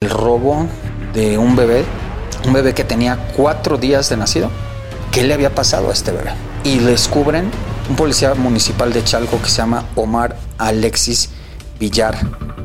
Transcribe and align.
El 0.00 0.10
robo 0.10 0.68
de 1.12 1.38
un 1.38 1.56
bebé, 1.56 1.84
un 2.46 2.52
bebé 2.52 2.72
que 2.72 2.84
tenía 2.84 3.18
cuatro 3.36 3.78
días 3.78 4.08
de 4.08 4.16
nacido. 4.16 4.48
¿Qué 5.10 5.24
le 5.24 5.34
había 5.34 5.52
pasado 5.52 5.90
a 5.90 5.92
este 5.92 6.12
bebé? 6.12 6.30
Y 6.62 6.78
descubren 6.78 7.50
un 7.90 7.96
policía 7.96 8.32
municipal 8.34 8.92
de 8.92 9.02
Chalco 9.02 9.42
que 9.42 9.48
se 9.48 9.56
llama 9.56 9.86
Omar 9.96 10.36
Alexis 10.56 11.30
Villar 11.80 12.16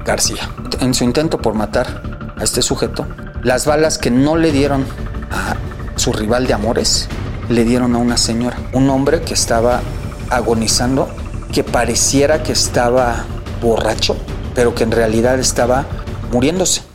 García. 0.06 0.48
En 0.80 0.94
su 0.94 1.06
intento 1.06 1.40
por 1.40 1.56
matar 1.56 2.03
a 2.38 2.44
este 2.44 2.62
sujeto, 2.62 3.08
las 3.42 3.66
balas 3.66 3.97
que 3.97 4.12
no 4.12 4.36
le 4.36 4.52
dieron 4.52 4.86
a 5.31 5.56
su 5.95 6.14
rival 6.14 6.45
de 6.45 6.53
amores, 6.53 7.08
le 7.50 7.64
dieron 7.64 7.95
a 7.95 7.97
una 7.97 8.18
señora, 8.18 8.58
un 8.73 8.92
hombre 8.92 9.22
que 9.22 9.34
estaba 9.34 9.81
agonizando, 10.30 11.09
que 11.52 11.64
pareciera 11.64 12.44
que 12.44 12.52
estaba 12.52 13.25
borracho, 13.59 14.16
pero 14.53 14.75
que 14.75 14.84
en 14.84 14.92
realidad 14.92 15.40
estaba 15.40 15.88
muriéndose. 16.31 16.92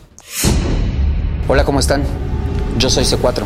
Hola, 1.51 1.65
¿cómo 1.65 1.79
están? 1.79 2.03
Yo 2.77 2.91
soy 2.91 3.05
C4. 3.05 3.43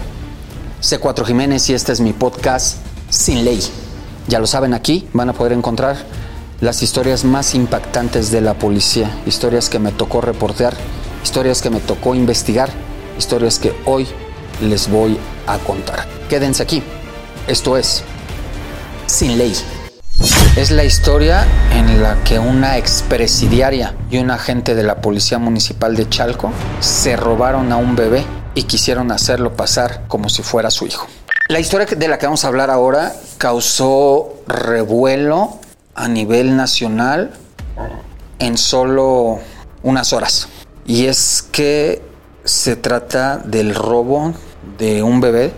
C4 0.82 1.24
Jiménez 1.24 1.70
y 1.70 1.74
este 1.74 1.94
es 1.94 2.02
mi 2.02 2.12
podcast 2.12 2.80
Sin 3.10 3.46
Ley. 3.46 3.62
Ya 4.28 4.40
lo 4.40 4.46
saben, 4.46 4.74
aquí 4.74 5.08
van 5.14 5.30
a 5.30 5.34
poder 5.34 5.54
encontrar 5.54 5.96
las 6.60 6.84
historias 6.84 7.24
más 7.24 7.56
impactantes 7.56 8.30
de 8.30 8.42
la 8.42 8.56
policía, 8.56 9.10
historias 9.26 9.70
que 9.70 9.80
me 9.80 9.94
tocó 9.94 10.20
reportear, 10.20 10.74
historias 11.24 11.62
que 11.62 11.70
me 11.70 11.80
tocó 11.80 12.14
investigar, 12.14 12.70
historias 13.18 13.58
que 13.58 13.74
hoy 13.86 14.06
les 14.62 14.92
voy 14.92 15.18
a 15.48 15.58
contar. 15.60 16.06
Quédense 16.28 16.62
aquí. 16.62 16.84
Esto 17.48 17.78
es 17.78 18.04
Sin 19.08 19.38
Ley. 19.38 19.56
Es 20.56 20.70
la 20.70 20.84
historia 20.84 21.48
en 21.72 22.04
la 22.04 22.24
que 22.24 22.38
una 22.38 22.78
expresidiaria 22.78 23.96
y 24.12 24.20
un 24.20 24.30
agente 24.30 24.76
de 24.76 24.84
la 24.84 25.02
Policía 25.02 25.40
Municipal 25.40 25.96
de 25.96 26.08
Chalco 26.08 26.52
se 26.80 27.16
robaron 27.16 27.72
a 27.72 27.78
un 27.78 27.96
bebé 27.96 28.24
y 28.54 28.64
quisieron 28.64 29.12
hacerlo 29.12 29.54
pasar 29.54 30.04
como 30.08 30.30
si 30.30 30.44
fuera 30.44 30.70
su 30.70 30.86
hijo. 30.86 31.08
La 31.48 31.60
historia 31.60 31.88
de 31.88 32.08
la 32.08 32.20
que 32.20 32.28
vamos 32.28 32.46
a 32.46 32.50
hablar 32.50 32.70
ahora 32.70 33.14
causó 33.40 34.36
revuelo 34.46 35.58
a 35.96 36.08
nivel 36.08 36.56
nacional 36.56 37.34
en 38.38 38.56
solo 38.60 39.40
unas 39.82 40.14
horas. 40.14 40.50
Y 40.86 41.08
es 41.08 41.48
que 41.52 42.04
se 42.44 42.76
trata 42.76 43.38
del 43.38 43.74
robo 43.74 44.34
de 44.78 45.02
un 45.02 45.20
bebé, 45.20 45.52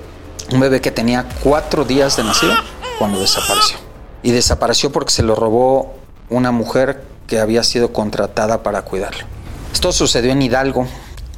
un 0.54 0.62
bebé 0.62 0.80
que 0.80 0.92
tenía 0.92 1.26
cuatro 1.44 1.84
días 1.84 2.16
de 2.16 2.24
nacido 2.24 2.54
cuando 2.98 3.20
desapareció 3.20 3.85
y 4.26 4.32
desapareció 4.32 4.92
porque 4.92 5.12
se 5.12 5.22
lo 5.22 5.36
robó 5.36 5.94
una 6.32 6.52
mujer 6.52 7.04
que 7.28 7.40
había 7.40 7.64
sido 7.64 7.94
contratada 7.94 8.64
para 8.64 8.82
cuidarlo. 8.82 9.24
Esto 9.72 9.92
sucedió 9.92 10.32
en 10.32 10.42
Hidalgo, 10.42 10.88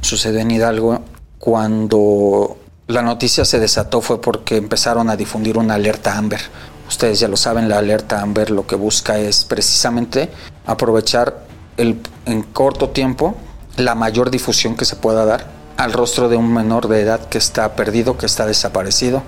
sucedió 0.00 0.40
en 0.40 0.50
Hidalgo 0.50 1.02
cuando 1.38 2.56
la 2.86 3.02
noticia 3.02 3.44
se 3.44 3.60
desató 3.60 4.00
fue 4.00 4.22
porque 4.22 4.56
empezaron 4.56 5.10
a 5.10 5.16
difundir 5.16 5.58
una 5.58 5.74
alerta 5.74 6.16
Amber. 6.16 6.40
Ustedes 6.88 7.20
ya 7.20 7.28
lo 7.28 7.36
saben, 7.36 7.68
la 7.68 7.76
alerta 7.76 8.22
Amber 8.22 8.48
lo 8.48 8.66
que 8.66 8.74
busca 8.74 9.18
es 9.18 9.44
precisamente 9.44 10.30
aprovechar 10.64 11.44
el, 11.76 12.00
en 12.24 12.42
corto 12.42 12.88
tiempo 12.88 13.36
la 13.76 13.94
mayor 13.94 14.30
difusión 14.30 14.78
que 14.78 14.86
se 14.86 14.96
pueda 14.96 15.26
dar 15.26 15.46
al 15.76 15.92
rostro 15.92 16.30
de 16.30 16.36
un 16.36 16.54
menor 16.54 16.88
de 16.88 17.02
edad 17.02 17.28
que 17.28 17.36
está 17.36 17.76
perdido, 17.76 18.16
que 18.16 18.24
está 18.24 18.46
desaparecido, 18.46 19.22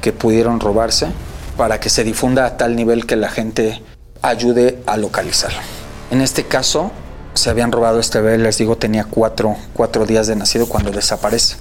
que 0.00 0.12
pudieron 0.12 0.58
robarse 0.58 1.06
para 1.56 1.80
que 1.80 1.90
se 1.90 2.04
difunda 2.04 2.46
a 2.46 2.56
tal 2.56 2.76
nivel 2.76 3.06
que 3.06 3.16
la 3.16 3.28
gente 3.28 3.82
ayude 4.22 4.82
a 4.86 4.96
localizarlo. 4.96 5.58
En 6.10 6.20
este 6.20 6.44
caso, 6.44 6.90
se 7.34 7.50
habían 7.50 7.72
robado 7.72 8.00
este 8.00 8.20
bebé, 8.20 8.38
les 8.38 8.58
digo, 8.58 8.76
tenía 8.76 9.04
cuatro, 9.04 9.56
días 10.06 10.26
de 10.26 10.36
nacido 10.36 10.68
cuando 10.68 10.90
desaparece. 10.90 11.56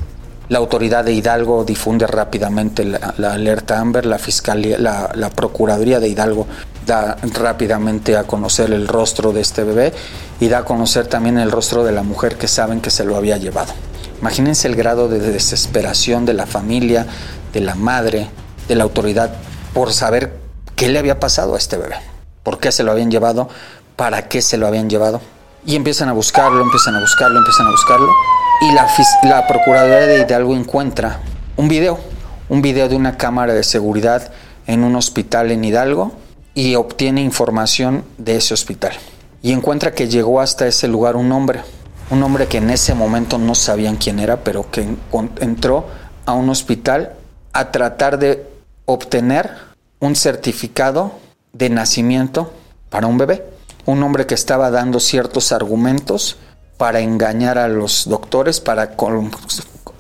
La 0.50 0.60
autoridad 0.60 1.06
de 1.06 1.14
Hidalgo 1.14 1.64
difunde 1.64 2.06
rápidamente 2.06 2.84
la, 2.86 3.34
alerta 3.34 3.80
Amber, 3.80 4.06
la 4.06 4.20
fiscalía, 4.20 4.78
la, 4.78 5.10
la, 5.16 5.30
procuraduría 5.30 6.00
de 6.00 6.10
Hidalgo 6.10 6.48
da 6.86 7.18
rápidamente 7.34 8.18
a 8.18 8.26
conocer 8.26 8.72
el 8.72 8.88
rostro 8.88 9.32
de 9.32 9.42
este 9.42 9.64
bebé 9.64 9.94
y 10.42 10.50
da 10.50 10.60
a 10.60 10.66
conocer 10.66 11.08
también 11.08 11.40
el 11.40 11.50
rostro 11.50 11.84
de 11.84 11.94
la 11.94 12.04
mujer 12.04 12.38
que 12.38 12.50
saben 12.50 12.82
que 12.82 12.90
se 12.90 13.06
lo 13.06 13.16
había 13.16 13.38
llevado. 13.38 13.74
Imagínense 14.20 14.68
el 14.68 14.76
grado 14.76 15.08
de 15.08 15.20
desesperación 15.20 16.26
de 16.26 16.34
la 16.34 16.46
familia, 16.46 17.08
de 17.54 17.62
la 17.62 17.76
madre, 17.76 18.30
de 18.68 18.76
la 18.76 18.84
autoridad 18.84 19.32
por 19.74 19.94
saber 19.94 20.38
qué 20.76 20.90
le 20.90 21.00
había 21.00 21.20
pasado 21.20 21.56
a 21.56 21.58
este 21.58 21.78
bebé, 21.78 21.96
por 22.44 22.60
qué 22.60 22.72
se 22.72 22.84
lo 22.84 22.92
habían 22.92 23.12
llevado, 23.12 23.50
para 23.96 24.28
qué 24.28 24.42
se 24.42 24.58
lo 24.58 24.68
habían 24.68 24.90
llevado. 24.90 25.22
Y 25.66 25.76
empiezan 25.76 26.10
a 26.10 26.14
buscarlo, 26.14 26.62
empiezan 26.62 26.96
a 26.96 27.00
buscarlo, 27.00 27.40
empiezan 27.40 27.68
a 27.68 27.72
buscarlo. 27.72 28.10
Y 28.62 28.74
la, 28.74 28.88
la 29.24 29.48
Procuraduría 29.48 30.08
de 30.08 30.20
Hidalgo 30.20 30.56
encuentra 30.56 31.20
un 31.58 31.68
video, 31.68 32.00
un 32.50 32.62
video 32.62 32.90
de 32.90 32.96
una 32.96 33.18
cámara 33.18 33.54
de 33.54 33.64
seguridad 33.64 34.32
en 34.68 34.84
un 34.84 34.96
hospital 34.96 35.52
en 35.52 35.64
Hidalgo 35.64 36.14
y 36.54 36.76
obtiene 36.76 37.22
información 37.22 38.04
de 38.18 38.38
ese 38.38 38.54
hospital. 38.54 38.94
Y 39.42 39.52
encuentra 39.52 39.94
que 39.94 40.08
llegó 40.08 40.40
hasta 40.40 40.68
ese 40.68 40.88
lugar 40.88 41.16
un 41.16 41.32
hombre, 41.32 41.62
un 42.10 42.22
hombre 42.24 42.48
que 42.48 42.58
en 42.58 42.70
ese 42.70 42.94
momento 42.94 43.38
no 43.38 43.56
sabían 43.56 43.98
quién 43.98 44.20
era, 44.20 44.44
pero 44.44 44.70
que 44.70 44.88
entró 45.40 45.88
a 46.26 46.34
un 46.34 46.50
hospital 46.50 47.14
a 47.52 47.72
tratar 47.72 48.20
de 48.20 48.53
obtener 48.86 49.52
un 50.00 50.16
certificado 50.16 51.14
de 51.54 51.70
nacimiento 51.70 52.52
para 52.90 53.08
un 53.08 53.18
bebé. 53.18 53.46
Un 53.86 54.02
hombre 54.04 54.26
que 54.26 54.34
estaba 54.34 54.72
dando 54.72 55.00
ciertos 55.00 55.52
argumentos 55.52 56.38
para 56.78 57.00
engañar 57.00 57.58
a 57.58 57.68
los 57.68 58.08
doctores, 58.08 58.60
para, 58.60 58.96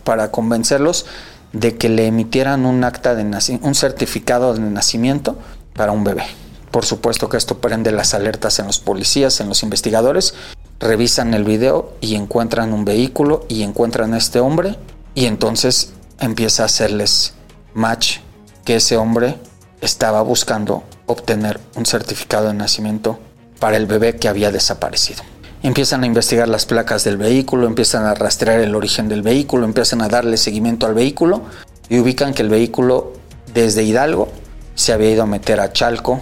para 0.03 0.31
convencerlos 0.31 1.05
de 1.51 1.77
que 1.77 1.89
le 1.89 2.07
emitieran 2.07 2.65
un 2.65 2.83
acta 2.83 3.15
de 3.15 3.23
un 3.61 3.75
certificado 3.75 4.53
de 4.53 4.59
nacimiento 4.59 5.37
para 5.75 5.91
un 5.91 6.03
bebé. 6.03 6.23
Por 6.71 6.85
supuesto 6.85 7.29
que 7.29 7.37
esto 7.37 7.59
prende 7.59 7.91
las 7.91 8.13
alertas 8.13 8.57
en 8.59 8.67
los 8.67 8.79
policías, 8.79 9.39
en 9.39 9.49
los 9.49 9.61
investigadores. 9.61 10.33
Revisan 10.79 11.33
el 11.33 11.43
video 11.43 11.93
y 12.01 12.15
encuentran 12.15 12.73
un 12.73 12.83
vehículo 12.83 13.45
y 13.47 13.61
encuentran 13.61 14.13
a 14.13 14.17
este 14.17 14.39
hombre 14.39 14.77
y 15.13 15.27
entonces 15.27 15.93
empieza 16.19 16.63
a 16.63 16.65
hacerles 16.65 17.35
match 17.75 18.17
que 18.65 18.75
ese 18.75 18.97
hombre 18.97 19.37
estaba 19.81 20.21
buscando 20.21 20.83
obtener 21.05 21.59
un 21.75 21.85
certificado 21.85 22.47
de 22.47 22.53
nacimiento 22.53 23.19
para 23.59 23.77
el 23.77 23.85
bebé 23.85 24.15
que 24.15 24.27
había 24.27 24.51
desaparecido. 24.51 25.23
Empiezan 25.61 26.03
a 26.03 26.07
investigar 26.07 26.49
las 26.49 26.65
placas 26.65 27.03
del 27.03 27.17
vehículo, 27.17 27.67
empiezan 27.67 28.05
a 28.05 28.13
rastrear 28.13 28.59
el 28.59 28.75
origen 28.75 29.07
del 29.07 29.21
vehículo, 29.21 29.65
empiezan 29.65 30.01
a 30.01 30.09
darle 30.09 30.37
seguimiento 30.37 30.85
al 30.85 30.93
vehículo 30.93 31.43
y 31.89 31.99
ubican 31.99 32.33
que 32.33 32.41
el 32.41 32.49
vehículo 32.49 33.13
desde 33.53 33.83
Hidalgo 33.83 34.29
se 34.75 34.91
había 34.91 35.11
ido 35.11 35.23
a 35.23 35.27
meter 35.27 35.59
a 35.59 35.71
Chalco 35.71 36.19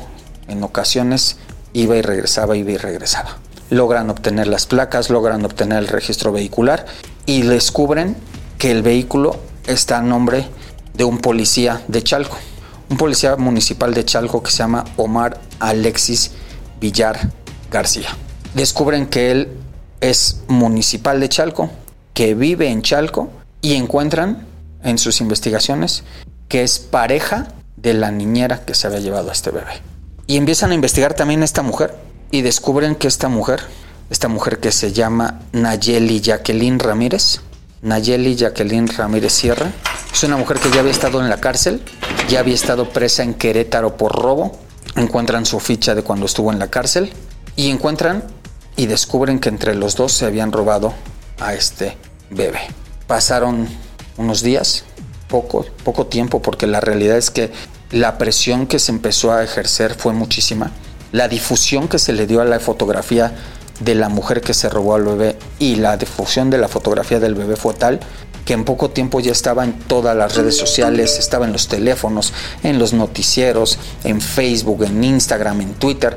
en 0.47 0.63
ocasiones, 0.63 1.37
iba 1.73 1.95
y 1.95 2.01
regresaba, 2.01 2.55
iba 2.55 2.71
y 2.71 2.77
regresaba. 2.77 3.37
Logran 3.69 4.09
obtener 4.09 4.47
las 4.47 4.65
placas, 4.65 5.09
logran 5.09 5.45
obtener 5.45 5.79
el 5.79 5.87
registro 5.87 6.31
vehicular 6.31 6.85
y 7.25 7.43
descubren 7.43 8.17
que 8.57 8.69
el 8.71 8.83
vehículo 8.83 9.37
está 9.65 9.99
a 9.99 10.01
nombre 10.01 10.45
de 11.01 11.05
un 11.05 11.17
policía 11.17 11.81
de 11.87 12.03
Chalco, 12.03 12.37
un 12.91 12.95
policía 12.95 13.35
municipal 13.35 13.91
de 13.91 14.05
Chalco 14.05 14.43
que 14.43 14.51
se 14.51 14.59
llama 14.59 14.85
Omar 14.97 15.41
Alexis 15.59 16.29
Villar 16.79 17.31
García. 17.71 18.15
Descubren 18.53 19.07
que 19.07 19.31
él 19.31 19.47
es 19.99 20.41
municipal 20.47 21.19
de 21.19 21.27
Chalco, 21.27 21.71
que 22.13 22.35
vive 22.35 22.69
en 22.69 22.83
Chalco 22.83 23.31
y 23.63 23.73
encuentran 23.73 24.45
en 24.83 24.99
sus 24.99 25.21
investigaciones 25.21 26.03
que 26.47 26.61
es 26.61 26.77
pareja 26.77 27.47
de 27.77 27.95
la 27.95 28.11
niñera 28.11 28.63
que 28.63 28.75
se 28.75 28.85
había 28.85 28.99
llevado 28.99 29.31
a 29.31 29.33
este 29.33 29.49
bebé. 29.49 29.81
Y 30.27 30.37
empiezan 30.37 30.69
a 30.69 30.75
investigar 30.75 31.15
también 31.15 31.41
a 31.41 31.45
esta 31.45 31.63
mujer 31.63 31.95
y 32.29 32.43
descubren 32.43 32.93
que 32.93 33.07
esta 33.07 33.27
mujer, 33.27 33.61
esta 34.11 34.27
mujer 34.27 34.59
que 34.59 34.71
se 34.71 34.93
llama 34.93 35.39
Nayeli 35.51 36.21
Jacqueline 36.21 36.77
Ramírez, 36.77 37.41
Nayeli 37.81 38.35
Jacqueline 38.35 38.87
Ramírez 38.87 39.33
Sierra, 39.33 39.71
es 40.13 40.23
una 40.23 40.37
mujer 40.37 40.59
que 40.59 40.69
ya 40.69 40.81
había 40.81 40.91
estado 40.91 41.19
en 41.19 41.29
la 41.29 41.41
cárcel, 41.41 41.81
ya 42.29 42.39
había 42.39 42.53
estado 42.53 42.89
presa 42.89 43.23
en 43.23 43.33
Querétaro 43.33 43.97
por 43.97 44.11
robo, 44.11 44.59
encuentran 44.95 45.45
su 45.45 45.59
ficha 45.59 45.95
de 45.95 46.03
cuando 46.03 46.27
estuvo 46.27 46.51
en 46.51 46.59
la 46.59 46.69
cárcel 46.69 47.11
y 47.55 47.69
encuentran 47.71 48.23
y 48.75 48.85
descubren 48.85 49.39
que 49.39 49.49
entre 49.49 49.73
los 49.73 49.95
dos 49.95 50.11
se 50.11 50.25
habían 50.25 50.51
robado 50.51 50.93
a 51.39 51.53
este 51.55 51.97
bebé. 52.29 52.61
Pasaron 53.07 53.67
unos 54.17 54.43
días, 54.43 54.83
poco, 55.27 55.65
poco 55.83 56.05
tiempo, 56.05 56.41
porque 56.41 56.67
la 56.67 56.81
realidad 56.81 57.17
es 57.17 57.31
que 57.31 57.51
la 57.89 58.17
presión 58.17 58.67
que 58.67 58.79
se 58.79 58.91
empezó 58.91 59.33
a 59.33 59.43
ejercer 59.43 59.95
fue 59.95 60.13
muchísima. 60.13 60.71
La 61.11 61.27
difusión 61.27 61.87
que 61.87 61.99
se 61.99 62.13
le 62.13 62.27
dio 62.27 62.41
a 62.41 62.45
la 62.45 62.59
fotografía 62.59 63.33
de 63.83 63.95
la 63.95 64.09
mujer 64.09 64.41
que 64.41 64.53
se 64.53 64.69
robó 64.69 64.95
al 64.95 65.03
bebé 65.03 65.37
y 65.59 65.75
la 65.75 65.97
difusión 65.97 66.49
de 66.49 66.57
la 66.57 66.67
fotografía 66.67 67.19
del 67.19 67.35
bebé 67.35 67.55
fue 67.55 67.73
tal 67.73 67.99
que 68.45 68.53
en 68.53 68.65
poco 68.65 68.89
tiempo 68.89 69.19
ya 69.19 69.31
estaba 69.31 69.63
en 69.63 69.73
todas 69.73 70.15
las 70.15 70.35
redes 70.35 70.57
sociales, 70.57 71.19
estaba 71.19 71.45
en 71.45 71.53
los 71.53 71.67
teléfonos, 71.67 72.33
en 72.63 72.79
los 72.79 72.93
noticieros, 72.93 73.77
en 74.03 74.19
Facebook, 74.19 74.83
en 74.83 75.03
Instagram, 75.03 75.61
en 75.61 75.73
Twitter, 75.75 76.15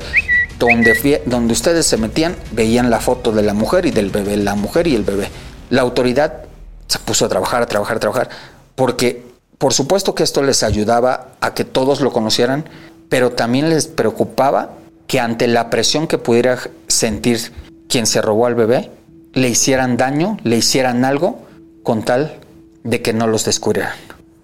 donde, 0.57 1.21
donde 1.25 1.53
ustedes 1.53 1.85
se 1.85 1.97
metían, 1.97 2.35
veían 2.51 2.89
la 2.89 2.99
foto 2.99 3.31
de 3.31 3.43
la 3.43 3.53
mujer 3.53 3.85
y 3.85 3.91
del 3.91 4.09
bebé, 4.09 4.37
la 4.37 4.55
mujer 4.55 4.87
y 4.87 4.95
el 4.95 5.03
bebé. 5.03 5.29
La 5.69 5.81
autoridad 5.81 6.45
se 6.87 6.99
puso 6.99 7.25
a 7.25 7.29
trabajar, 7.29 7.61
a 7.61 7.67
trabajar, 7.67 7.97
a 7.97 7.99
trabajar, 7.99 8.29
porque 8.75 9.23
por 9.57 9.73
supuesto 9.73 10.15
que 10.15 10.23
esto 10.23 10.41
les 10.41 10.63
ayudaba 10.63 11.27
a 11.41 11.53
que 11.53 11.63
todos 11.63 12.01
lo 12.01 12.11
conocieran, 12.11 12.65
pero 13.09 13.31
también 13.31 13.69
les 13.69 13.87
preocupaba 13.87 14.71
que 15.07 15.19
ante 15.19 15.47
la 15.47 15.69
presión 15.69 16.07
que 16.07 16.17
pudiera 16.17 16.59
sentir 16.87 17.51
quien 17.87 18.05
se 18.05 18.21
robó 18.21 18.47
al 18.47 18.55
bebé, 18.55 18.91
le 19.33 19.49
hicieran 19.49 19.97
daño, 19.97 20.37
le 20.43 20.57
hicieran 20.57 21.05
algo 21.05 21.45
con 21.83 22.03
tal 22.03 22.39
de 22.83 23.01
que 23.01 23.13
no 23.13 23.27
los 23.27 23.45
descubrieran. 23.45 23.93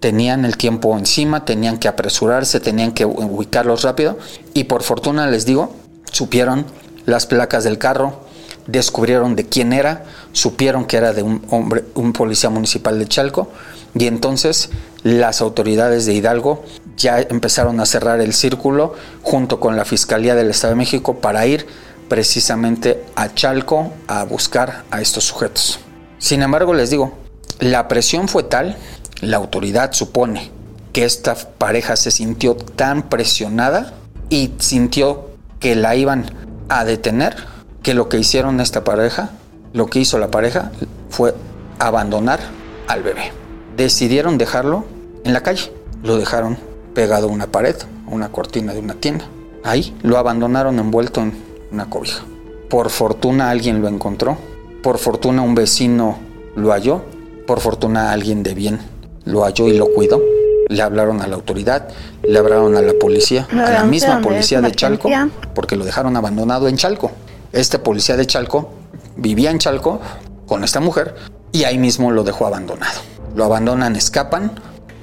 Tenían 0.00 0.44
el 0.44 0.56
tiempo 0.56 0.96
encima, 0.98 1.44
tenían 1.44 1.78
que 1.78 1.88
apresurarse, 1.88 2.60
tenían 2.60 2.92
que 2.92 3.04
ubicarlos 3.04 3.82
rápido 3.82 4.18
y 4.52 4.64
por 4.64 4.82
fortuna 4.82 5.26
les 5.28 5.46
digo, 5.46 5.74
supieron 6.10 6.66
las 7.06 7.26
placas 7.26 7.64
del 7.64 7.78
carro, 7.78 8.20
descubrieron 8.66 9.36
de 9.36 9.46
quién 9.46 9.72
era, 9.72 10.04
supieron 10.32 10.84
que 10.84 10.96
era 10.96 11.12
de 11.12 11.22
un 11.22 11.42
hombre, 11.50 11.84
un 11.94 12.12
policía 12.12 12.50
municipal 12.50 12.98
de 12.98 13.06
Chalco 13.06 13.48
y 13.94 14.06
entonces 14.06 14.70
las 15.02 15.40
autoridades 15.40 16.06
de 16.06 16.14
Hidalgo 16.14 16.64
ya 16.96 17.20
empezaron 17.20 17.80
a 17.80 17.86
cerrar 17.86 18.20
el 18.20 18.32
círculo 18.32 18.94
junto 19.22 19.60
con 19.60 19.76
la 19.76 19.84
Fiscalía 19.84 20.34
del 20.34 20.50
Estado 20.50 20.74
de 20.74 20.78
México 20.78 21.18
para 21.20 21.46
ir 21.46 21.66
precisamente 22.08 23.02
a 23.16 23.32
Chalco 23.34 23.92
a 24.06 24.24
buscar 24.24 24.84
a 24.90 25.00
estos 25.00 25.24
sujetos. 25.24 25.78
Sin 26.18 26.42
embargo, 26.42 26.74
les 26.74 26.90
digo, 26.90 27.14
la 27.58 27.88
presión 27.88 28.28
fue 28.28 28.42
tal, 28.42 28.76
la 29.20 29.38
autoridad 29.38 29.92
supone 29.92 30.50
que 30.92 31.04
esta 31.04 31.34
pareja 31.34 31.96
se 31.96 32.10
sintió 32.10 32.54
tan 32.54 33.08
presionada 33.08 33.94
y 34.28 34.52
sintió 34.58 35.30
que 35.58 35.74
la 35.74 35.96
iban 35.96 36.26
a 36.68 36.84
detener, 36.84 37.36
que 37.82 37.94
lo 37.94 38.08
que 38.08 38.18
hicieron 38.18 38.60
esta 38.60 38.84
pareja, 38.84 39.30
lo 39.72 39.86
que 39.86 40.00
hizo 40.00 40.18
la 40.18 40.30
pareja 40.30 40.70
fue 41.08 41.34
abandonar 41.78 42.40
al 42.88 43.02
bebé. 43.02 43.32
Decidieron 43.76 44.38
dejarlo 44.38 44.84
en 45.24 45.32
la 45.32 45.42
calle, 45.42 45.72
lo 46.02 46.18
dejaron 46.18 46.58
pegado 46.94 47.28
a 47.28 47.30
una 47.30 47.46
pared, 47.46 47.76
a 48.06 48.10
una 48.10 48.30
cortina 48.30 48.72
de 48.72 48.80
una 48.80 48.94
tienda. 48.94 49.26
Ahí 49.64 49.96
lo 50.02 50.18
abandonaron 50.18 50.78
envuelto 50.78 51.20
en 51.20 51.32
una 51.70 51.88
cobija. 51.88 52.22
Por 52.68 52.90
fortuna 52.90 53.50
alguien 53.50 53.80
lo 53.80 53.88
encontró, 53.88 54.36
por 54.82 54.98
fortuna 54.98 55.42
un 55.42 55.54
vecino 55.54 56.18
lo 56.56 56.72
halló, 56.72 57.02
por 57.46 57.60
fortuna 57.60 58.12
alguien 58.12 58.42
de 58.42 58.54
bien 58.54 58.80
lo 59.24 59.44
halló 59.44 59.68
y 59.68 59.76
lo 59.76 59.92
cuidó. 59.92 60.20
Le 60.68 60.80
hablaron 60.80 61.20
a 61.20 61.26
la 61.26 61.34
autoridad, 61.34 61.88
le 62.22 62.38
hablaron 62.38 62.76
a 62.76 62.82
la 62.82 62.94
policía, 62.94 63.46
a 63.50 63.70
la 63.70 63.84
misma 63.84 64.20
policía 64.20 64.60
de 64.60 64.72
Chalco, 64.72 65.10
porque 65.54 65.76
lo 65.76 65.84
dejaron 65.84 66.16
abandonado 66.16 66.68
en 66.68 66.76
Chalco. 66.76 67.10
Este 67.52 67.78
policía 67.78 68.16
de 68.16 68.26
Chalco 68.26 68.70
vivía 69.16 69.50
en 69.50 69.58
Chalco 69.58 70.00
con 70.46 70.64
esta 70.64 70.80
mujer 70.80 71.14
y 71.52 71.64
ahí 71.64 71.78
mismo 71.78 72.10
lo 72.10 72.24
dejó 72.24 72.46
abandonado. 72.46 73.00
Lo 73.34 73.44
abandonan, 73.44 73.96
escapan, 73.96 74.52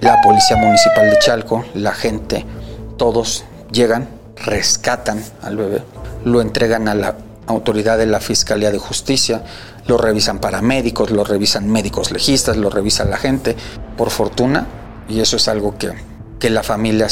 la 0.01 0.21
policía 0.21 0.57
municipal 0.57 1.09
de 1.09 1.19
Chalco, 1.19 1.65
la 1.73 1.93
gente, 1.93 2.45
todos 2.97 3.43
llegan, 3.71 4.07
rescatan 4.37 5.23
al 5.41 5.57
bebé, 5.57 5.83
lo 6.23 6.41
entregan 6.41 6.87
a 6.87 6.95
la 6.95 7.15
autoridad 7.47 7.97
de 7.97 8.05
la 8.05 8.19
Fiscalía 8.19 8.71
de 8.71 8.77
Justicia, 8.77 9.43
lo 9.87 9.97
revisan 9.97 10.39
paramédicos, 10.39 11.11
lo 11.11 11.23
revisan 11.23 11.67
médicos 11.67 12.11
legistas, 12.11 12.57
lo 12.57 12.69
revisa 12.69 13.05
la 13.05 13.17
gente. 13.17 13.55
Por 13.97 14.11
fortuna, 14.11 14.67
y 15.09 15.19
eso 15.19 15.35
es 15.35 15.47
algo 15.47 15.77
que, 15.77 15.91
que 16.39 16.49
la 16.49 16.63
familia 16.63 17.07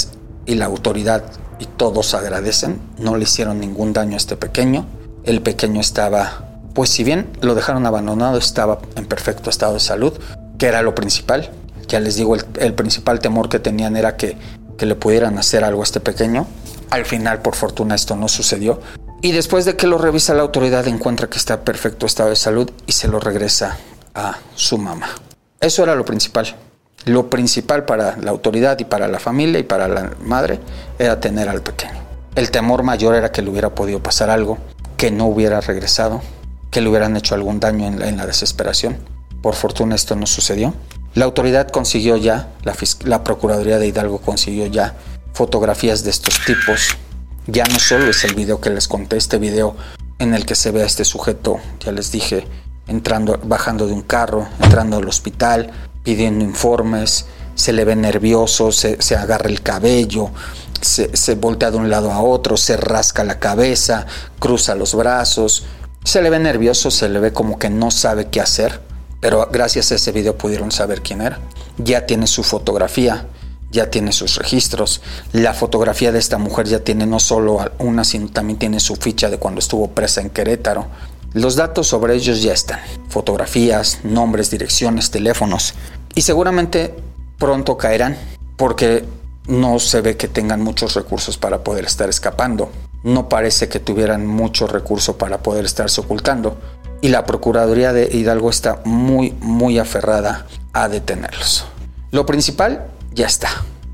y 0.46 0.56
la 0.56 0.66
autoridad 0.66 1.24
y 1.60 1.66
todos 1.66 2.14
agradecen, 2.14 2.80
no 3.00 3.18
le 3.18 3.24
hicieron 3.24 3.60
ningún 3.60 3.94
daño 3.94 4.14
a 4.14 4.18
este 4.18 4.38
pequeño. 4.38 4.86
El 5.24 5.42
pequeño 5.42 5.82
estaba, 5.82 6.60
pues 6.74 6.92
si 6.92 7.04
bien 7.04 7.28
lo 7.42 7.56
dejaron 7.56 7.86
abandonado, 7.86 8.38
estaba 8.38 8.80
en 8.96 9.08
perfecto 9.08 9.50
estado 9.50 9.74
de 9.74 9.80
salud, 9.80 10.14
que 10.58 10.68
era 10.68 10.84
lo 10.84 10.94
principal. 10.94 11.50
Ya 11.88 12.00
les 12.00 12.16
digo, 12.16 12.36
el, 12.36 12.74
principal 12.74 13.20
temor 13.20 13.50
que 13.50 13.60
tenían 13.60 13.96
era 13.96 14.18
que, 14.18 14.38
que 14.78 14.86
le 14.86 14.96
pudieran 14.96 15.38
hacer 15.38 15.64
algo 15.64 15.82
a 15.82 15.84
este 15.84 16.00
pequeño. 16.00 16.46
Al 16.90 17.06
final, 17.06 17.42
por 17.42 17.56
fortuna, 17.56 17.96
esto 17.96 18.16
no 18.16 18.28
sucedió. 18.28 18.80
Y 19.22 19.32
después 19.32 19.66
de 19.66 19.76
que 19.76 19.88
lo 19.88 19.98
revisa 19.98 20.34
la 20.34 20.44
autoridad, 20.44 20.88
encuentra 20.88 21.28
que 21.30 21.38
está 21.38 21.56
en 21.56 21.60
perfecto 21.62 22.06
estado 22.06 22.30
de 22.30 22.36
salud 22.36 22.70
y 22.86 22.92
se 22.92 23.08
lo 23.08 23.20
regresa 23.20 23.78
a 24.14 24.38
su 24.56 24.78
mamá. 24.78 25.08
Eso 25.60 25.84
era 25.84 25.96
lo 25.96 26.06
principal. 26.06 26.56
Lo 27.06 27.30
principal 27.30 27.86
para 27.86 28.18
la 28.18 28.32
autoridad 28.32 28.78
y 28.80 28.86
para 28.86 29.08
la 29.08 29.20
familia 29.20 29.60
y 29.60 29.64
para 29.64 29.88
la 29.88 30.12
madre 30.22 30.60
era 31.00 31.20
tener 31.20 31.50
al 31.50 31.62
pequeño. 31.62 31.94
El 32.36 32.52
temor 32.52 32.84
mayor 32.84 33.16
era 33.16 33.32
que 33.32 33.42
le 33.42 33.50
hubiera 33.50 33.74
podido 33.74 34.04
pasar 34.04 34.30
algo, 34.30 34.58
que 34.98 35.10
no 35.10 35.26
hubiera 35.26 35.62
regresado, 35.62 36.22
que 36.70 36.82
le 36.82 36.90
hubieran 36.90 37.16
hecho 37.18 37.34
algún 37.34 37.60
daño 37.60 37.88
en 37.88 38.00
la, 38.00 38.10
en 38.10 38.18
la 38.18 38.28
desesperación. 38.28 38.98
Por 39.42 39.56
fortuna 39.56 39.96
esto 39.96 40.16
no 40.16 40.28
sucedió. 40.28 40.74
La 41.18 41.26
autoridad 41.26 41.70
consiguió 41.70 42.16
ya, 42.16 42.52
la, 42.62 43.24
Procuraduría 43.24 43.80
de 43.80 43.88
Hidalgo 43.88 44.20
consiguió 44.20 44.68
ya 44.68 44.96
fotografías 45.34 46.04
de 46.04 46.12
estos 46.12 46.46
tipos. 46.46 46.96
Ya 47.48 47.64
no 47.64 47.80
solo 47.80 48.12
es 48.12 48.24
el 48.24 48.36
video 48.36 48.62
que 48.62 48.70
les 48.70 48.88
conté, 48.88 49.18
este 49.18 49.40
video 49.40 49.76
en 50.20 50.36
el 50.36 50.46
que 50.46 50.54
se 50.54 50.70
ve 50.70 50.84
a 50.84 50.86
este 50.86 51.06
sujeto, 51.06 51.58
ya 51.80 51.92
les 51.92 52.12
dije, 52.12 52.46
entrando, 52.88 53.40
bajando 53.44 53.88
de 53.88 53.94
un 53.94 54.04
carro, 54.04 54.48
entrando 54.62 54.98
al 54.98 55.08
hospital, 55.08 55.72
pidiendo 56.04 56.46
informes, 56.46 57.26
se 57.56 57.74
le 57.74 57.84
ve 57.84 57.96
nervioso, 57.96 58.72
se, 58.72 59.00
agarra 59.16 59.50
el 59.50 59.64
cabello, 59.64 60.30
se, 60.82 61.18
se, 61.18 61.34
voltea 61.34 61.72
de 61.72 61.78
un 61.78 61.90
lado 61.90 62.12
a 62.12 62.22
otro, 62.22 62.58
se 62.58 62.78
rasca 62.78 63.24
la 63.24 63.40
cabeza, 63.40 64.06
cruza 64.38 64.76
los 64.76 64.94
brazos, 64.94 65.66
se 66.04 66.22
le 66.22 66.30
ve 66.30 66.38
nervioso, 66.38 66.92
se 66.92 67.10
le 67.10 67.20
ve 67.20 67.34
como 67.34 67.58
que 67.58 67.72
no 67.72 67.90
sabe 67.90 68.28
qué 68.28 68.40
hacer. 68.40 68.86
Pero 69.20 69.48
gracias 69.52 69.92
a 69.92 69.96
ese 69.96 70.12
video 70.12 70.38
pudieron 70.38 70.72
saber 70.72 71.02
quién 71.02 71.22
era. 71.22 71.40
Ya 71.78 72.06
tiene 72.06 72.28
su 72.28 72.44
fotografía, 72.44 73.28
ya 73.72 73.90
tiene 73.90 74.12
sus 74.12 74.36
registros. 74.36 75.02
La 75.34 75.54
fotografía 75.54 76.12
de 76.12 76.20
esta 76.20 76.38
mujer 76.38 76.68
ya 76.68 76.80
tiene 76.80 77.06
no 77.06 77.20
solo 77.20 77.60
una, 77.80 78.04
sino 78.04 78.30
también 78.30 78.60
tiene 78.60 78.80
su 78.80 78.96
ficha 78.96 79.30
de 79.30 79.38
cuando 79.38 79.60
estuvo 79.60 79.88
presa 79.90 80.22
en 80.22 80.30
Querétaro. 80.30 80.88
Los 81.34 81.56
datos 81.56 81.88
sobre 81.88 82.16
ellos 82.16 82.42
ya 82.42 82.54
están. 82.54 82.80
Fotografías, 83.10 84.00
nombres, 84.04 84.50
direcciones, 84.50 85.12
teléfonos. 85.12 85.74
Y 86.16 86.22
seguramente 86.22 86.96
pronto 87.38 87.78
caerán 87.78 88.18
porque 88.56 89.06
no 89.48 89.80
se 89.80 90.02
ve 90.02 90.18
que 90.18 90.28
tengan 90.28 90.62
muchos 90.62 90.96
recursos 90.96 91.38
para 91.38 91.64
poder 91.64 91.86
estar 91.86 92.10
escapando. 92.10 92.72
No 93.04 93.30
parece 93.30 93.70
que 93.70 93.80
tuvieran 93.80 94.26
mucho 94.26 94.68
recurso 94.68 95.18
para 95.18 95.40
poder 95.40 95.66
estarse 95.66 96.02
ocultando 96.02 96.58
y 97.02 97.10
la 97.10 97.26
Procuraduría 97.26 97.94
de 97.94 98.10
Hidalgo 98.12 98.50
está 98.50 98.82
muy, 98.86 99.32
muy 99.42 99.80
aferrada 99.80 100.46
a 100.74 100.88
detenerlos. 100.90 101.66
Lo 102.12 102.26
principal 102.26 102.88
ya 103.14 103.28
está. 103.28 103.50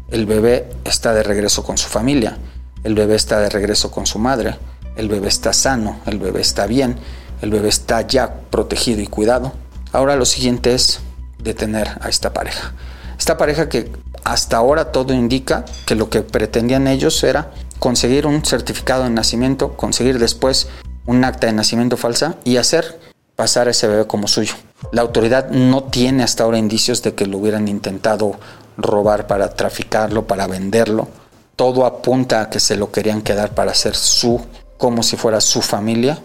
El 0.10 0.25
bebé 0.25 0.69
está 0.83 1.13
de 1.13 1.24
regreso 1.24 1.63
con 1.63 1.77
su 1.77 1.88
familia, 1.88 2.38
el 2.83 2.93
bebé 2.93 3.15
está 3.15 3.39
de 3.39 3.50
regreso 3.50 3.89
con 3.89 4.05
su 4.05 4.19
madre, 4.19 4.57
el 4.95 5.10
bebé 5.10 5.27
está 5.27 5.53
sano, 5.53 6.00
el 6.05 6.19
bebé 6.19 6.41
está 6.41 6.67
bien, 6.67 6.98
el 7.41 7.50
bebé 7.50 7.69
está 7.69 8.01
ya 8.01 8.33
protegido 8.50 9.01
y 9.01 9.07
cuidado. 9.07 9.53
Ahora 9.91 10.15
lo 10.15 10.25
siguiente 10.25 10.74
es 10.74 11.00
detener 11.39 11.89
a 12.01 12.10
esta 12.10 12.33
pareja. 12.33 12.74
Esta 13.17 13.38
pareja 13.38 13.69
que 13.69 13.91
hasta 14.24 14.57
ahora 14.57 14.91
todo 14.91 15.13
indica 15.13 15.65
que 15.86 15.95
lo 15.95 16.10
que 16.10 16.22
pretendían 16.22 16.88
ellos 16.88 17.24
era 17.24 17.51
conseguir 17.79 18.25
un 18.25 18.45
certificado 18.45 19.03
de 19.03 19.10
nacimiento, 19.10 19.74
conseguir 19.74 20.19
después 20.19 20.67
un 21.05 21.24
acta 21.24 21.48
de 21.48 21.53
nacimiento 21.53 21.98
falsa 21.98 22.36
y 22.43 22.57
hacer 22.57 23.00
pasar 23.36 23.67
a 23.67 23.72
ese 23.72 23.88
bebé 23.88 24.07
como 24.07 24.27
suyo. 24.27 24.53
La 24.91 25.01
autoridad 25.01 25.50
no 25.50 25.83
tiene 25.83 26.24
hasta 26.24 26.43
ahora 26.43 26.57
indicios 26.57 27.01
de 27.01 27.13
que 27.13 27.25
lo 27.25 27.38
hubieran 27.38 27.67
intentado 27.67 28.36
robar 28.77 29.27
para 29.27 29.50
traficarlo, 29.50 30.27
para 30.27 30.48
venderlo. 30.48 31.07
Todo 31.55 31.86
apunta 31.86 32.41
a 32.41 32.50
que 32.50 32.60
se 32.60 32.75
lo 32.75 32.91
querían 32.91 33.22
quedar 33.22 33.53
para 33.53 33.72
hacer 33.72 33.95
su, 33.95 34.41
como 34.77 35.03
si 35.03 35.17
fuera 35.17 35.41
su 35.41 35.62
familia. 35.62 36.19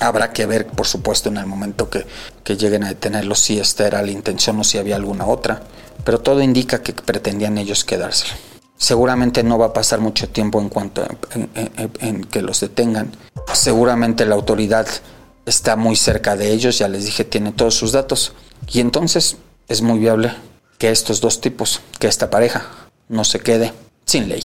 Habrá 0.00 0.32
que 0.32 0.46
ver, 0.46 0.66
por 0.66 0.86
supuesto, 0.86 1.28
en 1.28 1.36
el 1.36 1.46
momento 1.46 1.90
que, 1.90 2.06
que 2.42 2.56
lleguen 2.56 2.84
a 2.84 2.88
detenerlo 2.88 3.34
si 3.34 3.58
esta 3.58 3.86
era 3.86 4.02
la 4.02 4.10
intención 4.10 4.58
o 4.58 4.64
si 4.64 4.78
había 4.78 4.96
alguna 4.96 5.26
otra. 5.26 5.62
Pero 6.04 6.20
todo 6.20 6.40
indica 6.42 6.82
que 6.82 6.94
pretendían 6.94 7.58
ellos 7.58 7.84
quedárselo. 7.84 8.34
Seguramente 8.80 9.42
no 9.42 9.58
va 9.58 9.66
a 9.66 9.72
pasar 9.74 10.00
mucho 10.00 10.30
tiempo 10.30 10.58
en 10.58 10.70
cuanto 10.70 11.06
en, 12.00 12.24
que 12.24 12.40
los 12.40 12.60
detengan. 12.60 13.12
Seguramente 13.52 14.24
la 14.26 14.34
autoridad 14.34 14.86
está 15.46 15.76
muy 15.76 15.96
cerca 15.96 16.36
de 16.36 16.52
ellos, 16.52 16.78
ya 16.78 16.88
les 16.88 17.04
dije, 17.04 17.24
tiene 17.24 17.52
todos 17.52 17.74
sus 17.74 17.92
datos. 17.92 18.32
Y 18.68 18.80
entonces 18.80 19.36
es 19.68 19.82
muy 19.82 19.98
viable 19.98 20.32
que 20.78 20.90
estos 20.90 21.20
dos 21.20 21.40
tipos, 21.40 21.80
que 21.98 22.06
esta 22.06 22.30
pareja, 22.30 22.66
no 23.08 23.24
se 23.24 23.40
quede 23.40 23.72
sin 24.06 24.28
ley. 24.28 24.42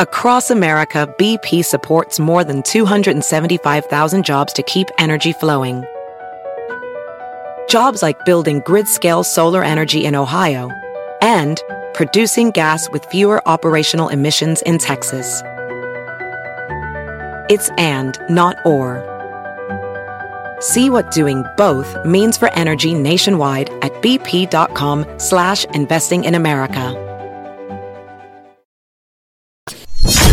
Across 0.00 0.50
America, 0.50 1.06
BP 1.18 1.64
supports 1.64 2.18
more 2.18 2.44
than 2.44 2.62
275,000 2.62 4.24
jobs 4.24 4.52
to 4.52 4.62
keep 4.62 4.88
energy 4.98 5.32
flowing. 5.32 5.84
Jobs 7.68 8.02
like 8.02 8.24
building 8.24 8.60
grid-scale 8.66 9.24
solar 9.24 9.62
energy 9.64 10.04
in 10.04 10.14
Ohio 10.14 10.70
and 11.22 11.62
producing 11.94 12.50
gas 12.50 12.90
with 12.90 13.04
fewer 13.06 13.40
operational 13.48 14.08
emissions 14.08 14.62
in 14.62 14.78
Texas. 14.78 15.42
It's 17.50 17.68
and, 17.76 18.18
not 18.30 18.56
or. 18.64 19.02
See 20.60 20.88
what 20.88 21.10
doing 21.10 21.44
both 21.58 21.94
means 22.06 22.38
for 22.38 22.50
energy 22.54 22.94
nationwide 22.94 23.68
at 23.82 23.92
bp.com 24.00 25.04
slash 25.18 25.66
investing 25.74 26.24
in 26.24 26.36
America. 26.36 26.96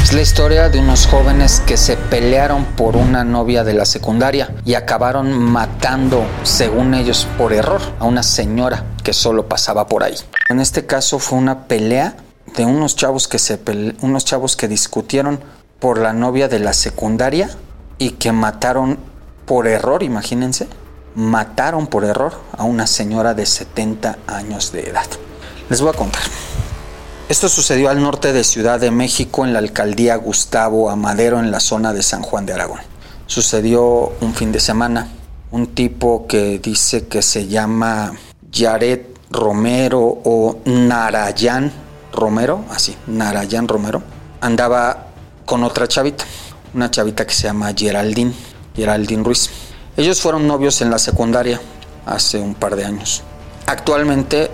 Es 0.01 0.13
la 0.13 0.22
historia 0.22 0.70
de 0.70 0.80
unos 0.80 1.06
jóvenes 1.06 1.62
que 1.65 1.75
se 1.75 1.98
pelearon 1.98 2.63
por 2.77 2.96
una 2.96 3.25
novia 3.25 3.65
de 3.65 3.74
la 3.74 3.86
secundaria 3.86 4.53
y 4.65 4.75
acabaron 4.75 5.32
matando, 5.38 6.25
según 6.44 6.94
ellos, 6.94 7.27
por 7.38 7.51
error, 7.51 7.82
a 8.00 8.06
una 8.06 8.24
señora 8.24 8.86
que 9.03 9.12
solo 9.12 9.50
pasaba 9.50 9.88
por 9.88 10.03
ahí. 10.03 10.15
En 10.50 10.62
este 10.62 10.86
caso 10.86 11.20
fue 11.20 11.38
una 11.38 11.68
pelea 11.68 12.15
de 12.56 12.65
unos 12.65 12.96
chavos 12.96 13.27
que 13.27 13.39
se 13.39 13.60
unos 14.01 14.25
chavos 14.25 14.56
que 14.56 14.68
discutieron 14.68 15.39
por 15.82 15.98
la 15.98 16.14
novia 16.14 16.48
de 16.48 16.60
la 16.60 16.72
secundaria 16.72 17.50
y 17.98 18.12
que 18.12 18.32
mataron 18.32 19.00
por 19.46 19.68
error, 19.68 20.04
imagínense, 20.04 20.68
mataron 21.16 21.88
por 21.88 22.06
error 22.06 22.40
a 22.58 22.64
una 22.64 22.88
señora 22.88 23.34
de 23.34 23.46
70 23.46 24.20
años 24.28 24.72
de 24.72 24.90
edad. 24.90 25.08
Les 25.70 25.82
voy 25.82 25.90
a 25.90 25.98
contar. 25.98 26.22
Esto 27.28 27.50
sucedió 27.50 27.90
al 27.90 28.02
norte 28.02 28.32
de 28.32 28.44
Ciudad 28.44 28.80
de 28.80 28.92
México, 28.92 29.44
en 29.44 29.54
la 29.54 29.60
alcaldía 29.60 30.16
Gustavo 30.18 30.90
Amadero, 30.90 31.40
en 31.40 31.50
la 31.50 31.60
zona 31.60 31.94
de 31.94 32.04
San 32.04 32.22
Juan 32.22 32.46
de 32.46 32.54
Aragón. 32.54 32.80
Sucedió 33.26 34.12
un 34.22 34.34
fin 34.36 34.52
de 34.52 34.60
semana. 34.60 35.08
Un 35.50 35.68
tipo 35.68 36.28
que 36.28 36.60
dice 36.60 37.08
que 37.08 37.22
se 37.22 37.48
llama 37.48 38.14
Jared 38.54 39.02
Romero 39.32 40.00
o 40.02 40.60
Narayan 40.66 41.72
Romero, 42.14 42.66
así, 42.70 42.96
Narayan 43.08 43.68
Romero, 43.68 44.04
andaba 44.42 45.11
con 45.51 45.65
otra 45.65 45.86
chavita, 45.86 46.24
una 46.74 46.89
chavita 46.89 47.27
que 47.27 47.34
se 47.34 47.43
llama 47.43 47.74
Geraldine, 47.75 48.31
Geraldine 48.74 49.22
Ruiz. 49.22 49.50
Ellos 49.98 50.22
fueron 50.22 50.48
novios 50.48 50.79
en 50.79 50.89
la 50.89 50.98
secundaria 50.98 51.60
hace 52.05 52.39
un 52.39 52.55
par 52.55 52.77
de 52.77 52.86
años. 52.86 53.22
Actualmente 53.65 54.50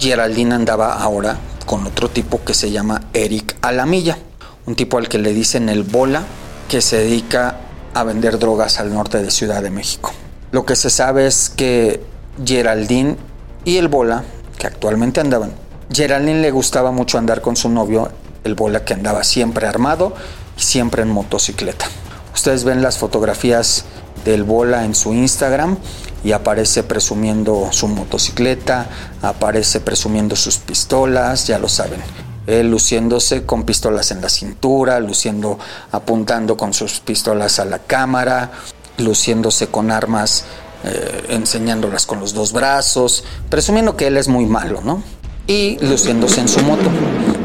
Geraldine 0.00 0.56
andaba 0.56 0.94
ahora 0.94 1.38
con 1.66 1.86
otro 1.86 2.08
tipo 2.10 2.42
que 2.44 2.54
se 2.54 2.72
llama 2.72 3.00
Eric 3.12 3.58
Alamilla, 3.62 4.18
un 4.66 4.74
tipo 4.74 4.98
al 4.98 5.08
que 5.08 5.18
le 5.18 5.32
dicen 5.32 5.68
el 5.68 5.84
bola, 5.84 6.24
que 6.68 6.80
se 6.80 6.96
dedica 6.96 7.60
a 7.94 8.02
vender 8.02 8.40
drogas 8.40 8.80
al 8.80 8.92
norte 8.92 9.22
de 9.22 9.30
Ciudad 9.30 9.62
de 9.62 9.70
México. 9.70 10.12
Lo 10.50 10.66
que 10.66 10.74
se 10.74 10.90
sabe 10.90 11.28
es 11.28 11.48
que 11.48 12.02
Geraldine 12.44 13.16
y 13.64 13.76
el 13.76 13.86
Bola, 13.86 14.24
que 14.58 14.66
actualmente 14.66 15.20
andaban. 15.20 15.52
Geraldine 15.92 16.40
le 16.40 16.50
gustaba 16.50 16.90
mucho 16.90 17.18
andar 17.18 17.40
con 17.40 17.54
su 17.54 17.68
novio, 17.68 18.10
el 18.42 18.56
Bola 18.56 18.84
que 18.84 18.94
andaba 18.94 19.22
siempre 19.22 19.68
armado 19.68 20.14
siempre 20.60 21.02
en 21.02 21.08
motocicleta. 21.08 21.86
Ustedes 22.34 22.64
ven 22.64 22.82
las 22.82 22.98
fotografías 22.98 23.84
del 24.24 24.44
Bola 24.44 24.84
en 24.84 24.94
su 24.94 25.12
Instagram 25.12 25.78
y 26.22 26.32
aparece 26.32 26.82
presumiendo 26.82 27.68
su 27.72 27.88
motocicleta, 27.88 28.86
aparece 29.22 29.80
presumiendo 29.80 30.36
sus 30.36 30.58
pistolas, 30.58 31.46
ya 31.46 31.58
lo 31.58 31.68
saben. 31.68 32.00
Él 32.46 32.70
luciéndose 32.70 33.44
con 33.44 33.64
pistolas 33.64 34.10
en 34.10 34.20
la 34.20 34.28
cintura, 34.28 35.00
luciendo 35.00 35.58
apuntando 35.92 36.56
con 36.56 36.74
sus 36.74 37.00
pistolas 37.00 37.58
a 37.58 37.64
la 37.64 37.78
cámara, 37.78 38.50
luciéndose 38.98 39.68
con 39.68 39.90
armas 39.90 40.44
eh, 40.82 41.26
enseñándolas 41.28 42.06
con 42.06 42.20
los 42.20 42.32
dos 42.32 42.52
brazos, 42.52 43.24
presumiendo 43.48 43.96
que 43.96 44.06
él 44.06 44.16
es 44.16 44.28
muy 44.28 44.46
malo, 44.46 44.80
¿no? 44.82 45.02
Y 45.46 45.78
luciéndose 45.80 46.40
en 46.40 46.48
su 46.48 46.60
moto, 46.60 46.88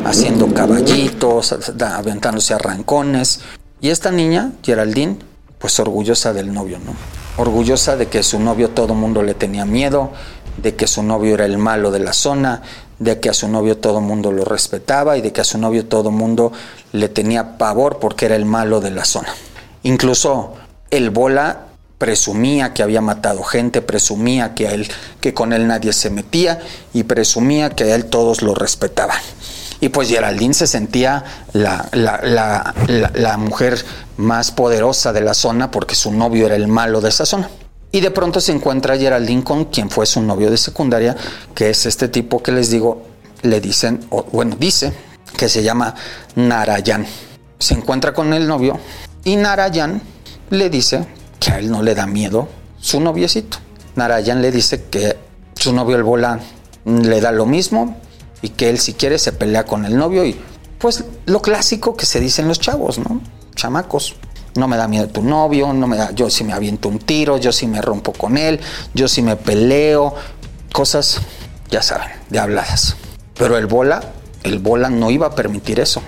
haciendo 0.05 0.53
caballitos, 0.53 1.55
aventándose 1.81 2.53
arrancones. 2.53 3.41
Y 3.81 3.89
esta 3.89 4.11
niña, 4.11 4.51
Geraldine, 4.63 5.17
pues 5.59 5.79
orgullosa 5.79 6.31
del 6.31 6.53
novio, 6.53 6.79
¿no? 6.79 6.93
Orgullosa 7.37 7.97
de 7.97 8.07
que 8.07 8.23
su 8.23 8.39
novio 8.39 8.69
todo 8.69 8.93
mundo 8.93 9.23
le 9.23 9.33
tenía 9.33 9.65
miedo, 9.65 10.11
de 10.57 10.75
que 10.75 10.87
su 10.87 11.03
novio 11.03 11.33
era 11.33 11.45
el 11.45 11.57
malo 11.57 11.91
de 11.91 11.99
la 11.99 12.13
zona, 12.13 12.61
de 12.99 13.19
que 13.19 13.29
a 13.29 13.33
su 13.33 13.49
novio 13.49 13.77
todo 13.77 13.99
mundo 13.99 14.31
lo 14.31 14.45
respetaba 14.45 15.17
y 15.17 15.21
de 15.21 15.33
que 15.33 15.41
a 15.41 15.43
su 15.43 15.57
novio 15.57 15.85
todo 15.85 16.11
mundo 16.11 16.53
le 16.93 17.09
tenía 17.09 17.57
pavor 17.57 17.99
porque 17.99 18.27
era 18.27 18.35
el 18.35 18.45
malo 18.45 18.79
de 18.79 18.91
la 18.91 19.03
zona. 19.03 19.29
Incluso 19.83 20.53
el 20.91 21.09
bola 21.09 21.65
presumía 21.97 22.73
que 22.73 22.83
había 22.83 23.01
matado 23.01 23.43
gente, 23.43 23.81
presumía 23.81 24.53
que, 24.53 24.67
a 24.67 24.71
él, 24.71 24.87
que 25.19 25.33
con 25.33 25.51
él 25.51 25.67
nadie 25.67 25.91
se 25.91 26.09
metía 26.09 26.59
y 26.93 27.03
presumía 27.03 27.71
que 27.71 27.85
a 27.85 27.95
él 27.95 28.05
todos 28.05 28.41
lo 28.41 28.53
respetaban. 28.53 29.19
Y 29.79 29.89
pues 29.89 30.09
Geraldine 30.09 30.53
se 30.53 30.67
sentía 30.67 31.23
la, 31.53 31.89
la, 31.91 33.37
mujer 33.37 33.83
más 34.17 34.51
poderosa 34.51 35.11
de 35.13 35.21
la 35.21 35.33
zona 35.33 35.71
porque 35.71 35.95
su 35.95 36.11
novio 36.11 36.45
era 36.45 36.55
el 36.55 36.67
malo 36.67 37.01
de 37.01 37.09
esa 37.09 37.25
zona. 37.25 37.49
Y 37.91 38.01
de 38.01 38.11
pronto 38.11 38.41
se 38.41 38.51
encuentra 38.51 38.97
Geraldine 38.97 39.43
con 39.43 39.65
quien 39.65 39.89
fue 39.89 40.05
su 40.05 40.21
novio 40.21 40.49
de 40.49 40.57
secundaria, 40.57 41.15
que 41.53 41.69
es 41.69 41.85
este 41.85 42.07
tipo 42.07 42.41
que 42.41 42.51
les 42.51 42.69
digo, 42.69 43.03
le 43.41 43.61
dicen, 43.61 44.05
o, 44.09 44.23
bueno, 44.23 44.55
dice 44.59 44.93
que 45.37 45.49
se 45.49 45.63
llama 45.63 45.95
Narayan. 46.35 47.05
Se 47.59 47.73
encuentra 47.73 48.13
con 48.13 48.33
el 48.33 48.47
novio 48.47 48.79
y 49.23 49.35
Narayan 49.35 50.01
le 50.49 50.69
dice 50.69 51.05
que 51.39 51.51
a 51.51 51.59
él 51.59 51.69
no 51.69 51.83
le 51.83 51.95
da 51.95 52.05
miedo 52.05 52.47
su 52.79 52.99
noviecito. 52.99 53.57
Narayan 53.95 54.41
le 54.41 54.51
dice 54.51 54.85
que 54.89 55.17
su 55.55 55.73
novio 55.73 55.95
el 55.95 56.03
bola 56.03 56.39
le 56.85 57.21
da 57.21 57.31
lo 57.31 57.45
mismo 57.45 57.97
y 58.41 58.49
que 58.49 58.69
él 58.69 58.79
si 58.79 58.93
quiere 58.93 59.17
se 59.17 59.31
pelea 59.31 59.65
con 59.65 59.85
el 59.85 59.97
novio 59.97 60.25
y 60.25 60.39
pues 60.79 61.03
lo 61.25 61.41
clásico 61.41 61.95
que 61.95 62.05
se 62.05 62.19
dicen 62.19 62.47
los 62.47 62.59
chavos, 62.59 62.99
¿no? 62.99 63.21
Chamacos. 63.55 64.15
No 64.55 64.67
me 64.69 64.77
da 64.77 64.87
miedo 64.87 65.07
tu 65.07 65.21
novio, 65.21 65.73
no 65.73 65.85
me 65.85 65.97
da, 65.97 66.11
yo 66.11 66.29
si 66.29 66.45
me 66.45 66.53
aviento 66.53 66.87
un 66.87 66.99
tiro, 66.99 67.37
yo 67.37 67.51
si 67.51 67.67
me 67.67 67.81
rompo 67.81 68.13
con 68.13 68.37
él, 68.37 68.61
yo 68.93 69.09
si 69.09 69.21
me 69.21 69.35
peleo, 69.35 70.15
cosas, 70.71 71.19
ya 71.69 71.81
saben, 71.81 72.07
de 72.29 72.39
habladas. 72.39 72.95
Pero 73.37 73.57
el 73.57 73.65
bola, 73.65 74.01
el 74.43 74.59
bola 74.59 74.89
no 74.89 75.11
iba 75.11 75.27
a 75.27 75.35
permitir 75.35 75.81
eso. 75.81 76.01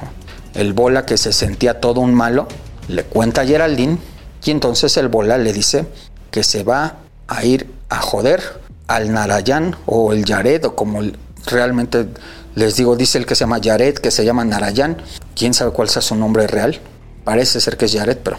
El 0.54 0.72
bola 0.72 1.06
que 1.06 1.18
se 1.18 1.34
sentía 1.34 1.82
todo 1.82 2.00
un 2.00 2.14
malo, 2.14 2.48
le 2.88 3.04
cuenta 3.04 3.42
a 3.42 3.46
Geraldine 3.46 3.98
y 4.46 4.52
entonces 4.52 4.96
el 4.96 5.10
bola 5.10 5.38
le 5.38 5.52
dice 5.52 5.86
que 6.32 6.44
se 6.44 6.64
va 6.64 7.00
a 7.28 7.44
ir 7.44 7.70
a 7.90 8.00
joder 8.00 8.62
al 8.88 9.12
Narayan 9.12 9.76
o 9.86 10.14
el 10.14 10.24
Yared 10.24 10.64
o 10.66 10.76
como 10.76 11.02
realmente 11.48 12.08
les 12.56 12.76
digo, 12.76 12.96
dice 12.96 13.18
el 13.18 13.26
que 13.26 13.36
se 13.36 13.42
llama 13.42 13.60
Yared, 13.60 13.96
que 13.96 14.12
se 14.12 14.26
llama 14.26 14.44
Narayan. 14.44 14.98
¿Quién 15.36 15.54
sabe 15.54 15.72
cuál 15.72 15.90
sea 15.90 16.02
su 16.02 16.16
nombre 16.16 16.48
real? 16.48 16.80
Parece 17.24 17.60
ser 17.60 17.78
que 17.78 17.86
es 17.86 17.92
Yared, 17.92 18.18
pero 18.18 18.38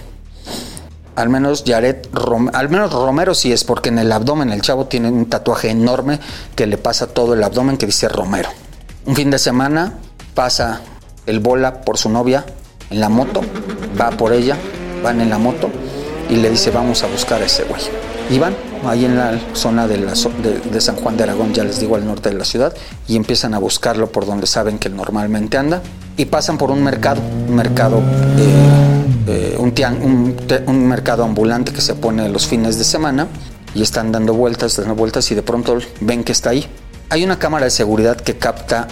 al 1.18 1.28
menos 1.28 1.64
Yared, 1.64 2.06
al 2.52 2.68
menos 2.68 2.92
Romero 2.92 3.34
sí 3.34 3.52
es 3.52 3.64
porque 3.64 3.88
en 3.88 3.98
el 3.98 4.12
abdomen 4.12 4.50
el 4.50 4.62
chavo 4.62 4.86
tiene 4.86 5.08
un 5.08 5.26
tatuaje 5.26 5.68
enorme 5.68 6.20
que 6.54 6.66
le 6.66 6.78
pasa 6.78 7.08
todo 7.08 7.34
el 7.34 7.42
abdomen 7.42 7.76
que 7.76 7.86
dice 7.86 8.08
Romero. 8.08 8.50
Un 9.04 9.16
fin 9.16 9.30
de 9.30 9.38
semana 9.38 9.94
pasa 10.34 10.80
el 11.26 11.40
bola 11.40 11.80
por 11.82 11.98
su 11.98 12.08
novia 12.08 12.44
en 12.90 13.00
la 13.00 13.08
moto, 13.08 13.40
va 14.00 14.10
por 14.10 14.32
ella, 14.32 14.56
van 15.02 15.20
en 15.20 15.30
la 15.30 15.38
moto 15.38 15.70
y 16.30 16.36
le 16.36 16.50
dice 16.50 16.70
vamos 16.70 17.02
a 17.02 17.08
buscar 17.08 17.42
a 17.42 17.46
ese 17.46 17.64
güey. 17.64 17.82
Y 18.30 18.38
van 18.38 18.54
ahí 18.86 19.04
en 19.04 19.16
la 19.16 19.38
zona 19.54 19.86
de, 19.86 20.80
San 20.80 20.96
Juan 20.96 21.16
de 21.16 21.24
Aragón, 21.24 21.52
ya 21.52 21.64
les 21.64 21.80
digo, 21.80 21.96
al 21.96 22.06
norte 22.06 22.30
de 22.30 22.36
la 22.36 22.44
ciudad, 22.44 22.74
y 23.06 23.16
empiezan 23.16 23.54
a 23.54 23.58
buscarlo 23.58 24.10
por 24.12 24.26
donde 24.26 24.46
saben 24.46 24.78
que 24.78 24.88
normalmente 24.88 25.56
anda. 25.58 25.82
y 26.16 26.24
pasan 26.24 26.58
por 26.58 26.72
un 26.72 26.82
mercado, 26.82 27.20
un 27.48 27.54
mercado, 27.54 28.02
eh, 28.36 29.54
eh, 29.54 29.56
un, 29.56 30.34
un, 30.66 30.88
mercado 30.88 31.22
ambulante 31.22 31.72
que 31.72 31.80
se 31.80 31.94
pone 31.94 32.28
los 32.28 32.48
fines 32.48 32.76
de 32.76 32.82
semana 32.82 33.28
y 33.72 33.82
están 33.82 34.10
dando 34.10 34.34
vueltas, 34.34 34.76
dando 34.76 34.96
vueltas 34.96 35.30
y 35.30 35.36
de 35.36 35.42
pronto 35.42 35.78
ven 36.00 36.24
que 36.24 36.32
está 36.32 36.50
ahí. 36.50 36.66
Hay 37.10 37.22
una 37.22 37.38
cámara 37.38 37.66
de 37.66 37.70
seguridad 37.70 38.16
que 38.16 38.36
capta 38.36 38.88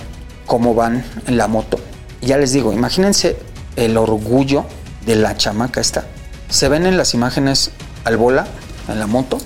cómo 0.46 0.74
van 0.74 1.04
en 1.26 1.36
la 1.36 1.48
moto. 1.48 1.80
Ya 2.22 2.38
les 2.38 2.52
digo, 2.52 2.72
imagínense 2.72 3.36
el 3.74 3.96
orgullo 3.96 4.64
de 5.04 5.16
la 5.16 5.36
chamaca 5.36 5.80
esta. 5.80 6.04
Se 6.48 6.68
ven 6.68 6.86
en 6.86 6.96
las 6.96 7.12
imágenes 7.12 7.72
al 8.04 8.16
bola 8.16 8.46
en 8.88 8.98
la 8.98 9.06
moto, 9.06 9.38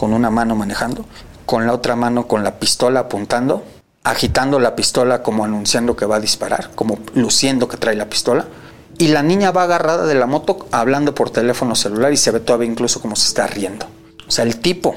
con 0.00 0.14
una 0.14 0.30
mano 0.30 0.56
manejando, 0.56 1.04
con 1.44 1.66
la 1.66 1.74
otra 1.74 1.94
mano 1.94 2.26
con 2.26 2.42
la 2.42 2.58
pistola 2.58 3.00
apuntando 3.00 3.62
agitando 4.02 4.58
la 4.58 4.74
pistola 4.74 5.22
como 5.22 5.44
anunciando 5.44 5.94
que 5.94 6.06
va 6.06 6.16
a 6.16 6.20
disparar, 6.20 6.70
como 6.74 6.98
luciendo 7.12 7.68
que 7.68 7.76
trae 7.76 7.96
la 7.96 8.08
pistola. 8.08 8.46
Y 8.96 9.08
la 9.08 9.22
niña 9.22 9.50
va 9.50 9.64
agarrada 9.64 10.06
de 10.06 10.14
la 10.14 10.24
moto 10.24 10.66
hablando 10.70 11.14
por 11.14 11.28
teléfono 11.28 11.74
celular 11.74 12.14
y 12.14 12.16
se 12.16 12.30
ve 12.30 12.40
todavía 12.40 12.70
incluso 12.70 13.02
como 13.02 13.14
se 13.14 13.28
está 13.28 13.46
riendo. 13.46 13.84
O 14.26 14.30
sea, 14.30 14.46
el 14.46 14.56
tipo 14.60 14.94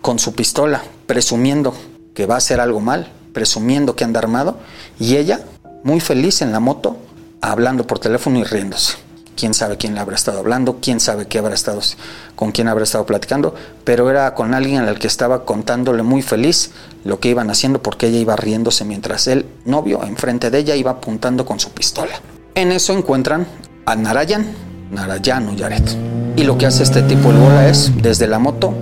con 0.00 0.18
su 0.18 0.32
pistola 0.34 0.82
presumiendo 1.06 1.74
que 2.14 2.24
va 2.24 2.36
a 2.36 2.38
hacer 2.38 2.58
algo 2.58 2.80
mal, 2.80 3.12
presumiendo 3.34 3.94
que 3.94 4.04
anda 4.04 4.20
armado, 4.20 4.56
y 4.98 5.16
ella 5.16 5.40
muy 5.84 6.00
feliz 6.00 6.40
en 6.40 6.50
la 6.50 6.60
moto 6.60 6.96
hablando 7.42 7.86
por 7.86 7.98
teléfono 7.98 8.38
y 8.38 8.44
riéndose 8.44 9.05
quién 9.36 9.54
sabe 9.54 9.76
quién 9.76 9.94
le 9.94 10.00
habrá 10.00 10.16
estado 10.16 10.38
hablando, 10.38 10.78
quién 10.80 10.98
sabe 10.98 11.26
qué 11.26 11.38
habrá 11.38 11.54
estado, 11.54 11.80
con 12.34 12.50
quién 12.50 12.68
habrá 12.68 12.84
estado 12.84 13.06
platicando, 13.06 13.54
pero 13.84 14.10
era 14.10 14.34
con 14.34 14.54
alguien 14.54 14.82
al 14.82 14.98
que 14.98 15.06
estaba 15.06 15.44
contándole 15.44 16.02
muy 16.02 16.22
feliz 16.22 16.72
lo 17.04 17.20
que 17.20 17.28
iban 17.28 17.50
haciendo 17.50 17.82
porque 17.82 18.08
ella 18.08 18.18
iba 18.18 18.34
riéndose 18.34 18.84
mientras 18.84 19.28
el 19.28 19.46
novio 19.64 20.02
enfrente 20.02 20.50
de 20.50 20.58
ella 20.58 20.74
iba 20.74 20.92
apuntando 20.92 21.46
con 21.46 21.60
su 21.60 21.70
pistola. 21.70 22.20
En 22.54 22.72
eso 22.72 22.92
encuentran 22.92 23.46
a 23.84 23.94
Narayan, 23.94 24.46
Narayan 24.90 25.48
o 25.48 25.54
Yaret. 25.54 25.96
Y 26.36 26.44
lo 26.44 26.58
que 26.58 26.66
hace 26.66 26.82
este 26.82 27.02
tipo 27.02 27.30
el 27.30 27.36
bola 27.36 27.68
es, 27.68 27.92
desde 28.02 28.26
la 28.26 28.38
moto, 28.38 28.74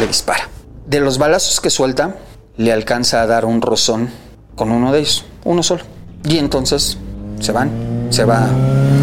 le 0.00 0.06
dispara. 0.06 0.48
De 0.86 1.00
los 1.00 1.18
balazos 1.18 1.60
que 1.60 1.70
suelta, 1.70 2.16
le 2.56 2.72
alcanza 2.72 3.20
a 3.20 3.26
dar 3.26 3.44
un 3.44 3.60
rozón 3.60 4.10
con 4.54 4.70
uno 4.70 4.92
de 4.92 5.00
ellos, 5.00 5.24
uno 5.44 5.62
solo. 5.62 5.82
Y 6.24 6.38
entonces 6.38 6.98
se 7.40 7.52
van, 7.52 7.70
se 8.10 8.24
va 8.24 8.46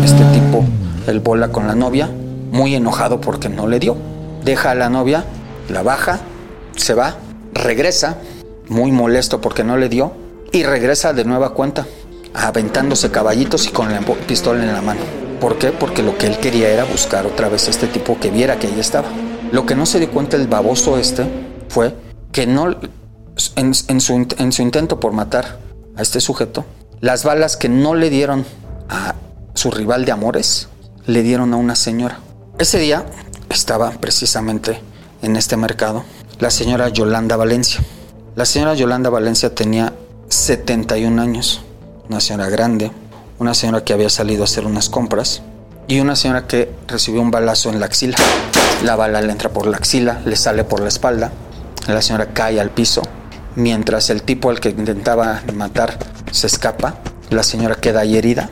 este 0.04 0.24
tipo, 0.34 0.64
el 1.08 1.20
bola 1.20 1.50
con 1.50 1.68
la 1.68 1.76
novia, 1.76 2.10
muy 2.52 2.76
enojado 2.76 3.22
porque 3.22 3.50
no 3.50 3.68
le 3.68 3.80
dio. 3.80 3.98
Deja 4.44 4.72
a 4.72 4.76
la 4.76 4.90
novia, 4.90 5.26
la 5.70 5.84
baja, 5.84 6.20
se 6.76 6.94
va, 6.94 7.16
regresa, 7.54 8.18
muy 8.68 8.92
molesto 8.92 9.42
porque 9.42 9.64
no 9.64 9.78
le 9.78 9.90
dio, 9.90 10.14
y 10.52 10.64
regresa 10.64 11.14
de 11.14 11.24
nueva 11.24 11.54
cuenta, 11.54 11.86
aventándose 12.34 13.12
caballitos 13.12 13.68
y 13.68 13.72
con 13.72 13.92
la 13.92 14.00
pistola 14.00 14.64
en 14.64 14.74
la 14.74 14.82
mano. 14.82 15.02
¿Por 15.40 15.58
qué? 15.58 15.70
Porque 15.70 16.04
lo 16.04 16.18
que 16.18 16.28
él 16.28 16.38
quería 16.38 16.70
era 16.70 16.84
buscar 16.84 17.26
otra 17.26 17.50
vez 17.50 17.68
a 17.68 17.72
este 17.72 17.88
tipo 17.88 18.20
que 18.20 18.30
viera 18.30 18.58
que 18.58 18.68
ella 18.68 18.82
estaba. 18.82 19.08
Lo 19.52 19.66
que 19.66 19.76
no 19.76 19.86
se 19.86 20.00
dio 20.00 20.12
cuenta 20.12 20.38
el 20.38 20.48
baboso 20.48 20.98
este 20.98 21.26
fue 21.68 21.96
que 22.32 22.48
no, 22.48 22.76
su, 23.36 23.52
en 23.58 24.52
su 24.52 24.62
intento 24.62 25.00
por 25.00 25.14
matar 25.14 25.60
a 25.96 26.02
este 26.02 26.22
sujeto, 26.22 26.66
las 27.01 27.24
balas 27.24 27.58
que 27.58 27.67
no 27.67 27.96
le 27.96 28.12
dieron 28.12 28.46
a 28.88 29.15
su 29.55 29.72
rival 29.72 30.05
de 30.05 30.12
amores, 30.12 30.70
le 31.08 31.24
dieron 31.24 31.51
a 31.53 31.58
una 31.58 31.75
señora. 31.75 32.20
Ese 32.60 32.77
día 32.77 33.05
estaba 33.50 33.89
precisamente 33.91 34.79
en 35.24 35.36
este 35.36 35.58
mercado 35.58 36.03
la 36.39 36.51
señora 36.51 36.89
Yolanda 36.89 37.36
Valencia. 37.38 37.81
La 38.36 38.46
señora 38.46 38.75
Yolanda 38.75 39.10
Valencia 39.10 39.53
tenía 39.53 39.93
71 40.29 41.20
años, 41.20 41.62
una 42.08 42.22
señora 42.22 42.50
grande, 42.50 42.91
una 43.39 43.55
señora 43.55 43.84
que 43.84 43.93
había 43.93 44.10
salido 44.10 44.43
a 44.43 44.46
hacer 44.46 44.65
unas 44.65 44.88
compras 44.88 45.41
y 45.88 46.00
una 46.00 46.15
señora 46.15 46.46
que 46.46 46.72
recibió 46.88 47.22
un 47.22 47.31
balazo 47.31 47.72
en 47.72 47.79
la 47.79 47.88
axila. 47.88 48.15
La 48.86 48.96
bala 48.96 49.22
le 49.22 49.31
entra 49.31 49.50
por 49.50 49.65
la 49.65 49.77
axila, 49.77 50.22
le 50.24 50.36
sale 50.36 50.63
por 50.63 50.81
la 50.81 50.89
espalda, 50.89 51.31
la 51.88 52.01
señora 52.03 52.27
cae 52.27 52.60
al 52.60 52.70
piso, 52.70 53.01
mientras 53.55 54.09
el 54.09 54.24
tipo 54.24 54.50
al 54.50 54.59
que 54.59 54.70
intentaba 54.70 55.42
matar 55.53 55.98
se 56.31 56.48
escapa, 56.48 56.96
la 57.29 57.44
señora 57.44 57.75
queda 57.75 58.01
ahí 58.01 58.18
herida, 58.18 58.50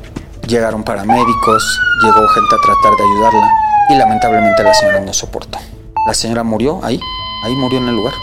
llegaron 0.47 0.83
paramédicos, 0.83 1.79
llegó 2.03 2.27
gente 2.27 2.55
a 2.55 2.61
tratar 2.65 2.97
de 2.97 3.03
ayudarla 3.03 3.51
y 3.89 3.95
lamentablemente 3.95 4.63
la 4.63 4.73
señora 4.73 4.99
no 4.99 5.13
soportó. 5.13 5.59
La 6.07 6.13
señora 6.13 6.43
murió 6.43 6.79
ahí, 6.83 6.99
ahí 7.43 7.55
murió 7.55 7.79
en 7.79 7.89
el 7.89 7.95
lugar, 7.95 8.13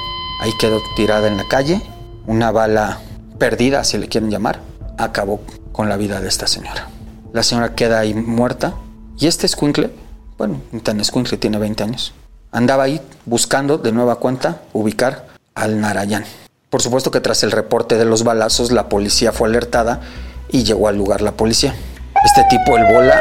ahí 0.41 0.51
quedó 0.59 0.81
tirada 0.97 1.29
en 1.29 1.37
la 1.37 1.47
calle, 1.49 1.81
una 2.27 2.51
bala 2.51 3.01
perdida, 3.39 3.85
si 3.85 3.99
le 3.99 4.09
quieren 4.09 4.31
llamar, 4.31 4.61
acabó 4.99 5.41
con 5.73 5.89
la 5.89 5.97
vida 5.97 6.21
de 6.21 6.29
esta 6.29 6.47
señora. 6.47 6.89
La 7.33 7.43
señora 7.43 7.75
queda 7.75 8.01
ahí 8.01 8.15
muerta 8.15 8.75
y 9.19 9.27
este 9.27 9.47
escuincle, 9.47 9.91
bueno, 10.39 10.61
tan 10.83 11.01
escuincle 11.01 11.37
tiene 11.37 11.59
20 11.59 11.83
años, 11.85 12.15
andaba 12.51 12.85
ahí 12.85 13.01
buscando 13.25 13.79
de 13.79 13.93
nueva 13.93 14.17
cuenta 14.17 14.63
ubicar 14.73 15.27
al 15.55 15.81
Narayan. 15.81 16.25
Por 16.77 16.83
supuesto 16.83 17.11
que 17.11 17.23
tras 17.23 17.43
el 17.43 17.53
reporte 17.53 17.97
de 17.97 18.05
los 18.05 18.23
balazos, 18.23 18.71
la 18.71 18.91
policía 18.91 19.33
fue 19.33 19.49
alertada 19.49 20.03
y 20.51 20.63
llegó 20.63 20.89
al 20.89 20.99
lugar 20.99 21.23
la 21.23 21.33
policía. 21.33 21.75
Este 22.23 22.45
tipo, 22.51 22.77
el 22.77 22.85
bola, 22.93 23.19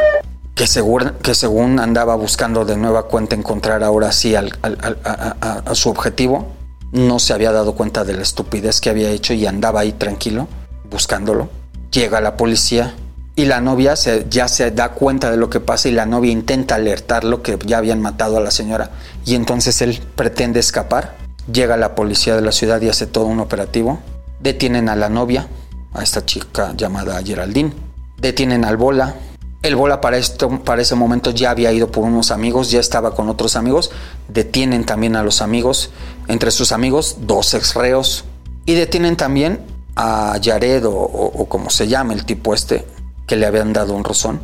que, 0.56 0.68
según, 0.68 1.14
que 1.22 1.34
según 1.34 1.80
andaba 1.80 2.16
buscando 2.16 2.66
de 2.66 2.76
nueva 2.76 3.04
cuenta 3.04 3.34
encontrar 3.34 3.82
ahora 3.82 4.12
sí 4.12 4.36
al, 4.36 4.60
a, 4.62 5.74
su 5.74 5.90
objetivo, 5.90 6.50
no 6.92 7.18
se 7.18 7.32
había 7.32 7.54
dado 7.54 7.76
cuenta 7.76 8.04
de 8.04 8.16
la 8.16 8.24
estupidez 8.24 8.82
que 8.82 8.90
había 8.90 9.10
hecho 9.10 9.34
y 9.34 9.46
andaba 9.46 9.80
ahí 9.80 9.94
tranquilo, 9.94 10.50
buscándolo. 10.92 11.48
Llega 11.92 12.20
la 12.20 12.36
policía 12.36 12.94
y 13.38 13.46
la 13.46 13.62
novia 13.62 13.96
se, 13.96 14.26
ya 14.30 14.50
se 14.50 14.70
da 14.72 14.90
cuenta 14.90 15.32
de 15.32 15.38
lo 15.38 15.50
que 15.50 15.62
pasa 15.62 15.88
y 15.88 15.94
la 15.94 16.06
novia 16.06 16.34
intenta 16.34 16.76
alertarlo 16.76 17.42
que 17.42 17.58
ya 17.66 17.78
habían 17.78 18.02
matado 18.02 18.36
a 18.36 18.42
la 18.42 18.52
señora 18.52 18.90
y 19.24 19.36
entonces 19.36 19.82
él 19.82 20.02
pretende 20.18 20.60
escapar 20.60 21.25
Llega 21.52 21.78
la 21.78 21.94
policía 21.94 22.36
de 22.36 22.42
la 22.42 22.52
ciudad 22.52 22.82
y 22.82 22.90
hace 22.90 23.06
todo 23.06 23.26
un 23.26 23.40
operativo. 23.40 24.00
Detienen 24.40 24.90
a 24.90 24.96
la 24.96 25.10
novia, 25.10 25.48
a 25.94 26.02
esta 26.02 26.26
chica 26.26 26.74
llamada 26.76 27.22
Geraldine. 27.24 27.74
Detienen 28.18 28.66
al 28.66 28.78
Bola. 28.78 29.16
El 29.62 29.76
Bola 29.76 30.02
para, 30.02 30.18
esto, 30.18 30.50
para 30.64 30.82
ese 30.82 30.96
momento 30.96 31.32
ya 31.32 31.52
había 31.52 31.72
ido 31.72 31.92
por 31.92 32.04
unos 32.04 32.32
amigos, 32.32 32.72
ya 32.72 32.80
estaba 32.80 33.16
con 33.16 33.30
otros 33.30 33.56
amigos. 33.56 33.92
Detienen 34.28 34.86
también 34.86 35.16
a 35.16 35.24
los 35.24 35.42
amigos. 35.42 35.92
Entre 36.28 36.50
sus 36.52 36.72
amigos, 36.72 37.18
dos 37.22 37.54
ex 37.54 37.76
reos. 37.76 38.26
Y 38.66 38.74
detienen 38.74 39.16
también 39.16 39.60
a 39.96 40.38
Yared 40.38 40.84
o, 40.86 41.46
como 41.48 41.70
se 41.70 41.88
llama 41.88 42.14
el 42.14 42.26
tipo 42.26 42.54
este, 42.54 42.86
que 43.28 43.36
le 43.36 43.46
habían 43.46 43.72
dado 43.72 43.94
un 43.94 44.04
rozón. 44.04 44.40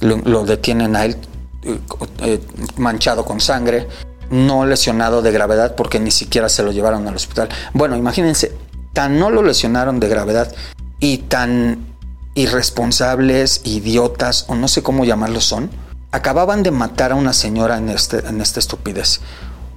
Lo, 0.00 0.44
detienen 0.44 0.96
a 0.96 1.04
él 1.04 1.16
eh, 1.62 1.78
eh, 2.22 2.40
manchado 2.76 3.24
con 3.24 3.40
sangre 3.40 3.86
no 4.32 4.66
lesionado 4.66 5.22
de 5.22 5.30
gravedad 5.30 5.76
porque 5.76 6.00
ni 6.00 6.10
siquiera 6.10 6.48
se 6.48 6.62
lo 6.62 6.72
llevaron 6.72 7.06
al 7.06 7.14
hospital. 7.14 7.48
Bueno, 7.74 7.96
imagínense, 7.96 8.52
tan 8.92 9.18
no 9.18 9.30
lo 9.30 9.42
lesionaron 9.42 10.00
de 10.00 10.08
gravedad 10.08 10.52
y 10.98 11.18
tan 11.18 11.86
irresponsables, 12.34 13.60
idiotas 13.64 14.46
o 14.48 14.54
no 14.54 14.68
sé 14.68 14.82
cómo 14.82 15.04
llamarlos 15.04 15.44
son, 15.44 15.70
acababan 16.12 16.62
de 16.62 16.70
matar 16.70 17.12
a 17.12 17.14
una 17.14 17.32
señora 17.32 17.76
en, 17.76 17.90
este, 17.90 18.26
en 18.26 18.40
esta 18.40 18.58
estupidez. 18.58 19.20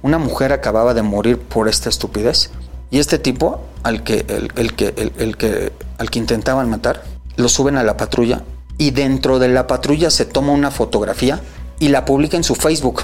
Una 0.02 0.18
mujer 0.18 0.52
acababa 0.52 0.94
de 0.94 1.02
morir 1.02 1.38
por 1.38 1.68
esta 1.68 1.88
estupidez 1.88 2.50
y 2.90 2.98
este 2.98 3.18
tipo 3.18 3.60
al 3.82 4.04
que, 4.04 4.24
el, 4.28 4.74
que, 4.74 5.12
el 5.18 5.36
que, 5.36 5.72
al 5.98 6.10
que 6.10 6.18
intentaban 6.18 6.70
matar 6.70 7.02
lo 7.36 7.48
suben 7.48 7.76
a 7.76 7.84
la 7.84 7.96
patrulla 7.96 8.42
y 8.78 8.90
dentro 8.90 9.38
de 9.38 9.48
la 9.48 9.66
patrulla 9.66 10.10
se 10.10 10.24
toma 10.24 10.52
una 10.52 10.70
fotografía 10.70 11.40
y 11.78 11.88
la 11.88 12.04
publica 12.04 12.36
en 12.36 12.44
su 12.44 12.54
Facebook. 12.54 13.02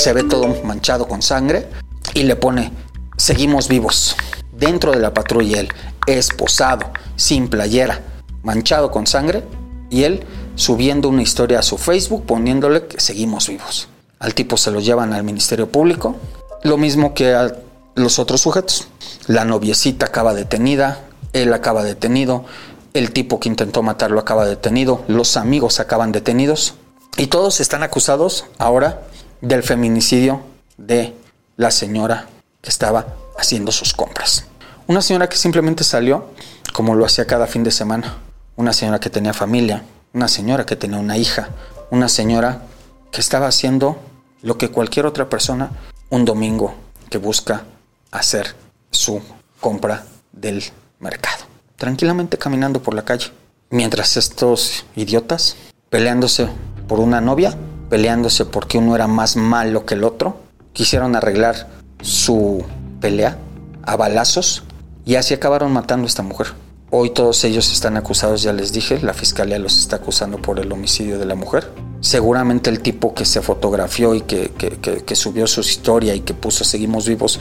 Se 0.00 0.14
ve 0.14 0.24
todo 0.24 0.48
manchado 0.64 1.06
con 1.06 1.20
sangre 1.20 1.68
y 2.14 2.22
le 2.22 2.34
pone, 2.34 2.72
seguimos 3.18 3.68
vivos. 3.68 4.16
Dentro 4.50 4.92
de 4.92 4.98
la 4.98 5.12
patrulla 5.12 5.60
él, 5.60 5.68
esposado, 6.06 6.90
sin 7.16 7.48
playera, 7.48 8.00
manchado 8.42 8.90
con 8.90 9.06
sangre 9.06 9.44
y 9.90 10.04
él 10.04 10.24
subiendo 10.54 11.10
una 11.10 11.20
historia 11.20 11.58
a 11.58 11.62
su 11.62 11.76
Facebook 11.76 12.24
poniéndole 12.24 12.86
que 12.86 12.98
seguimos 12.98 13.48
vivos. 13.48 13.88
Al 14.18 14.32
tipo 14.32 14.56
se 14.56 14.70
lo 14.70 14.80
llevan 14.80 15.12
al 15.12 15.22
Ministerio 15.22 15.70
Público, 15.70 16.16
lo 16.62 16.78
mismo 16.78 17.12
que 17.12 17.34
a 17.34 17.54
los 17.94 18.18
otros 18.18 18.40
sujetos. 18.40 18.88
La 19.26 19.44
noviecita 19.44 20.06
acaba 20.06 20.32
detenida, 20.32 21.04
él 21.34 21.52
acaba 21.52 21.84
detenido, 21.84 22.46
el 22.94 23.12
tipo 23.12 23.38
que 23.38 23.50
intentó 23.50 23.82
matarlo 23.82 24.18
acaba 24.18 24.46
detenido, 24.46 25.04
los 25.08 25.36
amigos 25.36 25.78
acaban 25.78 26.10
detenidos 26.10 26.72
y 27.18 27.26
todos 27.26 27.60
están 27.60 27.82
acusados 27.82 28.46
ahora 28.56 29.02
del 29.40 29.62
feminicidio 29.62 30.42
de 30.76 31.14
la 31.56 31.70
señora 31.70 32.26
que 32.60 32.70
estaba 32.70 33.06
haciendo 33.38 33.72
sus 33.72 33.94
compras. 33.94 34.46
Una 34.86 35.02
señora 35.02 35.28
que 35.28 35.36
simplemente 35.36 35.84
salió 35.84 36.30
como 36.72 36.94
lo 36.94 37.04
hacía 37.04 37.26
cada 37.26 37.46
fin 37.46 37.64
de 37.64 37.70
semana. 37.70 38.18
Una 38.56 38.72
señora 38.72 39.00
que 39.00 39.10
tenía 39.10 39.32
familia, 39.32 39.84
una 40.12 40.28
señora 40.28 40.66
que 40.66 40.76
tenía 40.76 40.98
una 40.98 41.16
hija, 41.16 41.50
una 41.90 42.08
señora 42.08 42.62
que 43.10 43.20
estaba 43.20 43.46
haciendo 43.46 43.98
lo 44.42 44.58
que 44.58 44.70
cualquier 44.70 45.06
otra 45.06 45.28
persona 45.28 45.70
un 46.10 46.24
domingo 46.24 46.74
que 47.08 47.18
busca 47.18 47.64
hacer 48.10 48.54
su 48.90 49.20
compra 49.60 50.04
del 50.32 50.62
mercado. 50.98 51.44
Tranquilamente 51.76 52.38
caminando 52.38 52.82
por 52.82 52.94
la 52.94 53.04
calle. 53.04 53.28
Mientras 53.70 54.16
estos 54.16 54.84
idiotas, 54.96 55.56
peleándose 55.88 56.48
por 56.88 56.98
una 56.98 57.20
novia, 57.20 57.56
peleándose 57.90 58.46
porque 58.46 58.78
uno 58.78 58.94
era 58.94 59.06
más 59.08 59.36
malo 59.36 59.84
que 59.84 59.94
el 59.94 60.04
otro, 60.04 60.36
quisieron 60.72 61.16
arreglar 61.16 61.68
su 62.00 62.64
pelea 63.00 63.36
a 63.82 63.96
balazos 63.96 64.62
y 65.04 65.16
así 65.16 65.34
acabaron 65.34 65.72
matando 65.72 66.04
a 66.04 66.06
esta 66.06 66.22
mujer. 66.22 66.46
Hoy 66.92 67.10
todos 67.10 67.44
ellos 67.44 67.70
están 67.72 67.96
acusados, 67.96 68.42
ya 68.42 68.52
les 68.52 68.72
dije, 68.72 69.00
la 69.00 69.12
fiscalía 69.12 69.58
los 69.58 69.78
está 69.78 69.96
acusando 69.96 70.38
por 70.38 70.58
el 70.58 70.72
homicidio 70.72 71.18
de 71.18 71.26
la 71.26 71.34
mujer. 71.34 71.70
Seguramente 72.00 72.70
el 72.70 72.80
tipo 72.80 73.14
que 73.14 73.24
se 73.24 73.42
fotografió 73.42 74.14
y 74.14 74.22
que, 74.22 74.50
que, 74.50 75.16
subió 75.16 75.46
su 75.46 75.60
historia 75.60 76.14
y 76.14 76.20
que 76.20 76.34
puso 76.34 76.64
Seguimos 76.64 77.06
vivos, 77.06 77.38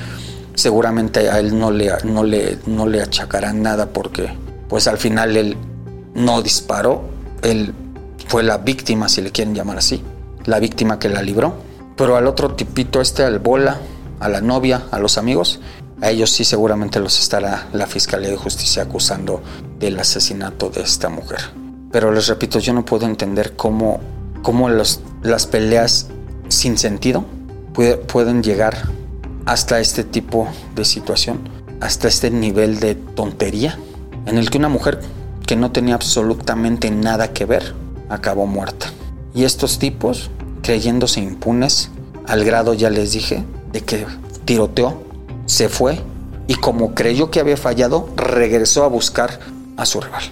seguramente 0.54 1.30
a 1.30 1.40
él 1.40 1.58
no 1.58 1.72
le, 1.72 1.92
no, 2.04 2.24
le, 2.24 2.60
no 2.66 2.88
le 2.88 3.02
achacarán 3.02 3.62
nada 3.62 3.88
porque 3.88 4.30
pues 4.68 4.88
al 4.88 4.98
final 4.98 5.38
él 5.38 5.58
no 6.14 6.42
disparó, 6.42 7.04
él 7.42 7.74
fue 8.28 8.44
la 8.44 8.58
víctima, 8.58 9.10
si 9.10 9.22
le 9.22 9.32
quieren 9.32 9.56
llamar 9.56 9.78
así, 9.78 10.04
la 10.46 10.60
víctima 10.60 11.00
que 11.00 11.10
la 11.10 11.22
libró. 11.22 11.54
Pero 11.96 12.16
al 12.16 12.28
otro 12.28 12.56
tipito 12.56 13.02
este, 13.02 13.24
al 13.24 13.40
bola, 13.40 13.78
a 14.20 14.30
la 14.30 14.42
novia, 14.42 14.84
a 14.92 15.00
los 15.00 15.18
amigos, 15.18 15.60
a 16.02 16.10
ellos 16.10 16.30
sí 16.30 16.46
seguramente 16.46 17.00
los 17.00 17.20
estará 17.20 17.68
la 17.74 17.88
Fiscalía 17.88 18.30
de 18.30 18.38
Justicia 18.38 18.84
acusando 18.84 19.42
del 19.80 20.00
asesinato 20.00 20.70
de 20.70 20.82
esta 20.82 21.10
mujer. 21.10 21.40
Pero 21.92 22.12
les 22.12 22.28
repito, 22.28 22.60
yo 22.60 22.74
no 22.74 22.86
puedo 22.86 23.06
entender 23.06 23.56
cómo, 23.56 24.00
cómo 24.42 24.70
las 24.70 25.48
peleas 25.48 26.08
sin 26.48 26.78
sentido 26.78 27.26
pueden 28.08 28.44
llegar 28.44 28.78
hasta 29.46 29.80
este 29.80 30.04
tipo 30.04 30.48
de 30.76 30.86
situación, 30.86 31.40
hasta 31.82 32.08
este 32.08 32.30
nivel 32.30 32.80
de 32.80 32.96
tontería, 32.96 33.78
en 34.26 34.38
el 34.38 34.50
que 34.50 34.58
una 34.58 34.70
mujer 34.70 35.00
que 35.46 35.56
no 35.56 35.72
tenía 35.72 35.96
absolutamente 35.96 36.92
nada 36.92 37.34
que 37.34 37.46
ver 37.46 37.74
acabó 38.10 38.46
muerta. 38.46 38.92
Y 39.34 39.44
estos 39.44 39.80
tipos, 39.80 40.30
creyéndose 40.62 41.22
impunes, 41.22 41.92
al 42.26 42.44
grado 42.44 42.74
ya 42.74 42.90
les 42.90 43.12
dije, 43.12 43.44
de 43.72 43.82
que 43.82 44.06
tiroteó 44.46 45.02
se 45.46 45.70
fue 45.70 46.00
y 46.48 46.56
como 46.56 46.96
creyó 46.96 47.30
que 47.30 47.40
había 47.40 47.58
fallado, 47.58 48.10
regresó 48.16 48.84
a 48.84 48.88
buscar 48.88 49.40
a 49.78 49.86
su 49.86 50.02
rival. 50.02 50.24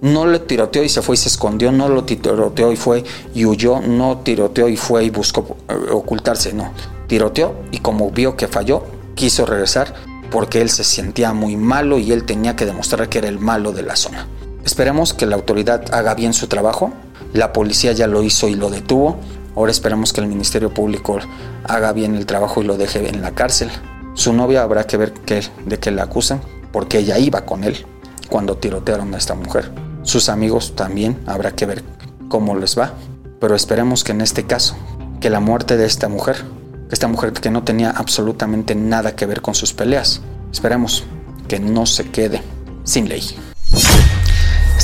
No 0.00 0.26
le 0.26 0.38
tiroteó 0.38 0.82
y 0.84 0.88
se 0.88 1.02
fue 1.02 1.14
y 1.14 1.18
se 1.18 1.28
escondió, 1.28 1.72
no 1.72 1.88
lo 1.88 2.04
tiroteó 2.04 2.70
y 2.70 2.76
fue 2.76 3.04
y 3.34 3.44
huyó, 3.44 3.80
no 3.80 4.18
tiroteó 4.18 4.68
y 4.68 4.76
fue 4.76 5.04
y 5.04 5.10
buscó 5.10 5.56
eh, 5.68 5.74
ocultarse, 5.90 6.52
no. 6.52 6.72
Tiroteó 7.06 7.54
y 7.72 7.78
como 7.78 8.10
vio 8.10 8.36
que 8.36 8.46
falló, 8.46 8.84
quiso 9.14 9.46
regresar 9.46 9.94
porque 10.30 10.60
él 10.60 10.70
se 10.70 10.84
sentía 10.84 11.32
muy 11.32 11.56
malo 11.56 11.98
y 11.98 12.12
él 12.12 12.24
tenía 12.24 12.56
que 12.56 12.66
demostrar 12.66 13.08
que 13.08 13.18
era 13.18 13.28
el 13.28 13.38
malo 13.38 13.72
de 13.72 13.82
la 13.82 13.96
zona. 13.96 14.26
Esperemos 14.64 15.14
que 15.14 15.26
la 15.26 15.36
autoridad 15.36 15.94
haga 15.94 16.14
bien 16.14 16.34
su 16.34 16.48
trabajo. 16.48 16.92
La 17.34 17.52
policía 17.52 17.90
ya 17.92 18.06
lo 18.06 18.22
hizo 18.22 18.48
y 18.48 18.54
lo 18.54 18.70
detuvo. 18.70 19.18
Ahora 19.56 19.72
esperemos 19.72 20.12
que 20.12 20.20
el 20.20 20.28
Ministerio 20.28 20.72
Público 20.72 21.18
haga 21.64 21.92
bien 21.92 22.14
el 22.14 22.26
trabajo 22.26 22.62
y 22.62 22.64
lo 22.64 22.76
deje 22.76 23.08
en 23.08 23.22
la 23.22 23.32
cárcel. 23.32 23.70
Su 24.14 24.32
novia 24.32 24.62
habrá 24.62 24.86
que 24.86 24.96
ver 24.96 25.12
de 25.12 25.78
qué 25.80 25.90
la 25.90 26.04
acusan, 26.04 26.40
porque 26.72 26.98
ella 26.98 27.18
iba 27.18 27.44
con 27.44 27.64
él 27.64 27.84
cuando 28.30 28.56
tirotearon 28.56 29.12
a 29.14 29.18
esta 29.18 29.34
mujer. 29.34 29.72
Sus 30.04 30.28
amigos 30.28 30.76
también 30.76 31.18
habrá 31.26 31.50
que 31.50 31.66
ver 31.66 31.82
cómo 32.28 32.54
les 32.54 32.78
va. 32.78 32.94
Pero 33.40 33.56
esperemos 33.56 34.04
que 34.04 34.12
en 34.12 34.20
este 34.20 34.46
caso, 34.46 34.76
que 35.20 35.28
la 35.28 35.40
muerte 35.40 35.76
de 35.76 35.86
esta 35.86 36.08
mujer, 36.08 36.44
esta 36.92 37.08
mujer 37.08 37.32
que 37.32 37.50
no 37.50 37.64
tenía 37.64 37.90
absolutamente 37.90 38.76
nada 38.76 39.16
que 39.16 39.26
ver 39.26 39.42
con 39.42 39.56
sus 39.56 39.72
peleas, 39.72 40.20
esperemos 40.52 41.02
que 41.48 41.58
no 41.58 41.84
se 41.84 42.10
quede 42.12 42.42
sin 42.84 43.08
ley. 43.08 43.53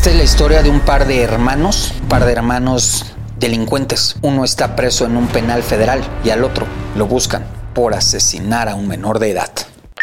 Esta 0.00 0.12
es 0.12 0.16
la 0.16 0.24
historia 0.24 0.62
de 0.62 0.70
un 0.70 0.80
par 0.80 1.06
de 1.06 1.20
hermanos, 1.20 1.92
un 2.00 2.08
par 2.08 2.24
de 2.24 2.32
hermanos 2.32 3.04
delincuentes. 3.38 4.16
Uno 4.22 4.44
está 4.44 4.74
preso 4.74 5.04
en 5.04 5.14
un 5.14 5.26
penal 5.26 5.62
federal 5.62 6.00
y 6.24 6.30
al 6.30 6.42
otro 6.42 6.64
lo 6.96 7.06
buscan 7.06 7.44
por 7.74 7.92
asesinar 7.92 8.70
a 8.70 8.76
un 8.76 8.88
menor 8.88 9.18
de 9.18 9.32
edad. 9.32 9.50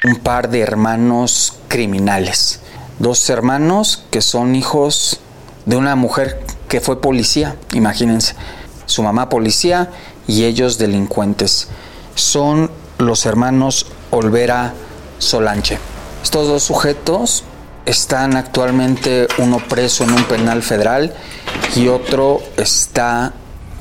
Un 0.03 0.17
par 0.17 0.51
de 0.51 0.59
hermanos 0.59 1.55
criminales. 1.67 2.59
Dos 2.99 3.27
hermanos 3.31 4.03
que 4.11 4.21
son 4.21 4.53
hijos 4.53 5.19
de 5.65 5.77
una 5.77 5.95
mujer 5.95 6.45
que 6.69 6.79
fue 6.79 7.01
policía, 7.01 7.55
imagínense. 7.73 8.35
Su 8.85 9.01
mamá 9.01 9.29
policía 9.29 9.89
y 10.27 10.43
ellos 10.43 10.77
delincuentes. 10.77 11.69
Son 12.13 12.69
los 12.99 13.25
hermanos 13.25 13.87
Olvera 14.11 14.75
Solanche. 15.17 15.79
Estos 16.21 16.47
dos 16.47 16.61
sujetos 16.61 17.43
están 17.87 18.35
actualmente 18.35 19.27
uno 19.37 19.59
preso 19.59 20.03
en 20.03 20.11
un 20.11 20.23
penal 20.25 20.61
federal 20.61 21.13
y 21.73 21.87
otro 21.87 22.41
está 22.57 23.31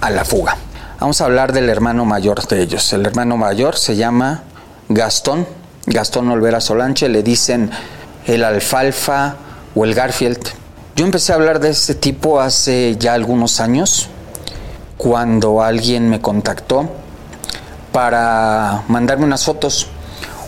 a 0.01 0.11
la 0.11 0.25
fuga. 0.25 0.57
Vamos 1.01 1.21
a 1.21 1.25
hablar 1.25 1.53
del 1.53 1.69
hermano 1.69 2.05
mayor 2.05 2.47
de 2.47 2.63
ellos. 2.63 2.93
El 2.93 3.05
hermano 3.05 3.37
mayor 3.37 3.77
se 3.77 3.97
llama 3.97 4.45
Gastón, 4.89 5.45
Gastón 5.87 6.31
Olvera 6.31 6.61
Solanche, 6.61 7.09
le 7.09 7.25
dicen 7.25 7.71
el 8.27 8.45
alfalfa 8.45 9.35
o 9.75 9.85
el 9.85 9.93
Garfield. 9.95 10.51
Yo 10.95 11.05
empecé 11.05 11.33
a 11.33 11.35
hablar 11.35 11.59
de 11.59 11.71
este 11.71 11.97
tipo 11.97 12.41
hace 12.41 12.97
ya 12.99 13.15
algunos 13.15 13.61
años, 13.61 14.09
cuando 14.97 15.63
alguien 15.63 16.09
me 16.09 16.21
contactó 16.21 16.89
para 17.91 18.85
mandarme 18.87 19.25
unas 19.25 19.45
fotos, 19.45 19.89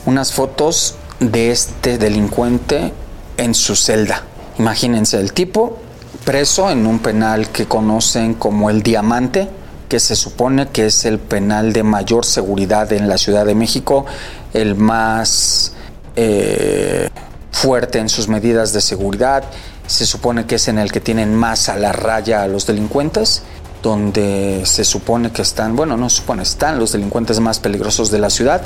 unas 0.07 0.33
fotos 0.33 0.95
de 1.19 1.51
este 1.51 1.99
delincuente 1.99 2.93
en 3.39 3.55
su 3.55 3.75
celda. 3.75 4.23
Imagínense, 4.59 5.19
el 5.19 5.33
tipo 5.33 5.79
preso 6.25 6.71
en 6.71 6.87
un 6.87 6.99
penal 6.99 7.49
que 7.49 7.65
conocen 7.65 8.35
como 8.35 8.69
el 8.69 8.83
Diamante, 8.83 9.49
que 9.89 9.99
se 9.99 10.15
supone 10.15 10.69
que 10.69 10.87
es 10.87 11.07
el 11.07 11.19
penal 11.19 11.73
de 11.73 11.83
mayor 11.83 12.27
seguridad 12.27 12.93
en 12.93 13.09
la 13.09 13.17
Ciudad 13.17 13.47
de 13.47 13.55
México, 13.55 14.05
el 14.53 14.75
más 14.75 15.73
eh, 16.17 17.09
fuerte 17.51 17.99
en 17.99 18.11
sus 18.11 18.29
medidas 18.29 18.73
de 18.75 18.83
seguridad, 18.83 19.45
se 19.87 20.05
supone 20.05 20.45
que 20.45 20.57
es 20.57 20.69
en 20.69 20.79
el 20.79 20.93
que 20.93 21.01
tienen 21.01 21.35
más 21.35 21.71
a 21.71 21.77
la 21.77 21.93
raya 21.93 22.43
a 22.43 22.49
los 22.49 22.67
delincuentes, 22.67 23.43
donde 23.83 24.63
se 24.67 24.85
supone 24.85 25.31
que 25.31 25.43
están, 25.43 25.77
bueno, 25.77 25.97
no 25.97 26.11
se 26.11 26.17
supone, 26.17 26.43
están 26.43 26.79
los 26.79 26.93
delincuentes 26.93 27.41
más 27.41 27.59
peligrosos 27.59 28.11
de 28.11 28.19
la 28.19 28.29
ciudad, 28.29 28.63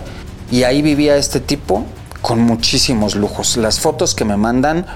y 0.51 0.65
ahí 0.65 0.83
vivía 0.83 1.17
este 1.17 1.39
tipo 1.39 1.85
con 2.23 2.41
muchísimos 2.41 3.17
lujos. 3.17 3.57
Las 3.57 3.81
fotos 3.81 4.15
que 4.15 4.25
me 4.25 4.37
mandan 4.37 4.87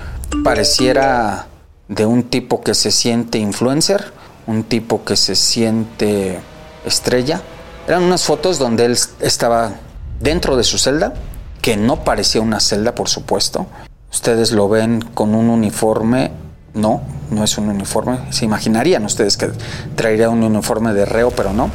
pareciera 0.43 1.49
de 1.89 2.07
un 2.07 2.25
tipo 2.25 2.63
que 2.63 2.75
se 2.75 2.91
siente 2.91 3.39
influencer, 3.39 4.13
un 4.47 4.65
tipo 4.65 5.05
que 5.05 5.17
se 5.17 5.35
siente 5.35 6.41
estrella. 6.85 7.43
Eran 7.87 8.05
unas 8.05 8.25
fotos 8.25 8.59
donde 8.59 8.87
él 8.87 8.97
estaba 9.21 9.73
dentro 10.21 10.57
de 10.57 10.65
su 10.65 10.79
celda, 10.79 11.15
que 11.61 11.77
no 11.77 12.05
parecía 12.05 12.41
una 12.41 12.61
celda, 12.61 12.95
por 12.95 13.09
supuesto. 13.09 13.67
Ustedes 14.11 14.53
lo 14.53 14.69
ven 14.69 15.03
con 15.15 15.35
un 15.35 15.51
uniforme. 15.51 16.31
No, 16.75 17.03
no 17.31 17.43
es 17.43 17.59
un 17.59 17.69
uniforme. 17.69 18.19
Se 18.31 18.45
imaginarían 18.45 19.05
ustedes 19.05 19.37
que 19.37 19.51
traería 19.97 20.31
un 20.31 20.43
uniforme 20.43 20.93
de 20.95 21.05
reo, 21.05 21.31
pero 21.31 21.53
no. 21.53 21.71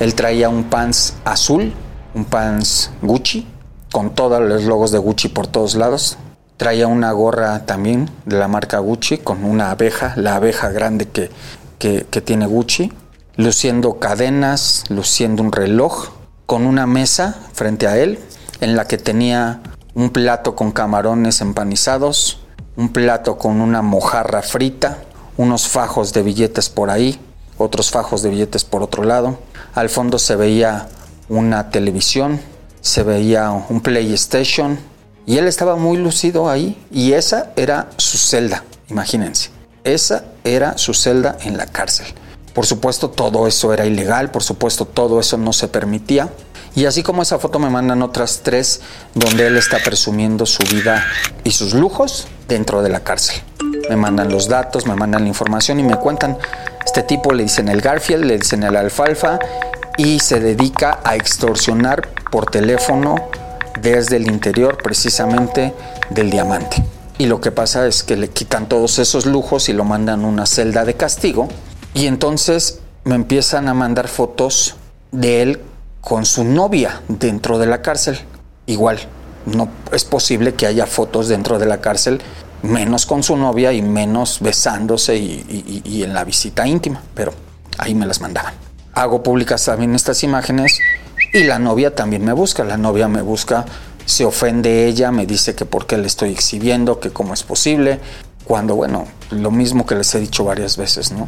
Él 0.00 0.14
traía 0.14 0.48
un 0.48 0.64
pants 0.64 1.14
azul, 1.24 1.72
un 2.14 2.24
pants 2.24 2.90
Gucci, 3.02 3.46
con 3.94 4.10
todos 4.10 4.42
los 4.42 4.64
logos 4.64 4.90
de 4.90 4.98
Gucci 4.98 5.28
por 5.28 5.46
todos 5.46 5.76
lados. 5.76 6.18
Traía 6.58 6.88
una 6.88 7.12
gorra 7.12 7.64
también 7.64 8.10
de 8.26 8.36
la 8.38 8.48
marca 8.48 8.78
Gucci 8.80 9.18
con 9.18 9.44
una 9.44 9.70
abeja, 9.70 10.12
la 10.16 10.36
abeja 10.36 10.70
grande 10.70 11.08
que 11.08 11.30
que, 11.78 12.22
tiene 12.22 12.46
Gucci, 12.46 12.92
luciendo 13.36 13.98
cadenas, 13.98 14.84
luciendo 14.88 15.42
un 15.42 15.52
reloj, 15.52 16.08
con 16.46 16.66
una 16.66 16.86
mesa 16.86 17.36
frente 17.52 17.86
a 17.86 17.98
él 17.98 18.18
en 18.60 18.74
la 18.74 18.86
que 18.86 18.96
tenía 18.96 19.60
un 19.94 20.08
plato 20.08 20.56
con 20.56 20.72
camarones 20.72 21.42
empanizados, 21.42 22.40
un 22.76 22.88
plato 22.90 23.36
con 23.36 23.60
una 23.60 23.82
mojarra 23.82 24.40
frita, 24.40 24.98
unos 25.36 25.68
fajos 25.68 26.14
de 26.14 26.22
billetes 26.22 26.70
por 26.70 26.88
ahí, 26.88 27.20
otros 27.58 27.90
fajos 27.90 28.22
de 28.22 28.30
billetes 28.30 28.64
por 28.64 28.82
otro 28.82 29.04
lado. 29.04 29.38
Al 29.74 29.90
fondo 29.90 30.18
se 30.18 30.36
veía 30.36 30.88
una 31.28 31.70
televisión, 31.70 32.40
se 32.84 33.02
veía 33.02 33.50
un 33.50 33.80
PlayStation 33.80 34.78
y 35.24 35.38
él 35.38 35.48
estaba 35.48 35.74
muy 35.74 35.96
lucido 35.96 36.50
ahí 36.50 36.78
y 36.92 37.14
esa 37.14 37.50
era 37.56 37.88
su 37.96 38.18
celda, 38.18 38.62
imagínense. 38.90 39.48
Esa 39.84 40.24
era 40.44 40.76
su 40.76 40.92
celda 40.92 41.38
en 41.44 41.56
la 41.56 41.64
cárcel. 41.64 42.06
Por 42.52 42.66
supuesto, 42.66 43.08
todo 43.08 43.46
eso 43.46 43.72
era 43.72 43.86
ilegal, 43.86 44.30
por 44.30 44.42
supuesto, 44.42 44.84
todo 44.84 45.18
eso 45.18 45.38
no 45.38 45.54
se 45.54 45.66
permitía. 45.66 46.28
Y 46.74 46.84
así 46.84 47.02
como 47.02 47.22
esa 47.22 47.38
foto 47.38 47.58
me 47.58 47.70
mandan 47.70 48.02
otras 48.02 48.40
tres 48.42 48.82
donde 49.14 49.46
él 49.46 49.56
está 49.56 49.78
presumiendo 49.82 50.44
su 50.44 50.62
vida 50.64 51.06
y 51.42 51.52
sus 51.52 51.72
lujos 51.72 52.28
dentro 52.48 52.82
de 52.82 52.90
la 52.90 53.00
cárcel. 53.00 53.36
Me 53.88 53.96
mandan 53.96 54.30
los 54.30 54.46
datos, 54.46 54.86
me 54.86 54.94
mandan 54.94 55.22
la 55.22 55.28
información 55.28 55.80
y 55.80 55.84
me 55.84 55.96
cuentan, 55.96 56.36
este 56.84 57.02
tipo 57.02 57.32
le 57.32 57.44
dicen 57.44 57.68
el 57.68 57.80
Garfield, 57.80 58.24
le 58.26 58.36
dicen 58.36 58.62
el 58.62 58.76
alfalfa 58.76 59.38
y 59.96 60.20
se 60.20 60.38
dedica 60.38 61.00
a 61.02 61.16
extorsionar 61.16 62.23
por 62.34 62.50
teléfono 62.50 63.14
desde 63.80 64.16
el 64.16 64.26
interior 64.26 64.76
precisamente 64.82 65.72
del 66.10 66.32
diamante. 66.32 66.82
y 67.16 67.26
lo 67.26 67.40
que 67.40 67.52
pasa 67.52 67.86
es 67.86 68.02
que 68.02 68.16
le 68.16 68.28
quitan 68.28 68.68
todos 68.68 68.98
esos 68.98 69.24
lujos 69.24 69.68
y 69.68 69.72
lo 69.72 69.84
mandan 69.84 70.24
a 70.24 70.26
una 70.26 70.44
celda 70.44 70.84
de 70.84 70.94
castigo 70.94 71.46
y 71.94 72.06
entonces 72.06 72.80
me 73.04 73.14
empiezan 73.14 73.68
a 73.68 73.74
mandar 73.74 74.08
fotos 74.08 74.74
de 75.12 75.42
él 75.42 75.60
con 76.00 76.26
su 76.26 76.42
novia 76.42 77.02
dentro 77.06 77.60
de 77.60 77.66
la 77.66 77.82
cárcel. 77.82 78.18
Igual, 78.66 78.98
no 79.46 79.68
es 79.92 80.04
posible 80.04 80.54
que 80.54 80.66
haya 80.66 80.86
fotos 80.86 81.28
dentro 81.28 81.60
de 81.60 81.66
la 81.66 81.80
cárcel 81.80 82.20
menos 82.62 83.06
con 83.06 83.22
su 83.22 83.36
novia 83.36 83.72
y 83.72 83.80
menos 83.80 84.40
besándose 84.40 85.14
y, 85.16 86.02
en 86.02 86.12
la 86.12 86.24
visita 86.24 86.66
íntima, 86.66 87.00
pero 87.14 87.32
ahí 87.78 87.94
me 87.94 88.06
las 88.06 88.20
mandaban. 88.20 88.54
Hago 88.92 89.22
públicas 89.22 89.64
también 89.64 89.94
estas 89.94 90.24
imágenes 90.24 90.80
y 91.34 91.42
la 91.42 91.58
novia 91.58 91.94
también 91.96 92.24
me 92.24 92.32
busca, 92.32 92.62
la 92.62 92.76
novia 92.76 93.08
me 93.08 93.20
busca, 93.20 93.64
se 94.06 94.24
ofende 94.24 94.86
ella, 94.86 95.10
me 95.10 95.26
dice 95.26 95.56
que 95.56 95.64
por 95.64 95.86
qué 95.86 95.98
le 95.98 96.06
estoy 96.06 96.30
exhibiendo, 96.30 97.00
que 97.00 97.10
cómo 97.10 97.34
es 97.34 97.42
posible, 97.42 97.98
cuando 98.44 98.76
bueno, 98.76 99.08
lo 99.30 99.50
mismo 99.50 99.84
que 99.84 99.96
les 99.96 100.14
he 100.14 100.20
dicho 100.20 100.44
varias 100.44 100.76
veces, 100.76 101.10
¿no? 101.10 101.26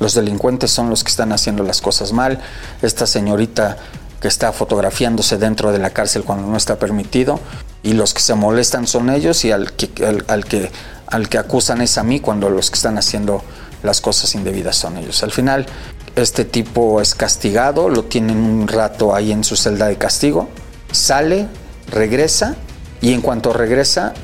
Los 0.00 0.14
delincuentes 0.14 0.72
son 0.72 0.90
los 0.90 1.04
que 1.04 1.10
están 1.10 1.30
haciendo 1.30 1.62
las 1.62 1.80
cosas 1.80 2.12
mal. 2.12 2.40
Esta 2.82 3.06
señorita 3.06 3.76
que 4.20 4.26
está 4.26 4.52
fotografiándose 4.52 5.38
dentro 5.38 5.70
de 5.70 5.78
la 5.78 5.90
cárcel 5.90 6.24
cuando 6.24 6.48
no 6.48 6.56
está 6.56 6.76
permitido 6.80 7.38
y 7.84 7.92
los 7.92 8.12
que 8.12 8.22
se 8.22 8.34
molestan 8.34 8.88
son 8.88 9.08
ellos 9.08 9.44
y 9.44 9.52
al 9.52 9.72
que, 9.72 9.88
al, 10.26 10.44
que, 10.46 10.72
al 11.06 11.28
que 11.28 11.38
acusan 11.38 11.80
es 11.80 11.96
a 11.96 12.02
mí 12.02 12.18
cuando 12.18 12.50
los 12.50 12.70
que 12.70 12.76
están 12.76 12.98
haciendo 12.98 13.44
las 13.84 14.00
cosas 14.00 14.34
indebidas 14.34 14.74
son 14.74 14.96
ellos. 14.96 15.22
Al 15.22 15.30
final, 15.30 15.66
este 16.16 16.44
tipo 16.44 17.00
es 17.00 17.14
castigado, 17.14 17.88
lo 17.88 18.04
tienen 18.04 18.38
un 18.38 18.68
rato 18.68 19.14
ahí 19.14 19.32
en 19.32 19.44
su 19.44 19.56
celda 19.56 19.86
de 19.86 19.96
castigo, 19.96 20.48
sale, 20.92 21.48
regresa 21.90 22.56
y 23.00 23.12
en 23.12 23.20
cuanto 23.20 23.52
regresa, 23.52 24.14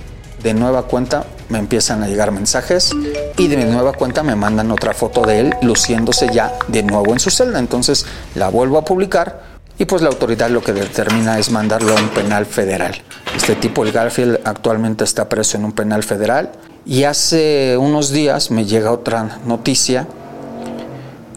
de 0.42 0.54
nueva 0.54 0.84
cuenta 0.84 1.26
me 1.48 1.58
empiezan 1.58 2.02
a 2.02 2.08
llegar 2.08 2.30
mensajes 2.30 2.92
y 3.36 3.48
de 3.48 3.56
nueva 3.66 3.92
cuenta 3.92 4.22
me 4.22 4.36
mandan 4.36 4.70
otra 4.70 4.94
foto 4.94 5.22
de 5.22 5.40
él 5.40 5.54
luciéndose 5.62 6.28
ya 6.32 6.56
de 6.68 6.82
nuevo 6.82 7.12
en 7.12 7.18
su 7.18 7.30
celda. 7.30 7.58
Entonces 7.58 8.06
la 8.34 8.48
vuelvo 8.48 8.78
a 8.78 8.84
publicar 8.84 9.42
y 9.78 9.84
pues 9.84 10.00
la 10.00 10.08
autoridad 10.08 10.48
lo 10.48 10.62
que 10.62 10.72
determina 10.72 11.38
es 11.38 11.50
mandarlo 11.50 11.96
a 11.96 12.00
un 12.00 12.08
penal 12.10 12.46
federal. 12.46 13.02
Este 13.36 13.54
tipo, 13.56 13.84
el 13.84 13.92
Garfield, 13.92 14.40
actualmente 14.44 15.04
está 15.04 15.28
preso 15.28 15.56
en 15.56 15.64
un 15.64 15.72
penal 15.72 16.02
federal 16.02 16.52
y 16.86 17.04
hace 17.04 17.76
unos 17.76 18.10
días 18.10 18.50
me 18.50 18.64
llega 18.64 18.92
otra 18.92 19.40
noticia 19.44 20.06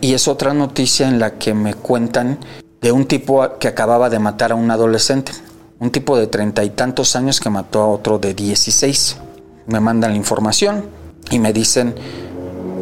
y 0.03 0.13
es 0.13 0.27
otra 0.27 0.53
noticia 0.53 1.07
en 1.07 1.17
la 1.17 1.35
que 1.35 1.53
me 1.53 1.75
cuentan 1.75 2.37
de 2.81 2.91
un 2.91 3.05
tipo 3.05 3.57
que 3.57 3.69
acababa 3.69 4.09
de 4.09 4.19
matar 4.19 4.51
a 4.51 4.55
un 4.55 4.69
adolescente, 4.69 5.31
un 5.79 5.91
tipo 5.91 6.17
de 6.17 6.27
treinta 6.27 6.61
y 6.65 6.71
tantos 6.71 7.15
años 7.15 7.39
que 7.39 7.49
mató 7.49 7.81
a 7.81 7.87
otro 7.87 8.19
de 8.19 8.33
16. 8.33 9.15
Me 9.67 9.79
mandan 9.79 10.11
la 10.11 10.17
información 10.17 10.83
y 11.31 11.39
me 11.39 11.53
dicen 11.53 11.95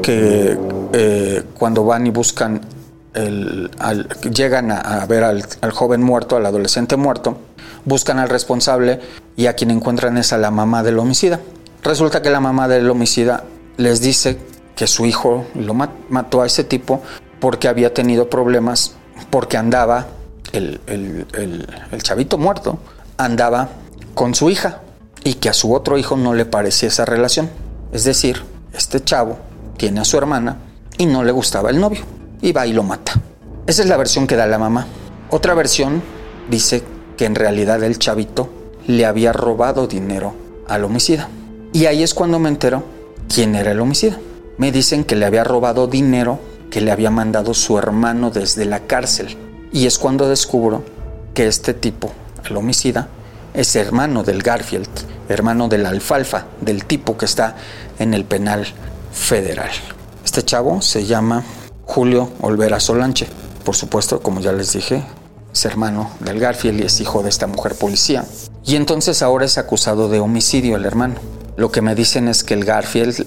que 0.01 0.57
eh, 0.93 1.43
cuando 1.59 1.85
van 1.85 2.07
y 2.07 2.09
buscan 2.09 2.59
llegan 4.33 4.71
a, 4.71 5.05
ver 5.05 5.23
al, 5.23 5.43
joven 5.73 6.01
muerto, 6.01 6.37
al 6.37 6.45
adolescente 6.47 6.95
muerto, 6.95 7.37
buscan 7.85 8.17
al 8.17 8.29
responsable 8.29 8.99
y 9.37 9.45
a 9.45 9.53
quien 9.53 9.69
encuentran 9.69 10.17
es 10.17 10.33
a 10.33 10.39
la 10.39 10.49
mamá 10.49 10.81
del 10.81 10.97
homicida. 10.97 11.39
Resulta 11.83 12.23
que 12.23 12.31
la 12.31 12.39
mamá 12.39 12.67
del 12.67 12.89
homicida 12.89 13.43
les 13.77 14.01
dice 14.01 14.39
que 14.75 14.87
su 14.87 15.05
hijo 15.05 15.45
lo 15.55 15.73
mató 15.73 16.41
a 16.41 16.45
ese 16.45 16.63
tipo 16.63 17.01
porque 17.39 17.67
había 17.67 17.93
tenido 17.93 18.29
problemas, 18.29 18.95
porque 19.29 19.57
andaba, 19.57 20.07
el, 20.53 20.79
el 20.87 22.03
chavito 22.03 22.37
muerto, 22.37 22.79
andaba 23.17 23.69
con 24.13 24.35
su 24.35 24.49
hija 24.49 24.81
y 25.23 25.35
que 25.35 25.49
a 25.49 25.53
su 25.53 25.73
otro 25.73 25.97
hijo 25.97 26.17
no 26.17 26.33
le 26.33 26.45
parecía 26.45 26.89
esa 26.89 27.05
relación. 27.05 27.49
Es 27.91 28.03
decir, 28.03 28.43
este 28.73 29.03
chavo 29.03 29.37
tiene 29.77 30.01
a 30.01 30.05
su 30.05 30.17
hermana 30.17 30.57
y 30.97 31.05
no 31.05 31.23
le 31.23 31.31
gustaba 31.31 31.69
el 31.69 31.79
novio 31.79 32.01
y 32.41 32.51
va 32.51 32.67
y 32.67 32.73
lo 32.73 32.83
mata. 32.83 33.13
Esa 33.67 33.83
es 33.83 33.89
la 33.89 33.97
versión 33.97 34.27
que 34.27 34.35
da 34.35 34.47
la 34.47 34.57
mamá. 34.57 34.87
Otra 35.29 35.53
versión 35.53 36.01
dice 36.49 36.83
que 37.17 37.25
en 37.25 37.35
realidad 37.35 37.83
el 37.83 37.99
chavito 37.99 38.49
le 38.87 39.05
había 39.05 39.33
robado 39.33 39.87
dinero 39.87 40.33
al 40.67 40.83
homicida. 40.83 41.29
Y 41.73 41.85
ahí 41.85 42.03
es 42.03 42.13
cuando 42.13 42.39
me 42.39 42.49
entero 42.49 42.83
quién 43.33 43.55
era 43.55 43.71
el 43.71 43.79
homicida. 43.79 44.17
Me 44.61 44.71
dicen 44.71 45.05
que 45.05 45.15
le 45.15 45.25
había 45.25 45.43
robado 45.43 45.87
dinero 45.87 46.37
que 46.69 46.81
le 46.81 46.91
había 46.91 47.09
mandado 47.09 47.55
su 47.55 47.79
hermano 47.79 48.29
desde 48.29 48.65
la 48.65 48.81
cárcel. 48.81 49.35
Y 49.73 49.87
es 49.87 49.97
cuando 49.97 50.29
descubro 50.29 50.83
que 51.33 51.47
este 51.47 51.73
tipo, 51.73 52.11
el 52.47 52.55
homicida, 52.55 53.07
es 53.55 53.75
hermano 53.75 54.21
del 54.21 54.43
Garfield, 54.43 54.87
hermano 55.29 55.67
del 55.67 55.87
alfalfa, 55.87 56.45
del 56.61 56.85
tipo 56.85 57.17
que 57.17 57.25
está 57.25 57.55
en 57.97 58.13
el 58.13 58.23
penal 58.23 58.67
federal. 59.11 59.71
Este 60.23 60.43
chavo 60.43 60.83
se 60.83 61.07
llama 61.07 61.43
Julio 61.85 62.29
Olvera 62.41 62.79
Solanche. 62.79 63.27
Por 63.65 63.75
supuesto, 63.75 64.21
como 64.21 64.41
ya 64.41 64.51
les 64.51 64.73
dije, 64.73 65.03
es 65.51 65.65
hermano 65.65 66.11
del 66.19 66.39
Garfield 66.39 66.81
y 66.81 66.83
es 66.83 67.01
hijo 67.01 67.23
de 67.23 67.29
esta 67.29 67.47
mujer 67.47 67.73
policía. 67.73 68.25
Y 68.63 68.75
entonces 68.75 69.23
ahora 69.23 69.45
es 69.45 69.57
acusado 69.57 70.07
de 70.07 70.19
homicidio 70.19 70.75
el 70.75 70.85
hermano. 70.85 71.15
Lo 71.57 71.71
que 71.71 71.81
me 71.81 71.95
dicen 71.95 72.27
es 72.27 72.43
que 72.43 72.53
el 72.53 72.63
Garfield, 72.63 73.25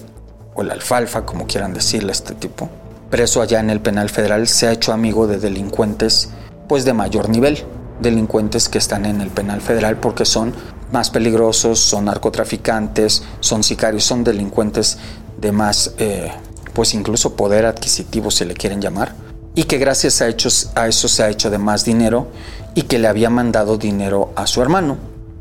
o 0.55 0.63
el 0.63 0.71
alfalfa, 0.71 1.25
como 1.25 1.45
quieran 1.45 1.73
decirle 1.73 2.11
este 2.11 2.33
tipo, 2.33 2.69
preso 3.09 3.41
allá 3.41 3.59
en 3.59 3.69
el 3.69 3.81
penal 3.81 4.09
federal, 4.09 4.47
se 4.47 4.67
ha 4.67 4.71
hecho 4.71 4.91
amigo 4.91 5.27
de 5.27 5.37
delincuentes 5.37 6.29
pues 6.67 6.85
de 6.85 6.93
mayor 6.93 7.29
nivel. 7.29 7.63
Delincuentes 8.01 8.67
que 8.67 8.77
están 8.77 9.05
en 9.05 9.21
el 9.21 9.29
penal 9.29 9.61
federal 9.61 9.97
porque 9.97 10.25
son 10.25 10.53
más 10.91 11.11
peligrosos, 11.11 11.79
son 11.79 12.05
narcotraficantes, 12.05 13.23
son 13.39 13.63
sicarios, 13.63 14.03
son 14.03 14.23
delincuentes 14.23 14.97
de 15.37 15.51
más 15.51 15.93
eh, 15.97 16.31
pues 16.75 16.93
incluso 16.93 17.35
poder 17.35 17.65
adquisitivo 17.65 18.29
se 18.29 18.45
le 18.45 18.53
quieren 18.53 18.81
llamar, 18.81 19.15
y 19.55 19.63
que 19.63 19.77
gracias 19.77 20.21
a, 20.21 20.27
hechos, 20.27 20.69
a 20.75 20.87
eso 20.87 21.07
se 21.07 21.23
ha 21.23 21.29
hecho 21.29 21.49
de 21.49 21.57
más 21.57 21.85
dinero 21.85 22.27
y 22.75 22.83
que 22.83 22.99
le 22.99 23.07
había 23.07 23.29
mandado 23.29 23.77
dinero 23.77 24.33
a 24.35 24.45
su 24.45 24.61
hermano. 24.61 24.97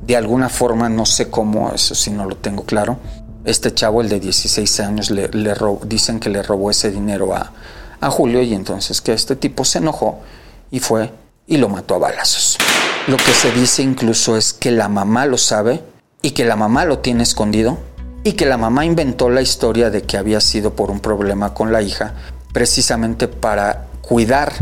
De 0.07 0.16
alguna 0.16 0.48
forma, 0.48 0.88
no 0.88 1.05
sé 1.05 1.31
cómo, 1.31 1.72
eso 1.74 1.94
sí 1.94 2.11
no 2.11 2.24
lo 2.24 2.37
tengo 2.37 2.64
claro, 2.64 2.98
este 3.44 3.74
chavo, 3.74 4.00
el 4.00 4.09
de 4.09 4.20
16 4.20 4.80
años, 4.80 5.11
le, 5.11 5.30
dicen 5.85 6.18
que 6.20 6.30
le 6.30 6.42
robó 6.42 6.70
ese 6.70 6.90
dinero 6.90 7.35
a, 7.35 7.52
a 8.00 8.11
Julio 8.11 8.42
y 8.42 8.54
entonces 8.54 9.00
que 9.00 9.12
este 9.12 9.37
tipo 9.37 9.64
se 9.64 9.78
enojó 9.78 10.20
y 10.70 10.80
fue 10.80 11.11
y 11.46 11.59
lo 11.59 11.68
mató 11.68 11.94
a 11.94 11.98
balazos. 11.98 12.57
Lo 13.07 13.16
que 13.16 13.33
se 13.33 13.50
dice 13.52 13.83
incluso 13.83 14.37
es 14.37 14.52
que 14.52 14.70
la 14.70 14.88
mamá 14.88 15.26
lo 15.26 15.37
sabe 15.37 15.83
y 16.22 16.30
que 16.30 16.44
la 16.44 16.57
mamá 16.57 16.87
lo 16.87 17.00
tiene 17.00 17.22
escondido 17.22 17.78
y 18.22 18.33
que 18.33 18.46
la 18.46 18.57
mamá 18.57 18.87
inventó 18.87 19.28
la 19.28 19.42
historia 19.42 19.90
de 19.90 20.02
que 20.02 20.16
había 20.16 20.40
sido 20.40 20.74
por 20.74 20.90
un 20.90 21.00
problema 21.00 21.52
con 21.52 21.70
la 21.70 21.83
hija, 21.83 22.14
precisamente 22.54 23.28
para 23.28 23.88
cuidar 24.00 24.52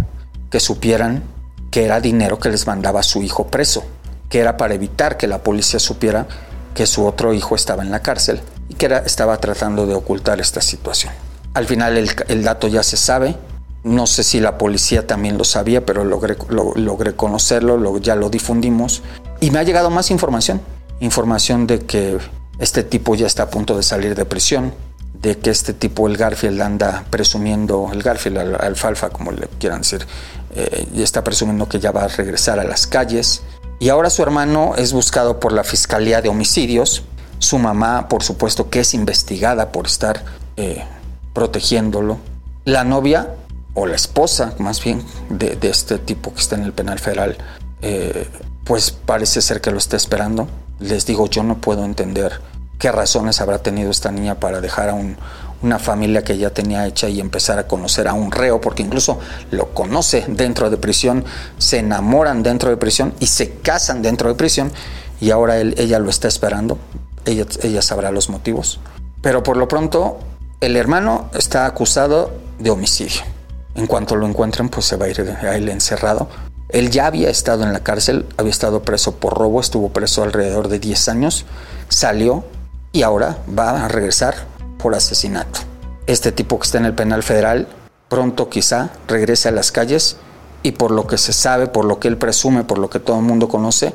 que 0.50 0.58
supieran 0.58 1.22
que 1.70 1.84
era 1.84 2.00
dinero 2.00 2.40
que 2.40 2.50
les 2.50 2.66
mandaba 2.66 3.04
su 3.04 3.22
hijo 3.22 3.46
preso, 3.46 3.84
que 4.28 4.40
era 4.40 4.56
para 4.56 4.74
evitar 4.74 5.16
que 5.16 5.28
la 5.28 5.44
policía 5.44 5.78
supiera 5.78 6.26
que 6.74 6.86
su 6.86 7.06
otro 7.06 7.32
hijo 7.32 7.54
estaba 7.54 7.82
en 7.82 7.92
la 7.92 8.00
cárcel 8.00 8.40
y 8.72 8.74
que 8.74 8.86
estaba 9.04 9.36
tratando 9.36 9.86
de 9.86 9.94
ocultar 9.94 10.40
esta 10.40 10.62
situación. 10.62 11.12
Al 11.52 11.66
final 11.66 11.98
el, 11.98 12.42
dato 12.42 12.68
ya 12.68 12.82
se 12.82 12.96
sabe, 12.96 13.36
no 13.84 14.06
sé 14.06 14.22
si 14.22 14.40
la 14.40 14.56
policía 14.56 15.06
también 15.06 15.36
lo 15.36 15.44
sabía, 15.44 15.84
pero 15.84 16.04
logré, 16.04 16.38
logré 16.48 17.14
conocerlo, 17.14 17.98
ya 17.98 18.16
lo 18.16 18.30
difundimos 18.30 19.02
y 19.40 19.50
me 19.50 19.58
ha 19.58 19.62
llegado 19.62 19.90
más 19.90 20.10
información, 20.10 20.62
información 21.00 21.66
de 21.66 21.80
que 21.80 22.18
este 22.58 22.82
tipo 22.82 23.14
ya 23.14 23.26
está 23.26 23.42
a 23.44 23.50
punto 23.50 23.76
de 23.76 23.82
salir 23.82 24.14
de 24.14 24.24
prisión, 24.24 24.72
de 25.20 25.36
que 25.36 25.50
este 25.50 25.74
tipo, 25.74 26.08
el 26.08 26.16
Garfield, 26.16 26.62
anda 26.62 27.04
presumiendo, 27.10 27.90
el 27.92 28.02
Garfield, 28.02 28.38
el 28.38 28.54
alfalfa, 28.54 29.10
como 29.10 29.32
le 29.32 29.48
quieran 29.58 29.82
decir, 29.82 30.06
eh, 30.54 30.88
ya 30.94 31.04
está 31.04 31.22
presumiendo 31.22 31.68
que 31.68 31.78
ya 31.78 31.92
va 31.92 32.04
a 32.04 32.08
regresar 32.08 32.58
a 32.58 32.64
las 32.64 32.86
calles. 32.86 33.42
Y 33.78 33.90
ahora 33.90 34.08
su 34.10 34.22
hermano 34.22 34.74
es 34.78 34.92
buscado 34.92 35.40
por 35.40 35.52
la 35.52 35.64
Fiscalía 35.64 36.22
de 36.22 36.28
Homicidios. 36.28 37.02
Su 37.42 37.58
mamá, 37.58 38.06
por 38.08 38.22
supuesto, 38.22 38.70
que 38.70 38.78
es 38.78 38.94
investigada 38.94 39.72
por 39.72 39.86
estar 39.86 40.22
eh, 40.56 40.84
protegiéndolo. 41.32 42.18
La 42.64 42.84
novia, 42.84 43.34
o 43.74 43.84
la 43.84 43.96
esposa 43.96 44.54
más 44.58 44.82
bien, 44.82 45.02
de, 45.28 45.58
este 45.62 45.98
tipo 45.98 46.32
que 46.32 46.40
está 46.40 46.54
en 46.54 46.62
el 46.62 46.72
penal 46.72 47.00
federal, 47.00 47.36
eh, 47.80 48.28
pues 48.62 48.92
parece 48.92 49.42
ser 49.42 49.60
que 49.60 49.72
lo 49.72 49.78
está 49.78 49.96
esperando. 49.96 50.46
Les 50.78 51.04
digo, 51.04 51.28
yo 51.28 51.42
no 51.42 51.58
puedo 51.58 51.84
entender 51.84 52.40
qué 52.78 52.92
razones 52.92 53.40
habrá 53.40 53.58
tenido 53.58 53.90
esta 53.90 54.12
niña 54.12 54.36
para 54.36 54.60
dejar 54.60 54.90
a 54.90 54.94
una 55.62 55.80
familia 55.80 56.22
que 56.22 56.38
ya 56.38 56.50
tenía 56.50 56.86
hecha 56.86 57.08
y 57.08 57.18
empezar 57.18 57.58
a 57.58 57.66
conocer 57.66 58.06
a 58.06 58.14
un 58.14 58.30
reo, 58.30 58.60
porque 58.60 58.84
incluso 58.84 59.18
lo 59.50 59.74
conoce 59.74 60.24
dentro 60.28 60.70
de 60.70 60.76
prisión, 60.76 61.24
se 61.58 61.80
enamoran 61.80 62.44
dentro 62.44 62.70
de 62.70 62.76
prisión 62.76 63.14
y 63.18 63.26
se 63.26 63.54
casan 63.54 64.00
dentro 64.00 64.28
de 64.28 64.36
prisión 64.36 64.70
y 65.20 65.30
ahora 65.30 65.58
ella 65.58 66.00
lo 66.00 66.10
está 66.10 66.26
esperando, 66.26 66.78
ella, 67.24 67.82
sabrá 67.82 68.10
los 68.10 68.28
motivos. 68.28 68.80
Pero 69.20 69.42
por 69.42 69.56
lo 69.56 69.68
pronto 69.68 70.18
el 70.60 70.76
hermano 70.76 71.30
está 71.34 71.66
acusado 71.66 72.32
de 72.58 72.70
homicidio. 72.70 73.22
En 73.74 73.86
cuanto 73.86 74.16
lo 74.16 74.26
encuentren, 74.26 74.68
pues 74.68 74.86
se 74.86 74.96
va 74.96 75.06
a 75.06 75.08
ir 75.08 75.20
a 75.20 75.56
él 75.56 75.68
encerrado. 75.68 76.28
Él 76.68 76.90
ya 76.90 77.06
había 77.06 77.30
estado 77.30 77.64
en 77.64 77.72
la 77.72 77.80
cárcel, 77.80 78.26
había 78.36 78.50
estado 78.50 78.82
preso 78.82 79.16
por 79.16 79.34
robo, 79.36 79.60
estuvo 79.60 79.90
preso 79.90 80.22
alrededor 80.22 80.68
de 80.68 80.78
10 80.78 81.08
años, 81.08 81.44
salió 81.88 82.44
y 82.92 83.02
ahora 83.02 83.38
va 83.58 83.84
a 83.84 83.88
regresar 83.88 84.34
por 84.78 84.94
asesinato. 84.94 85.60
Este 86.06 86.32
tipo 86.32 86.58
que 86.58 86.64
está 86.64 86.78
en 86.78 86.86
el 86.86 86.94
penal 86.94 87.22
federal 87.22 87.68
pronto 88.08 88.48
quizá 88.48 88.90
regrese 89.06 89.48
a 89.48 89.52
las 89.52 89.72
calles 89.72 90.16
y 90.62 90.72
por 90.72 90.90
lo 90.90 91.06
que 91.06 91.18
se 91.18 91.32
sabe, 91.32 91.66
por 91.66 91.84
lo 91.84 91.98
que 91.98 92.08
él 92.08 92.18
presume, 92.18 92.64
por 92.64 92.78
lo 92.78 92.90
que 92.90 93.00
todo 93.00 93.18
el 93.18 93.24
mundo 93.24 93.48
conoce, 93.48 93.94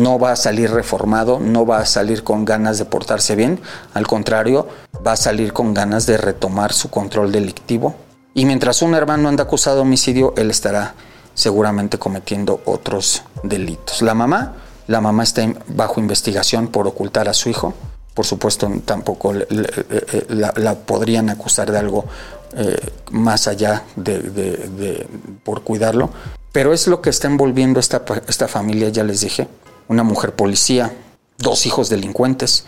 no 0.00 0.18
va 0.18 0.32
a 0.32 0.36
salir 0.36 0.70
reformado, 0.70 1.38
no 1.38 1.66
va 1.66 1.78
a 1.78 1.86
salir 1.86 2.24
con 2.24 2.44
ganas 2.44 2.78
de 2.78 2.84
portarse 2.84 3.36
bien, 3.36 3.60
al 3.94 4.06
contrario, 4.06 4.66
va 5.06 5.12
a 5.12 5.16
salir 5.16 5.52
con 5.52 5.74
ganas 5.74 6.06
de 6.06 6.16
retomar 6.16 6.72
su 6.72 6.90
control 6.90 7.32
delictivo. 7.32 7.94
Y 8.34 8.46
mientras 8.46 8.82
un 8.82 8.94
hermano 8.94 9.28
anda 9.28 9.44
acusado 9.44 9.76
de 9.76 9.82
homicidio, 9.82 10.34
él 10.36 10.50
estará 10.50 10.94
seguramente 11.34 11.98
cometiendo 11.98 12.60
otros 12.64 13.22
delitos. 13.42 14.02
La 14.02 14.14
mamá, 14.14 14.54
la 14.86 15.00
mamá 15.00 15.22
está 15.22 15.46
bajo 15.68 16.00
investigación 16.00 16.68
por 16.68 16.86
ocultar 16.86 17.28
a 17.28 17.34
su 17.34 17.48
hijo. 17.48 17.74
Por 18.14 18.26
supuesto, 18.26 18.70
tampoco 18.84 19.32
la, 19.32 20.74
podrían 20.74 21.30
acusar 21.30 21.70
de 21.70 21.78
algo 21.78 22.04
eh, 22.56 22.76
más 23.10 23.48
allá 23.48 23.84
de, 23.96 25.06
por 25.44 25.62
cuidarlo. 25.62 26.10
Pero 26.52 26.72
es 26.72 26.86
lo 26.86 27.00
que 27.00 27.10
está 27.10 27.28
envolviendo 27.28 27.78
esta, 27.78 28.02
esta 28.26 28.48
familia, 28.48 28.88
ya 28.88 29.04
les 29.04 29.20
dije 29.20 29.48
una 29.90 30.04
mujer 30.04 30.36
policía, 30.36 30.94
dos 31.36 31.66
hijos 31.66 31.88
delincuentes, 31.88 32.64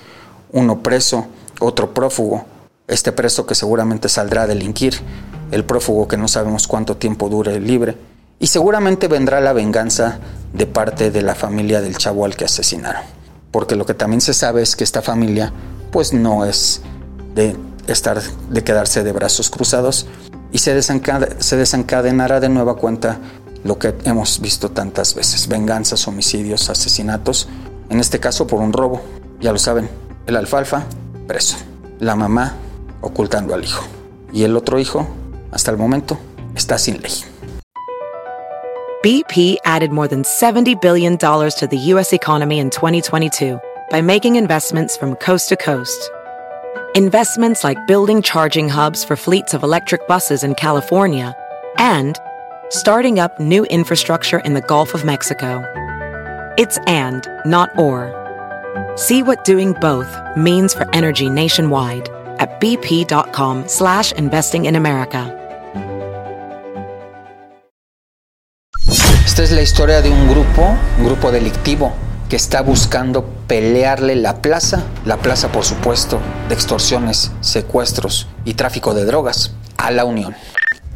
uno 0.50 0.82
preso, 0.82 1.26
otro 1.60 1.94
prófugo, 1.94 2.44
este 2.88 3.12
preso 3.12 3.46
que 3.46 3.54
seguramente 3.54 4.08
saldrá 4.08 4.42
a 4.42 4.46
delinquir, 4.48 4.96
el 5.52 5.64
prófugo 5.64 6.08
que 6.08 6.16
no 6.16 6.26
sabemos 6.26 6.66
cuánto 6.66 6.96
tiempo 6.96 7.28
dure 7.28 7.60
libre, 7.60 7.96
y 8.40 8.48
seguramente 8.48 9.06
vendrá 9.06 9.40
la 9.40 9.52
venganza 9.52 10.18
de 10.52 10.66
parte 10.66 11.12
de 11.12 11.22
la 11.22 11.36
familia 11.36 11.80
del 11.80 11.96
chavo 11.96 12.24
al 12.24 12.34
que 12.34 12.46
asesinaron. 12.46 13.02
Porque 13.52 13.76
lo 13.76 13.86
que 13.86 13.94
también 13.94 14.20
se 14.20 14.34
sabe 14.34 14.60
es 14.60 14.74
que 14.74 14.82
esta 14.82 15.00
familia 15.00 15.52
pues 15.92 16.12
no 16.12 16.44
es 16.44 16.80
de 17.36 17.56
estar 17.86 18.20
de 18.20 18.64
quedarse 18.64 19.04
de 19.04 19.12
brazos 19.12 19.48
cruzados 19.48 20.06
y 20.50 20.58
se, 20.58 20.82
se 20.82 21.56
desencadenará 21.56 22.40
de 22.40 22.48
nueva 22.48 22.74
cuenta 22.74 23.20
lo 23.64 23.78
que 23.78 23.94
hemos 24.04 24.40
visto 24.40 24.70
tantas 24.70 25.14
veces, 25.14 25.48
venganzas, 25.48 26.06
homicidios, 26.08 26.68
asesinatos, 26.68 27.48
en 27.88 28.00
este 28.00 28.18
caso 28.18 28.46
por 28.46 28.60
un 28.60 28.72
robo, 28.72 29.02
ya 29.40 29.52
lo 29.52 29.58
saben, 29.58 29.88
el 30.26 30.36
alfalfa 30.36 30.84
preso, 31.26 31.56
la 32.00 32.16
mamá 32.16 32.56
ocultando 33.00 33.54
al 33.54 33.64
hijo 33.64 33.84
y 34.32 34.44
el 34.44 34.56
otro 34.56 34.78
hijo, 34.78 35.06
hasta 35.50 35.70
el 35.70 35.76
momento, 35.76 36.18
está 36.54 36.78
sin 36.78 37.00
ley. 37.02 37.12
BP 39.02 39.56
added 39.64 39.90
more 39.90 40.06
than 40.06 40.22
$70 40.22 40.80
billion 40.80 41.18
to 41.18 41.68
the 41.68 41.76
U.S. 41.90 42.12
economy 42.12 42.60
in 42.60 42.70
2022 42.70 43.58
by 43.90 44.00
making 44.00 44.36
investments 44.36 44.96
from 44.96 45.16
coast 45.16 45.48
to 45.48 45.56
coast. 45.56 46.08
Investments 46.94 47.64
like 47.64 47.84
building 47.88 48.22
charging 48.22 48.68
hubs 48.68 49.02
for 49.02 49.16
fleets 49.16 49.54
of 49.54 49.64
electric 49.64 50.06
buses 50.06 50.44
in 50.44 50.54
California 50.54 51.34
and 51.78 52.16
starting 52.72 53.18
up 53.18 53.38
new 53.38 53.64
infrastructure 53.66 54.38
in 54.38 54.54
the 54.54 54.62
Gulf 54.62 54.94
of 54.94 55.04
Mexico. 55.04 55.62
It's 56.56 56.78
and, 56.86 57.28
not 57.44 57.70
or. 57.78 58.10
See 58.96 59.22
what 59.22 59.44
doing 59.44 59.74
both 59.74 60.08
means 60.36 60.72
for 60.72 60.88
energy 60.94 61.28
nationwide 61.28 62.08
at 62.38 62.60
bp.com 62.60 63.68
slash 63.68 64.12
investing 64.12 64.64
in 64.64 64.76
America. 64.76 65.38
Esta 69.24 69.42
es 69.44 69.52
la 69.52 69.62
historia 69.62 70.00
de 70.02 70.10
un 70.10 70.28
grupo, 70.28 70.76
un 70.98 71.04
grupo 71.04 71.30
delictivo 71.30 71.92
que 72.28 72.36
está 72.36 72.62
buscando 72.62 73.24
pelearle 73.46 74.16
la 74.16 74.40
plaza, 74.40 74.82
la 75.04 75.18
plaza 75.18 75.52
por 75.52 75.64
supuesto 75.64 76.20
de 76.48 76.54
extorsiones, 76.54 77.32
secuestros 77.40 78.28
y 78.46 78.54
tráfico 78.54 78.94
de 78.94 79.04
drogas 79.04 79.54
a 79.76 79.90
la 79.90 80.06
Unión. 80.06 80.34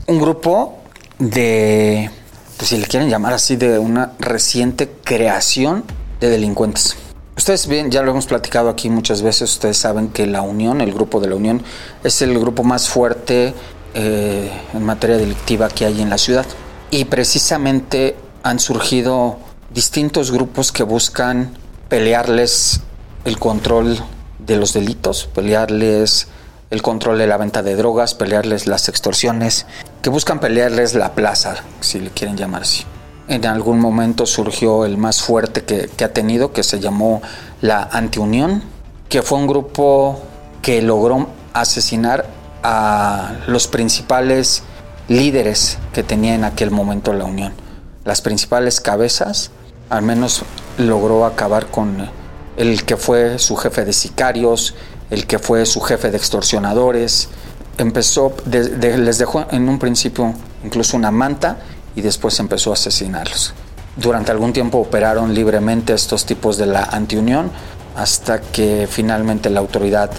Un 0.07 0.19
grupo 0.19 0.86
de, 1.19 2.11
pues 2.57 2.69
si 2.71 2.77
le 2.77 2.87
quieren 2.87 3.09
llamar 3.09 3.33
así, 3.33 3.57
de 3.57 3.79
una 3.79 4.13
reciente 4.19 4.91
creación 5.05 5.85
de 6.21 6.31
delincuentes. 6.31 6.97
Ustedes 7.37 7.67
bien, 7.67 7.91
ya 7.91 8.03
lo 8.03 8.13
hemos 8.13 8.27
platicado 8.27 8.71
aquí 8.71 8.89
muchas 8.89 9.21
veces, 9.21 9.53
ustedes 9.53 9.77
saben 9.77 10.09
que 10.09 10.27
la 10.27 10.41
Unión, 10.41 10.81
el 10.81 10.93
grupo 10.93 11.21
de 11.21 11.29
la 11.29 11.35
Unión, 11.35 11.63
es 12.03 12.23
el 12.23 12.39
grupo 12.39 12.65
más 12.65 12.89
fuerte 12.89 13.53
eh, 13.95 14.51
en 14.73 14.83
materia 14.83 15.19
delictiva 15.19 15.69
que 15.69 15.85
hay 15.85 16.01
en 16.01 16.09
la 16.09 16.19
ciudad. 16.19 16.47
Y 16.91 17.05
precisamente 17.05 18.17
han 18.43 18.59
surgido 18.59 19.39
distintos 19.71 20.31
grupos 20.31 20.73
que 20.73 20.83
buscan 20.83 21.59
pelearles 21.89 22.81
el 23.25 23.39
control 23.39 23.99
de 24.39 24.57
los 24.57 24.73
delitos, 24.73 25.29
pelearles 25.35 26.29
el 26.71 26.83
control 26.83 27.19
de 27.19 27.27
la 27.27 27.37
venta 27.37 27.63
de 27.63 27.77
drogas, 27.77 28.15
pelearles 28.15 28.67
las 28.67 28.89
extorsiones, 28.89 29.67
que 30.07 30.11
buscan 30.11 30.39
pelearles 30.39 30.95
la 30.95 31.15
plaza, 31.17 31.57
si 31.81 31.99
le 31.99 32.11
quieren 32.11 32.37
llamar 32.37 32.63
así. 32.63 32.85
En 33.27 33.45
algún 33.45 33.81
momento 33.81 34.25
surgió 34.25 34.85
el 34.85 34.99
más 34.99 35.21
fuerte 35.21 35.65
que, 35.65 36.05
ha 36.05 36.13
tenido, 36.13 36.53
que 36.53 36.63
se 36.63 36.79
llamó 36.79 37.23
la 37.61 37.83
Antiunión, 37.83 38.63
que 39.09 39.23
fue 39.23 39.39
un 39.39 39.49
grupo 39.49 40.21
que 40.63 40.81
logró 40.81 41.27
asesinar 41.55 42.25
a 42.63 43.33
los 43.49 43.67
principales 43.67 44.63
líderes 45.09 45.77
que 45.93 46.05
tenía 46.05 46.37
en 46.37 46.45
aquel 46.45 46.71
momento 46.71 47.13
la 47.13 47.25
Unión. 47.25 47.53
Las 48.05 48.21
principales 48.21 48.81
cabezas, 48.81 49.51
al 49.91 50.03
menos 50.03 50.45
logró 50.79 51.25
acabar 51.25 51.67
con 51.67 52.09
el 52.57 52.85
que 52.85 52.97
fue 52.97 53.41
su 53.41 53.57
jefe 53.57 53.85
de 53.85 53.93
sicarios, 53.93 54.77
el 55.11 55.27
que 55.27 55.41
fue 55.41 55.67
su 55.67 55.81
jefe 55.81 56.13
de 56.13 56.17
extorsionadores. 56.17 57.29
Empezó, 57.79 58.35
les 58.51 59.19
dejó 59.19 59.47
en 59.51 59.69
un 59.69 59.79
principio 59.79 60.35
incluso 60.65 60.97
una 60.97 61.11
manta 61.11 61.59
y 61.95 62.01
después 62.01 62.39
empezó 62.41 62.71
a 62.71 62.75
asesinarlos. 62.75 63.53
Durante 63.97 64.31
algún 64.31 64.53
tiempo 64.53 64.79
operaron 64.79 65.35
libremente 65.35 65.95
estos 65.95 66.27
tipos 66.27 66.59
de 66.59 66.67
la 66.67 66.85
antiunión 66.85 67.51
hasta 67.97 68.41
que 68.41 68.87
finalmente 68.91 69.49
la 69.51 69.61
autoridad 69.61 70.11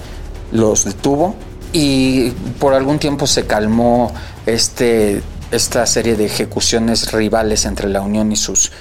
los 0.51 0.85
detuvo 0.85 1.35
y 1.73 2.31
por 2.59 2.73
algún 2.73 2.97
tiempo 2.99 3.27
se 3.27 3.45
calmó 3.45 4.11
este, 4.45 5.21
esta 5.51 5.85
serie 5.85 6.15
de 6.15 6.25
ejecuciones 6.25 7.11
rivales 7.11 7.65
entre 7.65 7.89
la 7.89 8.01
Unión 8.01 8.31
y 8.31 8.35
sus, 8.35 8.71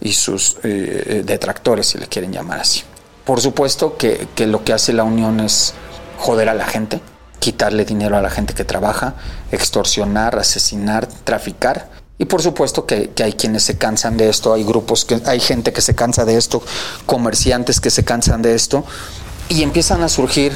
y 0.00 0.12
sus 0.12 0.56
eh, 0.56 0.58
eh, 0.64 1.22
detractores, 1.24 1.88
si 1.88 1.98
le 1.98 2.06
quieren 2.06 2.32
llamar 2.32 2.60
así. 2.60 2.82
Por 3.24 3.40
supuesto 3.40 3.96
que, 3.96 4.26
lo 4.46 4.64
que 4.64 4.72
hace 4.72 4.92
la 4.92 5.04
Unión 5.04 5.40
es 5.40 5.74
joder 6.18 6.48
a 6.48 6.54
la 6.54 6.66
gente, 6.66 7.00
quitarle 7.40 7.84
dinero 7.84 8.16
a 8.16 8.22
la 8.22 8.30
gente 8.30 8.54
que 8.54 8.64
trabaja, 8.64 9.14
extorsionar, 9.50 10.38
asesinar, 10.38 11.08
traficar. 11.24 11.88
Y 12.18 12.26
por 12.26 12.42
supuesto 12.42 12.86
que, 12.86 13.10
hay 13.24 13.32
quienes 13.32 13.64
se 13.64 13.78
cansan 13.78 14.16
de 14.16 14.28
esto, 14.28 14.52
hay 14.52 14.62
grupos, 14.62 15.04
que 15.04 15.20
hay 15.24 15.40
gente 15.40 15.72
que 15.72 15.80
se 15.80 15.94
cansa 15.94 16.24
de 16.24 16.36
esto, 16.36 16.62
comerciantes 17.06 17.80
que 17.80 17.90
se 17.90 18.04
cansan 18.04 18.42
de 18.42 18.54
esto, 18.54 18.84
y 19.48 19.62
empiezan 19.62 20.02
a 20.02 20.08
surgir 20.08 20.52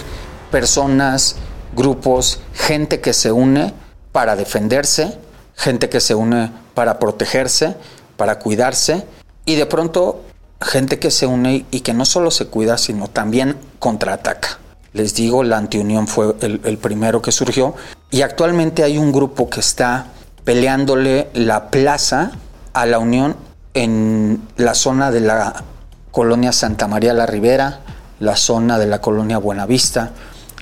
personas, 0.51 1.37
grupos, 1.75 2.41
gente 2.53 3.01
que 3.01 3.15
se 3.15 3.33
une 3.33 3.73
para 4.13 4.37
defenderse, 4.37 5.19
gente 5.57 5.89
que 5.89 6.01
se 6.01 6.15
une 6.15 6.53
para 6.75 6.99
protegerse, 6.99 7.77
para 8.19 8.39
cuidarse, 8.39 9.07
y 9.47 9.57
de 9.57 9.67
pronto 9.67 10.23
gente 10.61 10.99
que 10.99 11.11
se 11.11 11.27
une 11.27 11.65
y 11.71 11.81
que 11.81 11.95
no 11.95 12.05
solo 12.05 12.31
se 12.31 12.47
cuida, 12.47 12.77
sino 12.77 13.09
también 13.09 13.57
contraataca. 13.79 14.59
Les 14.95 15.13
digo, 15.15 15.43
la 15.43 15.59
antiunión 15.59 16.07
fue 16.07 16.37
el, 16.41 16.79
primero 16.79 17.21
que 17.21 17.33
surgió 17.33 17.75
y 18.13 18.23
actualmente 18.23 18.85
hay 18.85 18.97
un 18.97 19.11
grupo 19.13 19.51
que 19.51 19.59
está 19.59 20.07
peleándole 20.45 21.29
la 21.35 21.69
plaza 21.69 22.31
a 22.73 22.87
la 22.87 23.01
Unión 23.01 23.37
en 23.75 24.41
la 24.57 24.75
zona 24.75 25.11
de 25.11 25.21
la 25.21 25.65
colonia 26.13 26.53
Santa 26.53 26.87
María 26.87 27.13
la 27.13 27.27
Ribera, 27.27 27.81
la 28.21 28.37
zona 28.37 28.79
de 28.79 28.87
la 28.87 29.01
colonia 29.01 29.39
Buenavista, 29.39 30.13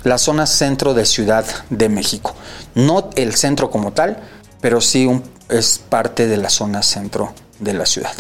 la 0.02 0.16
zona 0.16 0.46
centro 0.46 0.94
de 0.94 1.04
Ciudad 1.04 1.44
de 1.68 1.90
México. 1.90 2.34
No 2.74 3.10
el 3.16 3.34
centro 3.34 3.70
como 3.70 3.92
tal, 3.92 4.16
pero 4.62 4.80
sí 4.80 5.10
es 5.50 5.78
parte 5.78 6.26
de 6.26 6.38
la 6.38 6.48
zona 6.48 6.82
centro 6.82 7.34
de 7.60 7.74
la 7.74 7.84
ciudad. 7.84 8.14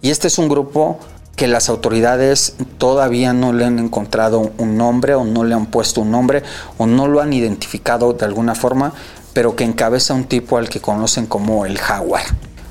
Y 0.00 0.08
este 0.08 0.28
es 0.28 0.38
un 0.38 0.48
grupo 0.48 0.98
que 1.38 1.46
las 1.46 1.68
autoridades 1.68 2.54
todavía 2.78 3.32
no 3.32 3.52
le 3.52 3.64
han 3.64 3.78
encontrado 3.78 4.50
un 4.58 4.76
nombre 4.76 5.14
o 5.14 5.24
no 5.24 5.44
le 5.44 5.54
han 5.54 5.66
puesto 5.66 6.00
un 6.00 6.10
nombre 6.10 6.42
o 6.78 6.86
no 6.86 7.06
lo 7.06 7.20
han 7.20 7.32
identificado 7.32 8.12
de 8.12 8.24
alguna 8.26 8.56
forma, 8.56 8.92
pero 9.34 9.54
que 9.54 9.62
encabeza 9.62 10.14
un 10.14 10.24
tipo 10.24 10.58
al 10.58 10.68
que 10.68 10.80
conocen 10.80 11.26
como 11.26 11.64
el 11.64 11.78
jaguar. 11.78 12.24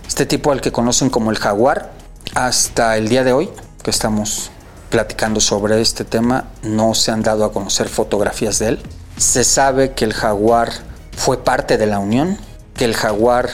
Este 0.06 0.26
tipo 0.26 0.52
al 0.52 0.60
que 0.60 0.74
conocen 0.74 1.10
como 1.10 1.32
el 1.32 1.38
jaguar, 1.38 1.94
hasta 2.36 2.98
el 2.98 3.08
día 3.08 3.24
de 3.24 3.32
hoy 3.32 3.50
que 3.84 3.90
estamos 3.90 4.52
platicando 4.90 5.40
sobre 5.40 5.80
este 5.80 6.04
tema, 6.04 6.50
no 6.62 6.94
se 6.94 7.12
han 7.12 7.24
dado 7.24 7.46
a 7.46 7.54
conocer 7.54 7.88
fotografías 7.88 8.60
de 8.60 8.68
él. 8.68 8.80
Se 9.16 9.46
sabe 9.46 9.94
que 9.94 10.04
el 10.04 10.14
jaguar 10.14 10.74
fue 11.16 11.42
parte 11.42 11.78
de 11.78 11.86
la 11.86 12.00
Unión, 12.00 12.38
que 12.76 12.84
el 12.84 12.96
jaguar 12.96 13.48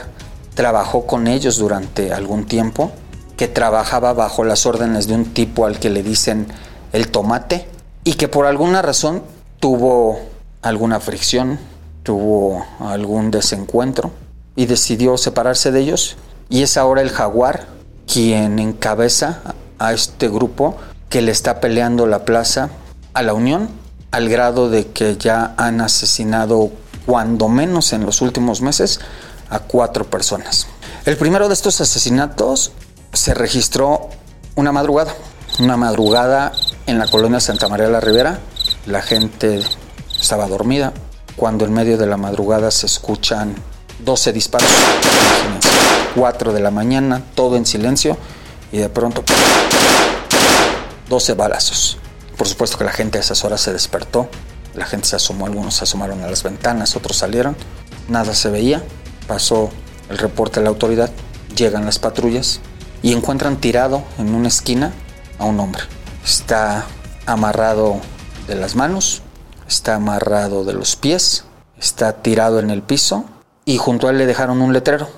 trabajó 0.55 1.05
con 1.05 1.27
ellos 1.27 1.59
durante 1.59 2.11
algún 2.11 2.45
tiempo 2.45 2.91
que 3.37 3.47
trabajaba 3.47 4.13
bajo 4.13 4.43
las 4.43 4.65
órdenes 4.65 5.07
de 5.07 5.15
un 5.15 5.33
tipo 5.33 5.65
al 5.65 5.79
que 5.79 5.89
le 5.89 6.03
dicen 6.03 6.47
el 6.91 7.09
tomate, 7.09 7.67
y 8.03 8.13
que 8.13 8.27
por 8.27 8.45
alguna 8.45 8.81
razón 8.81 9.23
tuvo 9.59 10.19
alguna 10.61 10.99
fricción, 10.99 11.59
tuvo 12.03 12.65
algún 12.79 13.31
desencuentro 13.31 14.11
y 14.55 14.65
decidió 14.65 15.17
separarse 15.17 15.71
de 15.71 15.79
ellos. 15.79 16.17
Y 16.49 16.63
es 16.63 16.77
ahora 16.77 17.01
el 17.01 17.09
jaguar 17.09 17.67
quien 18.05 18.59
encabeza 18.59 19.39
a 19.79 19.93
este 19.93 20.27
grupo 20.27 20.75
que 21.09 21.21
le 21.21 21.31
está 21.31 21.61
peleando 21.61 22.05
la 22.05 22.25
plaza 22.25 22.69
a 23.13 23.23
la 23.23 23.33
Unión 23.33 23.69
al 24.11 24.29
grado 24.29 24.69
de 24.69 24.87
que 24.87 25.17
ya 25.17 25.55
han 25.57 25.81
asesinado 25.81 26.71
cuando 27.05 27.49
menos 27.49 27.93
en 27.93 28.05
los 28.05 28.21
últimos 28.21 28.61
meses 28.61 28.99
a 29.49 29.59
cuatro 29.59 30.05
personas. 30.05 30.67
El 31.05 31.17
primero 31.17 31.47
de 31.47 31.53
estos 31.53 31.81
asesinatos 31.81 32.71
se 33.13 33.35
registró 33.35 34.09
una 34.55 34.71
madrugada, 34.71 35.15
una 35.59 35.77
madrugada 35.77 36.51
en 36.87 36.97
la 36.97 37.07
colonia 37.07 37.39
Santa 37.39 37.69
María 37.69 37.87
la 37.87 37.99
Ribera. 37.99 38.39
La 38.87 39.01
gente 39.01 39.61
estaba 40.19 40.47
dormida 40.47 40.93
cuando 41.35 41.65
en 41.65 41.73
medio 41.73 41.97
de 41.97 42.07
la 42.07 42.17
madrugada 42.17 42.71
se 42.71 42.87
escuchan 42.87 43.55
12 43.99 44.33
disparos, 44.33 44.69
4 46.15 46.53
de 46.53 46.59
la 46.59 46.71
mañana, 46.71 47.23
todo 47.35 47.55
en 47.55 47.65
silencio 47.65 48.17
y 48.71 48.79
de 48.79 48.89
pronto 48.89 49.23
12 51.07 51.33
balazos. 51.35 51.97
Por 52.35 52.47
supuesto 52.47 52.77
que 52.77 52.83
la 52.83 52.91
gente 52.91 53.19
a 53.19 53.21
esas 53.21 53.45
horas 53.45 53.61
se 53.61 53.71
despertó, 53.71 54.27
la 54.73 54.85
gente 54.85 55.07
se 55.07 55.15
asomó, 55.15 55.45
algunos 55.45 55.75
se 55.75 55.83
asomaron 55.83 56.21
a 56.23 56.27
las 56.27 56.41
ventanas, 56.41 56.95
otros 56.95 57.17
salieron, 57.17 57.55
nada 58.09 58.33
se 58.33 58.49
veía, 58.49 58.83
pasó 59.27 59.69
el 60.09 60.17
reporte 60.17 60.59
de 60.59 60.63
la 60.63 60.69
autoridad, 60.69 61.11
llegan 61.55 61.85
las 61.85 61.99
patrullas 61.99 62.59
y 63.03 63.13
encuentran 63.13 63.57
tirado 63.57 64.01
en 64.17 64.33
una 64.33 64.47
esquina 64.47 64.93
a 65.37 65.45
un 65.45 65.59
hombre. 65.59 65.83
Está 66.25 66.85
amarrado 67.27 67.99
de 68.47 68.55
las 68.55 68.75
manos, 68.75 69.21
está 69.67 69.95
amarrado 69.95 70.63
de 70.63 70.73
los 70.73 70.95
pies, 70.95 71.43
está 71.77 72.13
tirado 72.23 72.59
en 72.59 72.71
el 72.71 72.81
piso 72.81 73.25
y 73.65 73.77
junto 73.77 74.07
a 74.07 74.11
él 74.11 74.17
le 74.17 74.25
dejaron 74.25 74.61
un 74.61 74.73
letrero, 74.73 75.09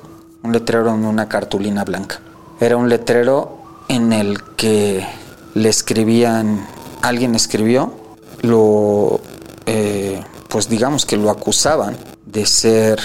un 0.44 0.52
letrero 0.52 0.94
en 0.94 1.06
una 1.06 1.30
cartulina 1.30 1.84
blanca. 1.84 2.20
Era 2.60 2.76
un 2.76 2.90
letrero 2.90 3.60
en 3.88 4.12
el 4.14 4.42
que 4.56 5.06
le 5.54 5.70
escribían, 5.70 6.66
alguien 7.02 7.36
escribió, 7.36 7.94
lo, 8.42 9.20
eh, 9.68 10.24
pues 10.50 10.70
digamos 10.70 11.06
que 11.06 11.18
lo 11.18 11.30
acusaban 11.30 11.96
de 12.26 12.46
ser 12.48 13.00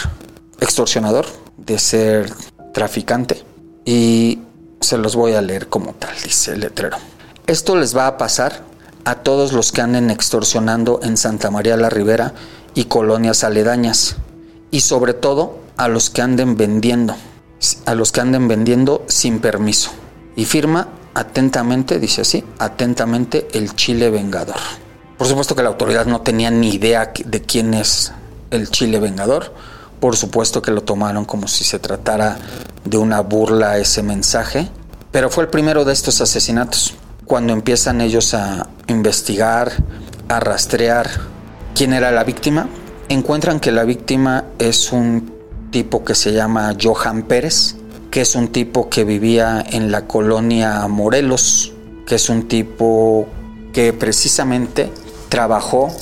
extorsionador, 0.58 1.26
de 1.58 1.78
ser 1.78 2.32
traficante. 2.72 3.44
Y 3.84 4.40
se 4.80 4.98
los 4.98 5.14
voy 5.14 5.34
a 5.34 5.42
leer 5.42 5.68
como 5.68 5.92
tal, 5.94 6.14
dice 6.24 6.52
el 6.52 6.60
letrero. 6.60 6.96
Esto 7.46 7.76
les 7.76 7.96
va 7.96 8.06
a 8.06 8.18
pasar 8.18 8.64
a 9.04 9.16
todos 9.16 9.52
los 9.52 9.72
que 9.72 9.80
anden 9.80 10.10
extorsionando 10.10 11.00
en 11.02 11.16
Santa 11.16 11.50
María 11.50 11.76
la 11.76 11.90
Ribera 11.90 12.34
y 12.74 12.84
colonias 12.84 13.44
aledañas. 13.44 14.16
Y 14.70 14.80
sobre 14.80 15.14
todo 15.14 15.58
a 15.76 15.88
los 15.88 16.10
que 16.10 16.22
anden 16.22 16.56
vendiendo, 16.56 17.16
a 17.86 17.94
los 17.94 18.12
que 18.12 18.20
anden 18.20 18.48
vendiendo 18.48 19.04
sin 19.08 19.40
permiso. 19.40 19.90
Y 20.36 20.44
firma 20.44 20.88
atentamente, 21.14 21.98
dice 21.98 22.22
así, 22.22 22.44
atentamente 22.58 23.48
el 23.52 23.74
Chile 23.74 24.10
Vengador. 24.10 24.56
Por 25.18 25.26
supuesto 25.26 25.54
que 25.54 25.62
la 25.62 25.68
autoridad 25.68 26.06
no 26.06 26.22
tenía 26.22 26.50
ni 26.50 26.70
idea 26.74 27.12
de 27.24 27.42
quién 27.42 27.74
es 27.74 28.12
el 28.50 28.70
Chile 28.70 29.00
Vengador 29.00 29.52
por 30.00 30.16
supuesto 30.16 30.62
que 30.62 30.70
lo 30.70 30.82
tomaron 30.82 31.26
como 31.26 31.46
si 31.46 31.62
se 31.62 31.78
tratara 31.78 32.38
de 32.84 32.98
una 32.98 33.20
burla 33.20 33.78
ese 33.78 34.02
mensaje, 34.02 34.68
pero 35.10 35.30
fue 35.30 35.44
el 35.44 35.50
primero 35.50 35.84
de 35.84 35.92
estos 35.92 36.20
asesinatos. 36.20 36.94
Cuando 37.24 37.52
empiezan 37.52 38.00
ellos 38.00 38.34
a 38.34 38.68
investigar, 38.88 39.72
a 40.28 40.40
rastrear 40.40 41.08
quién 41.74 41.92
era 41.92 42.10
la 42.10 42.24
víctima, 42.24 42.68
encuentran 43.08 43.60
que 43.60 43.72
la 43.72 43.84
víctima 43.84 44.44
es 44.58 44.92
un 44.92 45.32
tipo 45.70 46.04
que 46.04 46.14
se 46.14 46.32
llama 46.32 46.76
Johan 46.80 47.22
Pérez, 47.24 47.76
que 48.10 48.20
es 48.20 48.34
un 48.34 48.48
tipo 48.48 48.88
que 48.88 49.04
vivía 49.04 49.64
en 49.70 49.92
la 49.92 50.06
colonia 50.06 50.86
Morelos, 50.88 51.72
que 52.06 52.16
es 52.16 52.28
un 52.28 52.48
tipo 52.48 53.28
que 53.72 53.92
precisamente 53.92 54.90
trabajó 55.28 55.94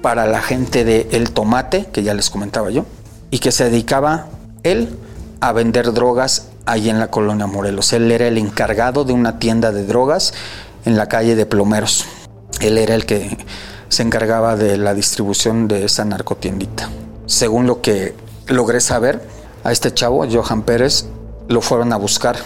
para 0.00 0.26
la 0.26 0.40
gente 0.40 0.84
de 0.84 1.08
El 1.10 1.32
Tomate, 1.32 1.86
que 1.92 2.04
ya 2.04 2.14
les 2.14 2.30
comentaba 2.30 2.70
yo, 2.70 2.86
y 3.30 3.40
que 3.40 3.50
se 3.50 3.64
dedicaba 3.64 4.28
él 4.62 4.96
a 5.40 5.52
vender 5.52 5.92
drogas 5.92 6.48
ahí 6.66 6.88
en 6.90 6.98
la 6.98 7.10
colonia 7.10 7.46
Morelos. 7.46 7.92
Él 7.92 8.10
era 8.10 8.26
el 8.26 8.38
encargado 8.38 9.04
de 9.04 9.12
una 9.12 9.38
tienda 9.38 9.72
de 9.72 9.84
drogas 9.84 10.34
en 10.84 10.96
la 10.96 11.08
calle 11.08 11.36
de 11.36 11.46
Plomeros. 11.46 12.06
Él 12.60 12.78
era 12.78 12.94
el 12.94 13.06
que 13.06 13.36
se 13.88 14.02
encargaba 14.02 14.56
de 14.56 14.76
la 14.76 14.94
distribución 14.94 15.68
de 15.68 15.84
esa 15.84 16.04
narcotiendita. 16.04 16.90
Según 17.26 17.66
lo 17.66 17.80
que 17.80 18.14
logré 18.48 18.80
saber, 18.80 19.20
a 19.64 19.72
este 19.72 19.92
chavo, 19.92 20.24
Johan 20.30 20.62
Pérez, 20.62 21.06
lo 21.48 21.60
fueron 21.60 21.92
a 21.92 21.96
buscar 21.96 22.36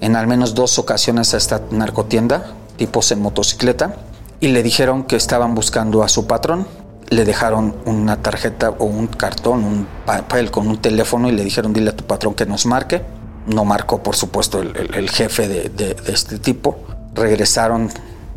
en 0.00 0.16
al 0.16 0.26
menos 0.26 0.54
dos 0.54 0.78
ocasiones 0.78 1.32
a 1.32 1.36
esta 1.36 1.62
narcotienda, 1.70 2.52
tipos 2.76 3.12
en 3.12 3.22
motocicleta, 3.22 3.96
y 4.40 4.48
le 4.48 4.62
dijeron 4.62 5.04
que 5.04 5.16
estaban 5.16 5.54
buscando 5.54 6.02
a 6.02 6.08
su 6.08 6.26
patrón, 6.26 6.66
le 7.10 7.24
dejaron 7.24 7.74
una 7.84 8.22
tarjeta 8.22 8.70
o 8.70 8.84
un 8.84 9.06
cartón, 9.06 9.64
un 9.64 9.86
papel 10.06 10.50
con 10.50 10.68
un 10.68 10.78
teléfono 10.78 11.28
y 11.28 11.32
le 11.32 11.44
dijeron 11.44 11.72
dile 11.72 11.90
a 11.90 11.96
tu 11.96 12.04
patrón 12.04 12.34
que 12.34 12.46
nos 12.46 12.66
marque. 12.66 13.02
No 13.46 13.64
marcó, 13.64 14.02
por 14.02 14.16
supuesto, 14.16 14.60
el, 14.62 15.10
jefe 15.10 15.48
de, 15.48 15.68
de, 15.68 15.96
este 16.06 16.38
tipo. 16.38 16.78
Regresaron 17.14 17.90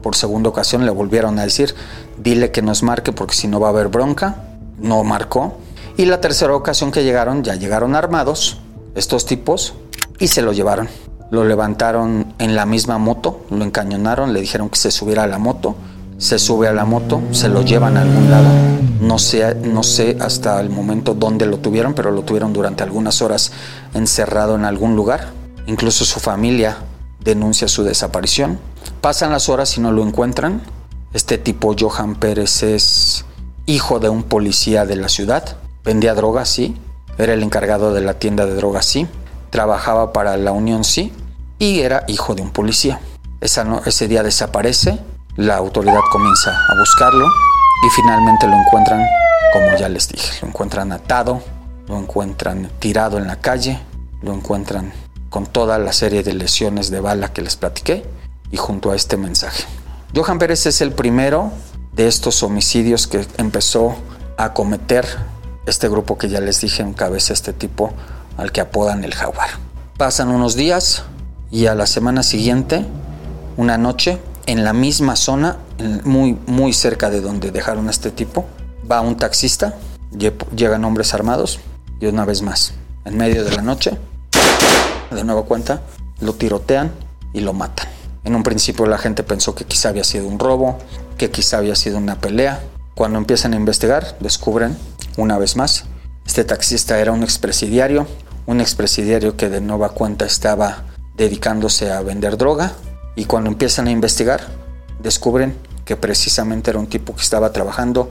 por 0.03 0.15
segunda 0.15 0.49
ocasión, 0.49 0.86
le 0.86 0.91
volvieron 0.91 1.39
a 1.39 1.43
decir 1.43 1.74
dile 2.18 2.51
que 2.51 2.61
nos 2.61 2.84
marque 2.84 3.13
porque 3.13 3.36
si 3.36 3.47
no 3.47 3.59
va 3.59 3.68
a 3.68 3.72
haber 3.72 3.88
bronca. 3.88 4.43
No 4.80 5.03
marcó. 5.03 5.57
Y 5.95 6.05
la 6.05 6.22
tercera 6.22 6.53
ocasión 6.53 6.91
que 6.91 7.03
llegaron, 7.03 7.43
ya 7.43 7.55
llegaron 7.55 7.95
armados 7.95 8.59
estos 8.95 9.26
tipos 9.26 9.74
y 10.20 10.28
se 10.28 10.41
lo 10.41 10.53
llevaron. 10.53 10.88
Lo 11.32 11.43
levantaron 11.43 12.34
en 12.38 12.55
la 12.55 12.65
misma 12.65 12.97
moto, 12.97 13.45
lo 13.49 13.63
encañonaron, 13.63 14.34
le 14.34 14.41
dijeron 14.41 14.70
que 14.70 14.78
se 14.78 14.91
subiera 14.91 15.24
a 15.24 15.28
la 15.28 15.39
moto 15.39 15.76
se 16.18 16.39
sube 16.39 16.68
a 16.68 16.74
la 16.74 16.86
moto, 16.86 17.22
se 17.32 17.47
lo 17.47 17.61
llevan 17.61 17.97
a 17.97 18.01
algún 18.01 18.30
lado. 18.30 18.47
No 19.01 19.20
sé, 19.20 19.55
no 19.55 19.84
sé 19.84 20.18
hasta 20.20 20.59
el 20.59 20.70
momento 20.70 21.13
dónde 21.13 21.45
lo 21.45 21.59
tuvieron, 21.59 21.93
pero 21.93 22.11
lo 22.11 22.24
tuvieron 22.24 22.53
durante 22.53 22.84
algunas 22.84 23.22
horas 23.22 23.51
encerrado 23.93 24.55
en 24.55 24.65
algún 24.65 24.95
lugar. 24.95 25.30
Incluso 25.68 26.05
su 26.05 26.20
familia 26.20 26.78
denuncia 27.20 27.68
su 27.68 27.84
desaparición. 27.84 28.59
Pasan 29.01 29.32
las 29.32 29.49
horas 29.49 29.78
y 29.78 29.82
no 29.82 29.91
lo 29.91 30.01
encuentran. 30.01 30.61
Este 31.13 31.38
tipo, 31.38 31.76
Johan 31.78 32.15
Pérez, 32.15 32.63
es 32.63 33.26
hijo 33.65 33.99
de 33.99 34.09
un 34.09 34.24
policía 34.24 34.86
de 34.86 34.95
la 34.95 35.09
ciudad. 35.09 35.57
Vendía 35.84 36.15
drogas, 36.15 36.49
sí. 36.49 36.76
Era 37.18 37.34
el 37.34 37.43
encargado 37.43 37.93
de 37.93 38.01
la 38.01 38.15
tienda 38.15 38.45
de 38.45 38.55
drogas, 38.55 38.86
sí. 38.86 39.07
Trabajaba 39.51 40.13
para 40.13 40.36
la 40.38 40.51
Unión, 40.51 40.84
sí. 40.84 41.13
Y 41.59 41.80
era 41.82 42.05
hijo 42.07 42.34
de 42.34 42.41
un 42.41 42.49
policía. 42.49 42.99
ese 43.39 44.07
día 44.07 44.24
desaparece 44.24 44.99
la 45.38 45.55
autoridad 45.55 45.99
comienza 46.11 46.49
a 46.67 46.75
buscarlo 46.79 47.27
y 47.27 47.89
finalmente 47.95 48.47
lo 48.47 48.55
encuentran, 48.55 49.05
como 49.53 49.77
ya 49.77 49.88
les 49.88 50.09
dije, 50.09 50.39
lo 50.41 50.47
encuentran 50.47 50.91
atado, 50.91 51.43
lo 51.88 51.99
encuentran 51.99 52.71
tirado 52.79 53.19
en 53.19 53.27
la 53.27 53.35
calle, 53.35 53.79
lo 54.23 54.33
encuentran 54.33 54.91
con 55.29 55.45
toda 55.45 55.77
la 55.77 55.93
serie 55.93 56.23
de 56.23 56.33
lesiones 56.33 56.89
de 56.89 57.01
bala 57.01 57.33
que 57.33 57.43
les 57.43 57.55
platiqué 57.55 58.03
y 58.49 58.57
junto 58.57 58.91
a 58.91 58.95
este 58.95 59.15
mensaje. 59.15 59.63
Johan 60.15 60.39
Pérez 60.39 60.65
es 60.65 60.81
el 60.81 60.91
primero 60.91 61.51
de 61.93 62.07
estos 62.07 62.41
homicidios 62.41 63.05
que 63.05 63.27
empezó 63.38 63.95
a 64.38 64.53
cometer 64.53 65.05
este 65.67 65.88
grupo 65.88 66.17
que 66.17 66.29
ya 66.29 66.41
les 66.41 66.61
dije 66.61 66.81
encabeza 66.81 67.33
este 67.33 67.53
tipo 67.53 67.93
al 68.38 68.51
que 68.51 68.61
apodan 68.61 69.03
el 69.03 69.13
jaguar. 69.13 69.49
Pasan 69.97 70.29
unos 70.29 70.55
días 70.55 71.03
y 71.51 71.67
a 71.67 71.75
la 71.75 71.85
semana 71.85 72.23
siguiente, 72.23 72.85
una 73.55 73.77
noche, 73.77 74.19
en 74.48 74.64
la 74.64 74.74
misma 74.74 75.16
zona, 75.16 75.58
muy, 76.06 76.38
muy 76.48 76.74
cerca 76.74 77.10
de 77.10 77.22
donde 77.22 77.52
dejaron 77.52 77.88
a 77.88 77.91
este 77.91 78.12
tipo, 78.12 78.45
va 78.89 79.02
un 79.02 79.18
taxista, 79.18 79.76
llegan 80.56 80.86
hombres 80.86 81.14
armados 81.14 81.60
y 82.00 82.08
una 82.08 82.24
vez 82.24 82.41
más, 82.41 82.74
en 83.04 83.18
medio 83.18 83.43
de 83.43 83.52
la 83.52 83.62
noche, 83.62 83.98
de 85.12 85.24
nuevo 85.26 85.43
cuenta, 85.43 85.82
lo 86.22 86.34
tirotean 86.34 86.91
y 87.34 87.41
lo 87.41 87.54
matan. 87.54 87.88
En 88.24 88.36
un 88.36 88.43
principio 88.43 88.86
la 88.86 88.98
gente 88.98 89.22
pensó 89.22 89.54
que 89.54 89.66
quizá 89.66 89.89
había 89.89 90.06
sido 90.06 90.28
un 90.28 90.39
robo, 90.39 90.80
que 91.18 91.30
quizá 91.30 91.58
había 91.58 91.76
sido 91.76 91.98
una 91.98 92.20
pelea. 92.20 92.62
Cuando 92.95 93.18
empiezan 93.20 93.54
a 93.54 93.58
investigar, 93.58 94.18
descubren, 94.22 94.78
una 95.18 95.38
vez 95.38 95.58
más, 95.58 95.84
este 96.26 96.45
taxista 96.45 97.00
era 97.00 97.12
un 97.12 97.24
expresidiario, 97.24 98.08
un 98.45 98.62
expresidiario 98.62 99.36
que 99.36 99.50
de 99.50 99.60
nueva 99.60 99.89
cuenta 99.89 100.26
estaba 100.26 100.86
dedicándose 101.18 101.91
a 101.91 102.02
vender 102.02 102.38
droga 102.38 102.74
y 103.18 103.26
cuando 103.26 103.49
empiezan 103.49 103.88
a 103.88 103.91
investigar, 103.91 104.47
descubren 104.99 105.57
que 105.86 105.97
precisamente 105.97 106.70
era 106.70 106.80
un 106.80 106.86
tipo 106.86 107.15
que 107.15 107.24
estaba 107.24 107.51
trabajando 107.51 108.09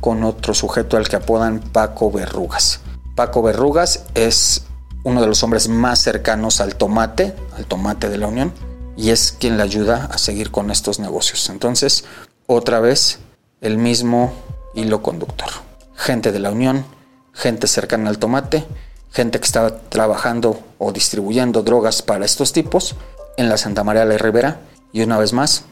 con 0.00 0.24
otro 0.24 0.54
sujeto 0.54 0.96
al 0.96 1.08
que 1.08 1.16
apodan 1.16 1.60
Paco 1.60 2.10
Verrugas. 2.10 2.80
Paco 3.14 3.42
Verrugas 3.42 4.04
es 4.14 4.62
uno 5.04 5.20
de 5.20 5.26
los 5.26 5.42
hombres 5.42 5.68
más 5.68 6.00
cercanos 6.00 6.62
al 6.62 6.74
tomate, 6.76 7.36
al 7.54 7.66
tomate 7.66 8.08
de 8.08 8.16
la 8.16 8.28
Unión, 8.28 8.50
y 8.96 9.10
es 9.10 9.32
quien 9.38 9.58
le 9.58 9.62
ayuda 9.62 10.08
a 10.10 10.16
seguir 10.16 10.50
con 10.50 10.70
estos 10.70 11.00
negocios. 11.00 11.50
Entonces, 11.50 12.04
otra 12.46 12.80
vez 12.80 13.18
el 13.60 13.76
mismo 13.76 14.32
hilo 14.74 15.02
conductor. 15.02 15.50
Gente 15.94 16.32
de 16.32 16.38
la 16.38 16.50
Unión, 16.50 16.86
gente 17.34 17.66
cercana 17.66 18.08
al 18.08 18.18
tomate, 18.18 18.64
gente 19.10 19.38
que 19.38 19.46
estaba 19.46 19.80
trabajando 19.80 20.58
o 20.78 20.92
distribuyendo 20.92 21.62
drogas 21.62 22.00
para 22.00 22.24
estos 22.24 22.54
tipos 22.54 22.96
en 23.36 23.48
la 23.48 23.56
Santa 23.56 23.84
María 23.84 24.04
la 24.04 24.18
Rivera 24.18 24.60
y 24.92 25.02
una 25.02 25.18
vez 25.18 25.32
más 25.32 25.64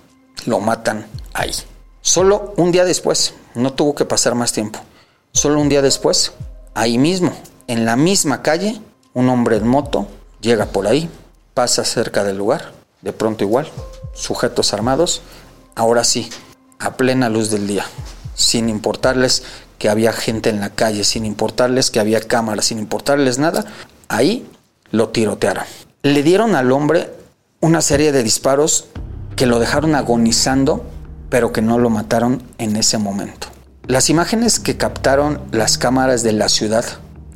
lo 0.46 0.60
matan 0.60 1.06
ahí. 1.32 1.52
Solo 2.00 2.52
un 2.56 2.72
día 2.72 2.84
después, 2.84 3.34
no 3.54 3.72
tuvo 3.72 3.94
que 3.94 4.04
pasar 4.04 4.34
más 4.34 4.52
tiempo, 4.52 4.78
solo 5.32 5.60
un 5.60 5.68
día 5.68 5.82
después, 5.82 6.32
ahí 6.74 6.98
mismo, 6.98 7.32
en 7.66 7.84
la 7.86 7.96
misma 7.96 8.42
calle, 8.42 8.80
un 9.14 9.28
hombre 9.28 9.56
en 9.56 9.66
moto 9.66 10.06
llega 10.40 10.66
por 10.66 10.86
ahí, 10.86 11.08
pasa 11.54 11.84
cerca 11.84 12.24
del 12.24 12.36
lugar, 12.36 12.72
de 13.00 13.12
pronto 13.12 13.44
igual, 13.44 13.68
sujetos 14.12 14.74
armados, 14.74 15.22
ahora 15.74 16.04
sí, 16.04 16.28
a 16.78 16.96
plena 16.96 17.30
luz 17.30 17.50
del 17.50 17.66
día, 17.66 17.86
sin 18.34 18.68
importarles 18.68 19.42
que 19.78 19.88
había 19.88 20.12
gente 20.12 20.50
en 20.50 20.60
la 20.60 20.70
calle, 20.70 21.04
sin 21.04 21.24
importarles 21.24 21.90
que 21.90 22.00
había 22.00 22.20
cámaras, 22.20 22.66
sin 22.66 22.78
importarles 22.78 23.38
nada, 23.38 23.64
ahí 24.08 24.46
lo 24.90 25.08
tirotearon. 25.08 25.64
Le 26.02 26.22
dieron 26.22 26.54
al 26.54 26.70
hombre 26.70 27.10
una 27.64 27.80
serie 27.80 28.12
de 28.12 28.22
disparos 28.22 28.88
que 29.36 29.46
lo 29.46 29.58
dejaron 29.58 29.94
agonizando, 29.94 30.84
pero 31.30 31.50
que 31.50 31.62
no 31.62 31.78
lo 31.78 31.88
mataron 31.88 32.42
en 32.58 32.76
ese 32.76 32.98
momento. 32.98 33.46
Las 33.86 34.10
imágenes 34.10 34.60
que 34.60 34.76
captaron 34.76 35.40
las 35.50 35.78
cámaras 35.78 36.22
de 36.22 36.32
la 36.32 36.50
ciudad 36.50 36.84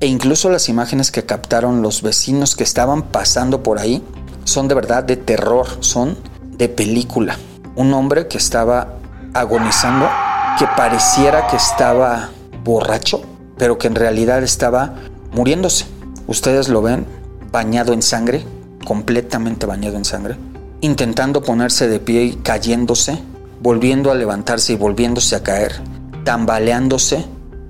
e 0.01 0.07
incluso 0.07 0.51
las 0.51 0.69
imágenes 0.69 1.11
que 1.11 1.25
captaron 1.25 1.81
los 1.81 2.03
vecinos 2.03 2.57
que 2.57 2.65
estaban 2.65 3.05
pasando 3.05 3.63
por 3.63 3.79
ahí 3.79 4.05
son 4.45 4.69
de 4.69 4.75
verdad 4.75 5.03
de 5.03 5.17
terror, 5.17 5.67
son 5.81 6.19
de 6.59 6.69
película. 6.69 7.39
Un 7.75 7.95
hombre 7.95 8.29
que 8.29 8.37
estaba 8.37 8.97
agonizando, 9.33 10.11
que 10.59 10.67
pareciera 10.77 11.47
que 11.47 11.57
estaba 11.57 12.29
borracho, 12.65 13.23
pero 13.57 13.79
que 13.79 13.87
en 13.87 13.95
realidad 13.95 14.43
estaba 14.43 14.95
muriéndose. 15.33 15.87
Ustedes 16.27 16.69
lo 16.69 16.83
ven 16.83 17.07
bañado 17.51 17.95
en 17.95 18.03
sangre, 18.03 18.45
completamente 18.89 19.67
bañado 19.67 19.99
en 19.99 20.07
sangre, 20.07 20.37
intentando 20.81 21.43
ponerse 21.43 21.89
de 21.89 22.01
pie 22.01 22.25
y 22.25 22.33
cayéndose, 22.37 23.19
volviendo 23.61 24.11
a 24.11 24.15
levantarse 24.15 24.73
y 24.73 24.77
volviéndose 24.77 25.37
a 25.37 25.43
caer, 25.43 25.75
tambaleándose. 26.25 27.27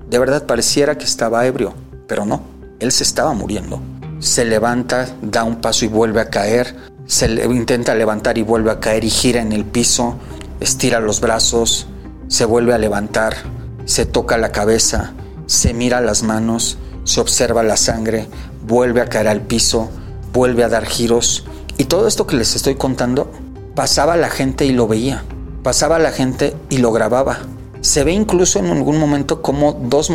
De 0.09 0.17
verdad 0.17 0.45
pareciera 0.45 0.97
que 0.97 1.03
estaba 1.03 1.45
ebrio, 1.45 1.73
pero 2.07 2.25
no, 2.25 2.41
él 2.79 2.93
se 2.93 3.03
estaba 3.03 3.33
muriendo. 3.33 3.81
Se 4.19 4.45
levanta, 4.45 5.09
da 5.21 5.43
un 5.43 5.57
paso 5.57 5.83
y 5.83 5.89
vuelve 5.89 6.21
a 6.21 6.29
caer, 6.29 6.73
se 7.05 7.29
intenta 7.47 7.95
levantar 7.95 8.37
y 8.37 8.43
vuelve 8.43 8.71
a 8.71 8.79
caer 8.79 9.03
y 9.03 9.09
gira 9.09 9.41
en 9.41 9.51
el 9.51 9.65
piso, 9.65 10.15
estira 10.61 11.01
los 11.01 11.19
brazos, 11.19 11.87
se 12.29 12.45
vuelve 12.45 12.73
a 12.73 12.77
levantar, 12.77 13.35
se 13.83 14.05
toca 14.05 14.37
la 14.37 14.53
cabeza, 14.53 15.11
se 15.47 15.73
mira 15.73 15.99
las 15.99 16.23
manos, 16.23 16.77
se 17.03 17.19
observa 17.19 17.61
la 17.61 17.75
sangre, 17.75 18.29
vuelve 18.65 19.01
a 19.01 19.07
caer 19.07 19.27
al 19.27 19.41
piso, 19.41 19.89
vuelve 20.33 20.63
a 20.63 20.69
dar 20.69 20.85
giros. 20.85 21.45
Y 21.77 21.85
todo 21.85 22.07
esto 22.07 22.27
que 22.27 22.35
les 22.35 22.55
estoy 22.55 22.75
contando, 22.75 23.31
pasaba 23.75 24.17
la 24.17 24.29
gente 24.29 24.65
y 24.65 24.71
lo 24.71 24.87
veía. 24.87 25.23
Pasaba 25.63 25.99
la 25.99 26.11
gente 26.11 26.55
y 26.69 26.77
lo 26.77 26.91
grababa. 26.91 27.39
Se 27.81 28.03
ve 28.03 28.11
incluso 28.11 28.59
en 28.59 28.67
algún 28.67 28.99
momento 28.99 29.41
como 29.41 29.73
dos, 29.73 30.09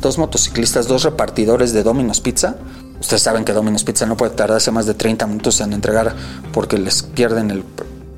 dos 0.00 0.18
motociclistas, 0.18 0.88
dos 0.88 1.02
repartidores 1.02 1.72
de 1.72 1.82
Domino's 1.82 2.20
Pizza. 2.20 2.56
Ustedes 2.98 3.22
saben 3.22 3.44
que 3.44 3.52
Domino's 3.52 3.84
Pizza 3.84 4.06
no 4.06 4.16
puede 4.16 4.34
tardarse 4.34 4.70
más 4.70 4.86
de 4.86 4.94
30 4.94 5.26
minutos 5.26 5.60
en 5.60 5.72
entregar 5.72 6.14
porque 6.52 6.78
les 6.78 7.02
pierden 7.02 7.50
el... 7.50 7.64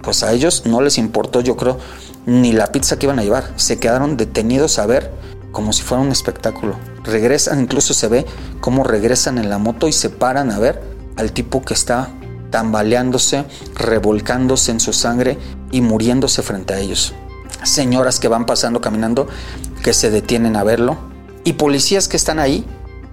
Pues 0.03 0.23
a 0.23 0.33
ellos 0.33 0.65
no 0.67 0.83
les 0.83 0.99
importó, 0.99 1.41
yo 1.41 1.57
creo, 1.57 1.79
ni 2.27 2.53
la 2.53 2.71
pizza 2.71 2.99
que 2.99 3.07
iban 3.07 3.19
a 3.19 3.25
llevar. 3.25 3.51
Se 3.57 3.79
quedaron 3.79 4.17
detenidos 4.17 4.79
a 4.79 4.87
ver 4.87 5.11
como 5.51 5.73
si 5.73 5.83
fuera 5.83 6.03
un 6.03 6.13
espectáculo. 6.13 6.77
Regresan, 7.03 7.61
incluso 7.61 7.95
se 7.95 8.09
ve 8.09 8.27
cómo 8.61 8.85
regresan 8.85 9.39
en 9.39 9.49
la 9.49 9.59
moto 9.59 9.89
y 9.89 9.93
se 9.93 10.11
paran 10.11 10.51
a 10.51 10.59
ver 10.59 10.94
al 11.17 11.33
tipo 11.33 11.63
que 11.63 11.75
está 11.75 12.11
tambaleándose, 12.51 13.45
revolcándose 13.75 14.71
en 14.71 14.81
su 14.81 14.93
sangre 14.93 15.39
y 15.71 15.81
muriéndose 15.81 16.43
frente 16.43 16.75
a 16.75 16.79
ellos. 16.79 17.15
Señoras 17.63 18.21
que 18.21 18.29
van 18.29 18.47
pasando 18.47 18.81
caminando 18.81 19.27
que 19.83 19.93
se 19.93 20.11
detienen 20.11 20.57
a 20.57 20.65
verlo 20.65 20.97
y 21.45 21.55
policías 21.55 22.09
que 22.09 22.17
están 22.17 22.39
ahí 22.39 22.65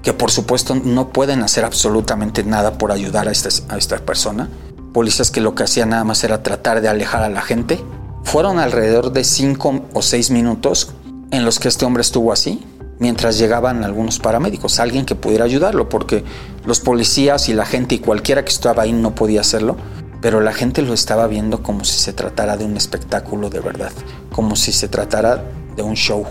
que 0.04 0.14
por 0.14 0.32
supuesto 0.32 0.76
no 0.76 1.10
pueden 1.10 1.44
hacer 1.44 1.64
absolutamente 1.64 2.44
nada 2.44 2.78
por 2.78 2.92
ayudar 2.92 3.28
a, 3.28 3.32
este, 3.32 3.50
a 3.70 3.78
esta 3.78 3.98
persona. 3.98 4.50
Policías 4.94 5.32
que 5.32 5.42
lo 5.42 5.56
que 5.56 5.64
hacían 5.64 5.90
nada 5.90 6.04
más 6.04 6.24
era 6.24 6.44
tratar 6.44 6.82
de 6.82 6.90
alejar 6.90 7.24
a 7.24 7.30
la 7.30 7.42
gente 7.42 7.80
fueron 8.24 8.60
alrededor 8.60 9.12
de 9.12 9.24
cinco 9.24 9.82
o 9.94 10.02
seis 10.02 10.32
minutos 10.32 10.94
en 11.32 11.46
los 11.46 11.60
que 11.60 11.68
este 11.68 11.86
hombre 11.86 12.02
estuvo 12.02 12.32
así, 12.32 12.64
mientras 13.00 13.38
llegaban 13.38 13.84
algunos 13.84 14.20
paramédicos, 14.20 14.80
alguien 14.80 15.06
que 15.06 15.16
pudiera 15.16 15.46
ayudarlo, 15.46 15.90
porque 15.90 16.24
los 16.66 16.80
policías 16.80 17.50
y 17.50 17.54
la 17.54 17.66
gente 17.66 17.96
y 17.96 18.00
cualquiera 18.00 18.44
que 18.44 18.52
estaba 18.52 18.84
ahí 18.84 18.94
no 18.94 19.16
podía 19.16 19.42
hacerlo, 19.42 19.78
pero 20.22 20.40
la 20.40 20.54
gente 20.54 20.82
lo 20.82 20.94
estaba 20.94 21.28
viendo 21.28 21.64
como 21.64 21.84
si 21.84 22.00
se 22.00 22.14
tratara 22.14 22.58
de 22.58 22.66
un 22.66 22.78
espectáculo 22.78 23.50
de 23.50 23.60
verdad, 23.60 23.92
como 24.32 24.56
si 24.56 24.72
se 24.72 24.88
tratara 24.88 25.44
de 25.76 25.84
un 25.84 25.96
show 25.96 26.26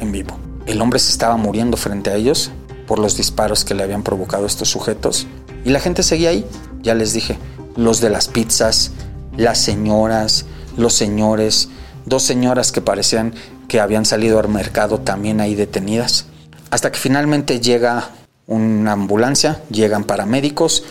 en 0.00 0.12
vivo. 0.12 0.38
El 0.66 0.80
hombre 0.80 0.98
se 0.98 1.10
estaba 1.10 1.36
muriendo 1.36 1.76
frente 1.76 2.10
a 2.10 2.16
ellos 2.16 2.50
por 2.86 2.98
los 2.98 3.16
disparos 3.16 3.64
que 3.64 3.74
le 3.74 3.82
habían 3.82 4.02
provocado 4.02 4.46
estos 4.46 4.68
sujetos 4.70 5.26
y 5.64 5.70
la 5.70 5.80
gente 5.80 6.02
seguía 6.02 6.30
ahí, 6.30 6.46
ya 6.82 6.94
les 6.94 7.12
dije, 7.12 7.38
los 7.76 8.00
de 8.00 8.10
las 8.10 8.28
pizzas, 8.28 8.92
las 9.36 9.58
señoras, 9.58 10.46
los 10.76 10.94
señores, 10.94 11.68
dos 12.06 12.22
señoras 12.22 12.72
que 12.72 12.80
parecían 12.80 13.34
que 13.68 13.80
habían 13.80 14.04
salido 14.04 14.38
al 14.38 14.48
mercado 14.48 15.00
también 15.00 15.40
ahí 15.40 15.54
detenidas. 15.54 16.26
Hasta 16.70 16.90
que 16.90 16.98
finalmente 16.98 17.60
llega 17.60 18.10
una 18.46 18.92
ambulancia, 18.92 19.62
llegan 19.70 20.04
paramédicos, 20.04 20.84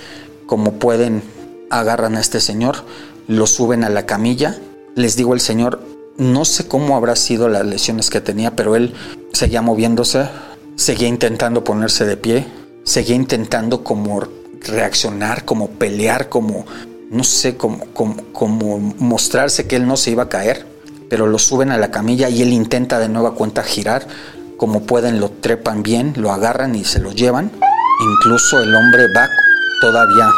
como 0.45 0.73
pueden 0.73 1.23
agarran 1.69 2.15
a 2.15 2.21
este 2.21 2.39
señor, 2.39 2.77
lo 3.27 3.47
suben 3.47 3.83
a 3.83 3.89
la 3.89 4.05
camilla. 4.05 4.57
Les 4.95 5.15
digo 5.15 5.33
el 5.33 5.39
señor, 5.39 5.81
no 6.17 6.45
sé 6.45 6.67
cómo 6.67 6.95
habrá 6.95 7.15
sido 7.15 7.49
las 7.49 7.65
lesiones 7.65 8.09
que 8.09 8.21
tenía, 8.21 8.55
pero 8.55 8.75
él 8.75 8.93
seguía 9.33 9.61
moviéndose, 9.61 10.27
seguía 10.75 11.07
intentando 11.07 11.63
ponerse 11.63 12.05
de 12.05 12.17
pie, 12.17 12.45
seguía 12.83 13.15
intentando 13.15 13.83
como 13.83 14.21
reaccionar, 14.61 15.45
como 15.45 15.69
pelear, 15.69 16.29
como 16.29 16.65
no 17.09 17.23
sé, 17.23 17.55
cómo 17.55 17.85
como, 17.93 18.79
mostrarse 18.99 19.67
que 19.67 19.75
él 19.75 19.87
no 19.87 19.97
se 19.97 20.11
iba 20.11 20.23
a 20.23 20.29
caer, 20.29 20.65
pero 21.09 21.27
lo 21.27 21.39
suben 21.39 21.71
a 21.71 21.77
la 21.77 21.91
camilla 21.91 22.29
y 22.29 22.41
él 22.41 22.51
intenta 22.51 22.99
de 22.99 23.09
nueva 23.09 23.35
cuenta 23.35 23.63
girar, 23.63 24.07
como 24.57 24.83
pueden 24.83 25.19
lo 25.19 25.29
trepan 25.29 25.83
bien, 25.83 26.13
lo 26.17 26.31
agarran 26.31 26.75
y 26.75 26.83
se 26.83 26.99
lo 26.99 27.11
llevan. 27.11 27.51
Incluso 28.01 28.59
el 28.59 28.73
hombre 28.75 29.03
va 29.15 29.27
todavía, 29.81 30.29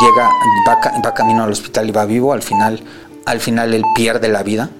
llega, 0.00 0.30
va, 0.68 0.78
va 1.04 1.14
camino 1.14 1.44
al 1.44 1.52
hospital 1.52 1.88
y 1.88 1.92
va 1.92 2.04
vivo, 2.04 2.32
al 2.32 2.42
final, 2.42 2.80
al 3.26 3.40
final 3.40 3.74
él 3.74 3.84
pierde 3.94 4.28
la 4.28 4.42
vida, 4.42 4.70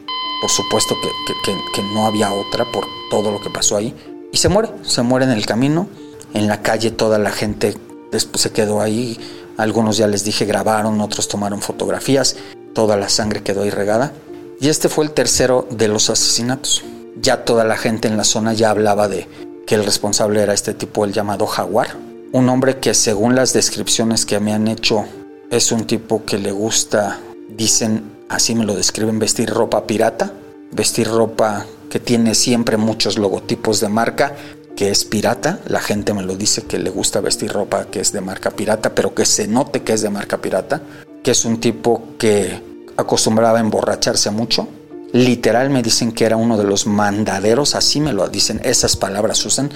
por 0.41 0.51
supuesto 0.51 0.97
que, 1.03 1.53
que 1.75 1.83
no 1.95 2.07
había 2.07 2.33
otra 2.33 2.65
por 2.73 2.85
todo 3.11 3.31
lo 3.31 3.41
que 3.41 3.51
pasó 3.51 3.77
ahí, 3.77 3.95
y 4.33 4.37
se 4.37 4.49
muere, 4.49 4.71
se 4.83 5.03
muere 5.03 5.27
en 5.27 5.33
el 5.33 5.47
camino, 5.47 5.89
en 6.33 6.49
la 6.49 6.63
calle 6.63 6.91
toda 6.91 7.19
la 7.19 7.31
gente 7.31 7.77
después 8.11 8.43
se 8.43 8.53
quedó 8.53 8.81
ahí 8.81 9.19
algunos 9.57 9.97
ya 9.97 10.09
les 10.09 10.25
dije 10.25 10.45
grabaron, 10.45 11.01
otros 11.01 11.29
tomaron 11.29 11.61
fotografías, 11.61 12.37
toda 12.75 12.97
la 12.97 13.09
sangre 13.09 13.43
quedó 13.43 13.63
ahí 13.63 13.71
regada. 13.71 14.13
Y 14.61 14.69
este 14.69 14.89
fue 14.89 15.05
el 15.05 15.13
tercero 15.13 15.67
de 15.71 15.89
los 15.89 16.11
asesinatos. 16.11 16.83
Ya 17.21 17.45
toda 17.45 17.65
la 17.65 17.77
gente 17.77 18.09
en 18.09 18.17
la 18.17 18.25
zona 18.25 18.53
ya 18.53 18.71
hablaba 18.71 19.09
de 19.09 19.27
que 19.67 19.75
el 19.77 19.85
responsable 19.85 20.43
era 20.43 20.55
este 20.55 20.75
tipo, 20.75 21.05
el 21.05 21.13
llamado 21.13 21.47
Jaguar. 21.47 21.97
Un 22.33 22.49
hombre 22.49 22.79
que 22.79 22.95
según 22.95 23.35
las 23.35 23.53
descripciones 23.53 24.27
que 24.27 24.41
me 24.41 24.53
han 24.53 24.69
hecho 24.69 25.05
es 25.51 25.73
un 25.73 25.87
tipo 25.87 26.25
que 26.25 26.39
le 26.39 26.51
gusta, 26.51 27.21
dicen, 27.49 28.13
así 28.29 28.55
me 28.55 28.65
lo 28.65 28.75
describen, 28.75 29.19
vestir 29.19 29.51
ropa 29.51 29.87
pirata, 29.87 30.33
vestir 30.73 31.09
ropa 31.09 31.65
que 31.89 32.01
tiene 32.01 32.35
siempre 32.35 32.77
muchos 32.77 33.19
logotipos 33.19 33.81
de 33.81 33.89
marca, 33.89 34.35
que 34.75 34.91
es 34.91 35.05
pirata. 35.05 35.61
La 35.67 35.81
gente 35.81 36.13
me 36.13 36.23
lo 36.23 36.37
dice 36.37 36.63
que 36.63 36.79
le 36.79 36.91
gusta 36.91 37.21
vestir 37.21 37.53
ropa 37.53 37.87
que 37.87 38.01
es 38.01 38.13
de 38.13 38.21
marca 38.21 38.51
pirata, 38.51 38.95
pero 38.95 39.15
que 39.15 39.25
se 39.25 39.47
note 39.47 39.83
que 39.83 39.93
es 39.93 40.03
de 40.03 40.11
marca 40.11 40.39
pirata. 40.39 40.83
Que 41.23 41.31
es 41.31 41.45
un 41.45 41.61
tipo 41.61 42.03
que 42.19 42.61
acostumbraba 42.97 43.59
a 43.59 43.61
emborracharse 43.61 44.31
mucho. 44.31 44.67
Literal 45.15 45.71
me 45.71 45.83
dicen 45.83 46.13
que 46.13 46.27
era 46.27 46.37
uno 46.37 46.59
de 46.59 46.65
los 46.65 46.87
mandaderos, 46.87 47.75
así 47.75 48.01
me 48.01 48.13
lo 48.13 48.29
dicen, 48.29 48.61
esas 48.65 48.97
palabras 48.97 49.47
usan, 49.47 49.71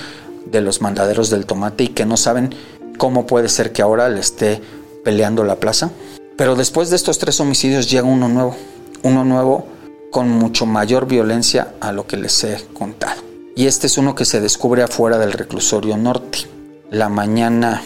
de 0.44 0.60
los 0.60 0.82
mandaderos 0.82 1.30
del 1.30 1.46
tomate 1.46 1.84
y 1.84 1.88
que 1.88 2.04
no 2.04 2.18
saben 2.18 2.54
cómo 2.98 3.26
puede 3.26 3.48
ser 3.48 3.72
que 3.72 3.80
ahora 3.80 4.10
le 4.10 4.20
esté 4.20 4.60
peleando 5.02 5.44
la 5.44 5.56
plaza. 5.56 5.90
Pero 6.36 6.56
después 6.56 6.90
de 6.90 6.96
estos 6.96 7.18
tres 7.18 7.40
homicidios 7.40 7.90
llega 7.90 8.06
uno 8.06 8.28
nuevo, 8.28 8.54
uno 9.02 9.24
nuevo 9.24 9.66
con 10.10 10.28
mucho 10.28 10.66
mayor 10.66 11.06
violencia 11.06 11.72
a 11.80 11.92
lo 11.92 12.06
que 12.06 12.18
les 12.18 12.44
he 12.44 12.62
contado 12.74 13.28
y 13.58 13.66
este 13.66 13.88
es 13.88 13.98
uno 13.98 14.14
que 14.14 14.24
se 14.24 14.40
descubre 14.40 14.84
afuera 14.84 15.18
del 15.18 15.32
reclusorio 15.32 15.96
norte. 15.96 16.46
La 16.92 17.08
mañana 17.08 17.82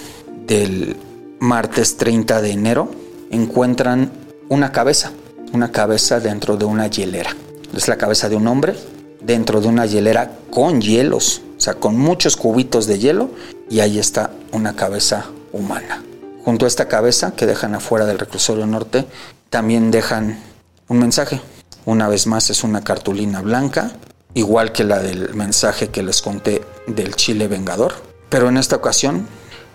del 0.46 0.98
martes 1.40 1.96
30 1.96 2.42
de 2.42 2.50
enero 2.50 2.90
encuentran 3.30 4.12
una 4.50 4.70
cabeza, 4.70 5.12
una 5.52 5.70
cabeza 5.70 6.20
dentro 6.20 6.56
de 6.56 6.64
una 6.64 6.86
hielera. 6.86 7.36
Es 7.74 7.88
la 7.88 7.96
cabeza 7.96 8.28
de 8.28 8.36
un 8.36 8.46
hombre 8.46 8.74
dentro 9.20 9.60
de 9.60 9.68
una 9.68 9.86
hielera 9.86 10.32
con 10.50 10.80
hielos, 10.80 11.42
o 11.56 11.60
sea, 11.60 11.74
con 11.74 11.96
muchos 11.96 12.36
cubitos 12.36 12.86
de 12.86 12.98
hielo, 12.98 13.30
y 13.70 13.80
ahí 13.80 13.98
está 13.98 14.30
una 14.50 14.74
cabeza 14.74 15.26
humana. 15.52 16.02
Junto 16.44 16.64
a 16.64 16.68
esta 16.68 16.88
cabeza 16.88 17.32
que 17.34 17.46
dejan 17.46 17.74
afuera 17.74 18.04
del 18.04 18.18
reclusorio 18.18 18.66
norte, 18.66 19.06
también 19.48 19.90
dejan 19.90 20.40
un 20.88 20.98
mensaje. 20.98 21.40
Una 21.84 22.08
vez 22.08 22.26
más 22.26 22.50
es 22.50 22.64
una 22.64 22.82
cartulina 22.82 23.40
blanca, 23.42 23.92
igual 24.34 24.72
que 24.72 24.84
la 24.84 24.98
del 24.98 25.34
mensaje 25.34 25.88
que 25.88 26.02
les 26.02 26.20
conté 26.20 26.62
del 26.86 27.14
Chile 27.14 27.48
Vengador, 27.48 27.94
pero 28.28 28.48
en 28.48 28.56
esta 28.56 28.76
ocasión, 28.76 29.26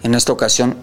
en 0.03 0.13
esta 0.13 0.34
ocasión 0.34 0.78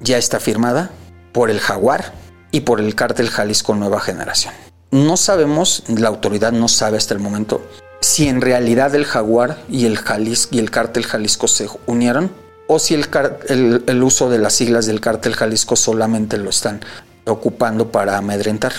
ya 0.00 0.18
está 0.18 0.40
firmada 0.40 0.90
por 1.32 1.50
el 1.50 1.60
Jaguar 1.60 2.12
y 2.50 2.60
por 2.60 2.80
el 2.80 2.94
cártel 2.94 3.30
Jalisco 3.30 3.74
Nueva 3.74 4.00
Generación. 4.00 4.54
No 4.90 5.16
sabemos, 5.16 5.84
la 5.88 6.08
autoridad 6.08 6.52
no 6.52 6.68
sabe 6.68 6.96
hasta 6.96 7.14
el 7.14 7.20
momento 7.20 7.62
si 8.00 8.28
en 8.28 8.40
realidad 8.40 8.94
el 8.94 9.04
Jaguar 9.04 9.58
y 9.68 9.86
el, 9.86 9.98
Jalisco, 9.98 10.56
y 10.56 10.58
el 10.58 10.70
cártel 10.70 11.04
Jalisco 11.04 11.48
se 11.48 11.68
unieron 11.86 12.32
o 12.66 12.78
si 12.78 12.94
el, 12.94 13.84
el, 13.86 14.02
uso 14.02 14.30
de 14.30 14.38
las 14.38 14.54
siglas 14.54 14.86
del 14.86 15.00
cártel 15.00 15.34
Jalisco 15.34 15.76
solamente 15.76 16.38
lo 16.38 16.50
están 16.50 16.80
ocupando 17.26 17.90
para 17.90 18.16
amedrentar. 18.16 18.72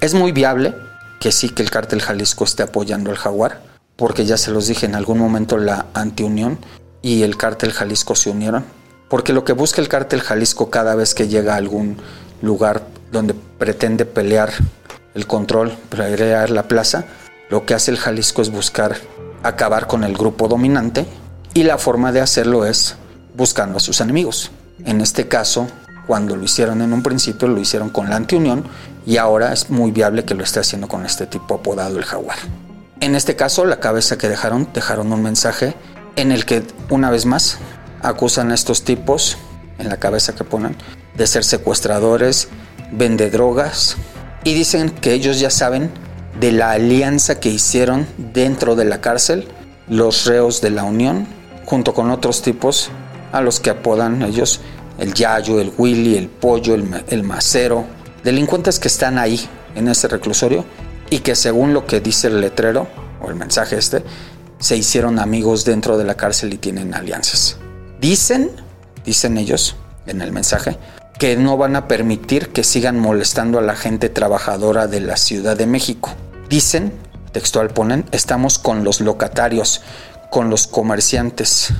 Es 0.00 0.14
muy 0.14 0.32
viable 0.32 0.74
que 1.18 1.32
sí 1.32 1.48
que 1.48 1.62
el 1.62 1.70
cártel 1.70 2.00
Jalisco 2.00 2.44
esté 2.44 2.62
apoyando 2.62 3.10
al 3.10 3.16
Jaguar, 3.16 3.62
porque 3.96 4.24
ya 4.24 4.36
se 4.36 4.50
los 4.50 4.68
dije 4.68 4.86
en 4.86 4.94
algún 4.94 5.18
momento 5.18 5.56
la 5.56 5.86
antiunión 5.94 6.58
y 7.02 7.22
el 7.22 7.36
cártel 7.36 7.72
Jalisco 7.72 8.14
se 8.14 8.30
unieron. 8.30 8.64
Porque 9.08 9.32
lo 9.32 9.44
que 9.44 9.54
busca 9.54 9.80
el 9.80 9.88
cártel 9.88 10.20
Jalisco 10.20 10.70
cada 10.70 10.94
vez 10.94 11.14
que 11.14 11.28
llega 11.28 11.54
a 11.54 11.56
algún 11.56 11.96
lugar 12.42 12.86
donde 13.10 13.34
pretende 13.34 14.04
pelear 14.04 14.52
el 15.14 15.26
control, 15.26 15.72
pelear 15.90 16.50
la 16.50 16.68
plaza, 16.68 17.04
lo 17.50 17.64
que 17.64 17.74
hace 17.74 17.90
el 17.90 17.96
Jalisco 17.96 18.42
es 18.42 18.50
buscar 18.50 18.96
acabar 19.42 19.86
con 19.86 20.04
el 20.04 20.16
grupo 20.16 20.48
dominante 20.48 21.06
y 21.54 21.62
la 21.62 21.78
forma 21.78 22.12
de 22.12 22.20
hacerlo 22.20 22.64
es 22.64 22.96
buscando 23.34 23.78
a 23.78 23.80
sus 23.80 24.00
enemigos. 24.00 24.50
En 24.84 25.00
este 25.00 25.28
caso, 25.28 25.66
cuando 26.06 26.36
lo 26.36 26.44
hicieron 26.44 26.82
en 26.82 26.92
un 26.92 27.02
principio, 27.02 27.48
lo 27.48 27.60
hicieron 27.60 27.90
con 27.90 28.10
la 28.10 28.16
antiunión 28.16 28.64
y 29.06 29.16
ahora 29.16 29.52
es 29.52 29.70
muy 29.70 29.90
viable 29.90 30.24
que 30.24 30.34
lo 30.34 30.44
esté 30.44 30.60
haciendo 30.60 30.88
con 30.88 31.04
este 31.04 31.26
tipo 31.26 31.54
apodado 31.54 31.98
el 31.98 32.04
jaguar. 32.04 32.38
En 33.00 33.14
este 33.14 33.36
caso, 33.36 33.64
la 33.64 33.80
cabeza 33.80 34.18
que 34.18 34.28
dejaron, 34.28 34.68
dejaron 34.74 35.12
un 35.12 35.22
mensaje 35.22 35.74
en 36.16 36.32
el 36.32 36.44
que, 36.44 36.64
una 36.90 37.10
vez 37.10 37.26
más, 37.26 37.58
acusan 38.02 38.50
a 38.50 38.54
estos 38.54 38.82
tipos, 38.82 39.38
en 39.78 39.88
la 39.88 39.98
cabeza 39.98 40.34
que 40.34 40.44
ponen, 40.44 40.76
de 41.16 41.26
ser 41.26 41.44
secuestradores, 41.44 42.48
vende 42.92 43.30
drogas 43.30 43.96
y 44.44 44.54
dicen 44.54 44.90
que 44.90 45.12
ellos 45.12 45.40
ya 45.40 45.50
saben 45.50 45.90
de 46.40 46.52
la 46.52 46.72
alianza 46.72 47.40
que 47.40 47.48
hicieron 47.48 48.06
dentro 48.16 48.76
de 48.76 48.84
la 48.84 49.00
cárcel 49.00 49.48
los 49.88 50.26
reos 50.26 50.60
de 50.60 50.70
la 50.70 50.84
Unión 50.84 51.26
junto 51.64 51.94
con 51.94 52.10
otros 52.10 52.42
tipos 52.42 52.90
a 53.32 53.40
los 53.40 53.60
que 53.60 53.70
apodan 53.70 54.22
ellos 54.22 54.60
el 54.98 55.14
Yayo, 55.14 55.60
el 55.60 55.72
Willy, 55.78 56.16
el 56.16 56.28
Pollo, 56.28 56.74
el, 56.74 57.22
Macero, 57.22 57.84
delincuentes 58.24 58.78
que 58.78 58.88
están 58.88 59.18
ahí 59.18 59.40
en 59.74 59.88
ese 59.88 60.08
reclusorio 60.08 60.64
y 61.08 61.20
que 61.20 61.36
según 61.36 61.72
lo 61.72 61.86
que 61.86 62.00
dice 62.00 62.26
el 62.26 62.40
letrero 62.40 62.88
o 63.22 63.28
el 63.28 63.36
mensaje 63.36 63.76
este, 63.78 64.02
se 64.58 64.76
hicieron 64.76 65.18
amigos 65.18 65.64
dentro 65.64 65.96
de 65.98 66.04
la 66.04 66.16
cárcel 66.16 66.52
y 66.52 66.58
tienen 66.58 66.94
alianzas. 66.94 67.58
Dicen, 68.00 68.50
dicen 69.04 69.38
ellos 69.38 69.76
en 70.06 70.20
el 70.20 70.32
mensaje, 70.32 70.78
que 71.18 71.36
no 71.36 71.56
van 71.56 71.74
a 71.74 71.88
permitir 71.88 72.50
que 72.50 72.62
sigan 72.62 72.98
molestando 72.98 73.58
a 73.58 73.62
la 73.62 73.74
gente 73.74 74.08
trabajadora 74.08 74.86
de 74.86 75.00
la 75.00 75.16
Ciudad 75.16 75.56
de 75.56 75.66
México. 75.66 76.10
Dicen, 76.48 76.92
textual 77.32 77.70
ponen, 77.70 78.06
estamos 78.12 78.58
con 78.58 78.84
los 78.84 79.00
locatarios, 79.00 79.82
con 80.30 80.48
los 80.48 80.68
comerciantes, 80.68 81.72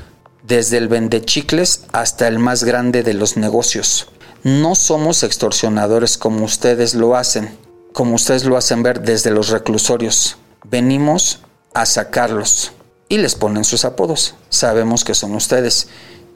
desde 0.42 0.78
el 0.78 0.88
vendechicles 0.88 1.84
hasta 1.92 2.26
el 2.26 2.40
más 2.40 2.64
grande 2.64 3.04
de 3.04 3.14
los 3.14 3.36
negocios. 3.36 4.08
No 4.42 4.74
somos 4.74 5.22
extorsionadores 5.22 6.18
como 6.18 6.44
ustedes 6.44 6.94
lo 6.94 7.16
hacen, 7.16 7.56
como 7.92 8.16
ustedes 8.16 8.44
lo 8.44 8.56
hacen 8.56 8.82
ver 8.82 9.02
desde 9.02 9.30
los 9.30 9.50
reclusorios. 9.50 10.36
Venimos 10.64 11.40
a 11.74 11.86
sacarlos. 11.86 12.72
Y 13.10 13.16
les 13.16 13.36
ponen 13.36 13.64
sus 13.64 13.86
apodos. 13.86 14.34
Sabemos 14.50 15.02
que 15.02 15.14
son 15.14 15.34
ustedes. 15.34 15.88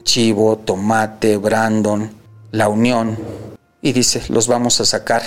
Chivo, 0.03 0.57
Tomate, 0.57 1.37
Brandon, 1.37 2.22
La 2.53 2.69
Unión. 2.69 3.17
Y 3.81 3.93
dice, 3.93 4.21
los 4.29 4.47
vamos 4.47 4.79
a 4.79 4.85
sacar 4.85 5.23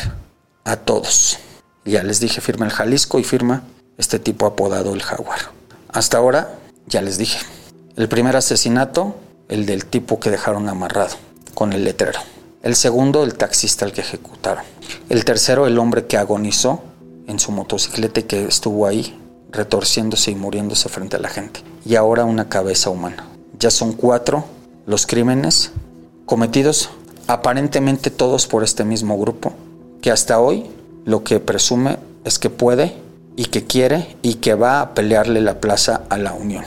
a 0.63 0.77
todos. 0.77 1.41
Ya 1.85 2.05
les 2.05 2.21
dije, 2.21 2.41
firma 2.41 2.67
el 2.67 2.71
Jalisco 2.71 3.19
y 3.19 3.25
firma 3.25 3.65
este 3.99 4.21
tipo 4.21 4.47
apodado 4.47 4.95
el 4.95 5.03
Jaguar. 5.03 5.41
Hasta 5.89 6.19
ahora, 6.19 6.55
ya 6.87 7.03
les 7.03 7.19
dije, 7.19 7.45
el 7.97 8.09
primer 8.09 8.37
asesinato, 8.37 9.17
el 9.49 9.67
del 9.67 9.87
tipo 9.87 10.21
que 10.21 10.31
dejaron 10.31 10.69
amarrado, 10.69 11.17
con 11.53 11.73
el 11.73 11.83
letrero. 11.83 12.21
El 12.63 12.77
segundo, 12.77 13.25
el 13.25 13.35
taxista 13.35 13.85
al 13.85 13.93
que 13.93 14.03
ejecutaron. 14.03 14.63
El 15.09 15.25
tercero, 15.25 15.67
el 15.67 15.81
hombre 15.81 16.07
que 16.07 16.19
agonizó 16.19 16.85
en 17.27 17.41
su 17.41 17.51
motocicleta 17.51 18.21
y 18.21 18.23
que 18.23 18.45
estuvo 18.45 18.87
ahí 18.87 19.21
retorciéndose 19.51 20.31
y 20.31 20.37
muriéndose 20.37 20.89
frente 20.89 21.17
a 21.17 21.21
la 21.21 21.29
gente. 21.29 21.61
Y 21.85 21.97
ahora 21.97 22.25
una 22.25 22.49
cabeza 22.49 22.89
humana. 22.89 23.27
Ya 23.59 23.73
son 23.73 23.95
cuatro 23.95 24.45
los 24.87 25.09
crímenes 25.09 25.73
cometidos 26.25 26.91
aparentemente 27.27 28.11
todos 28.11 28.47
por 28.47 28.63
este 28.65 28.85
mismo 28.85 29.19
grupo, 29.19 29.53
que 30.01 30.11
hasta 30.11 30.41
hoy 30.41 30.67
lo 31.05 31.25
que 31.25 31.41
presume 31.41 31.99
es 32.25 32.39
que 32.39 32.51
puede 32.51 32.95
y 33.37 33.47
que 33.47 33.65
quiere 33.65 34.17
y 34.23 34.35
que 34.35 34.55
va 34.55 34.81
a 34.81 34.95
pelearle 34.95 35.41
la 35.41 35.61
plaza 35.61 36.03
a 36.09 36.19
la 36.19 36.33
Unión. 36.33 36.65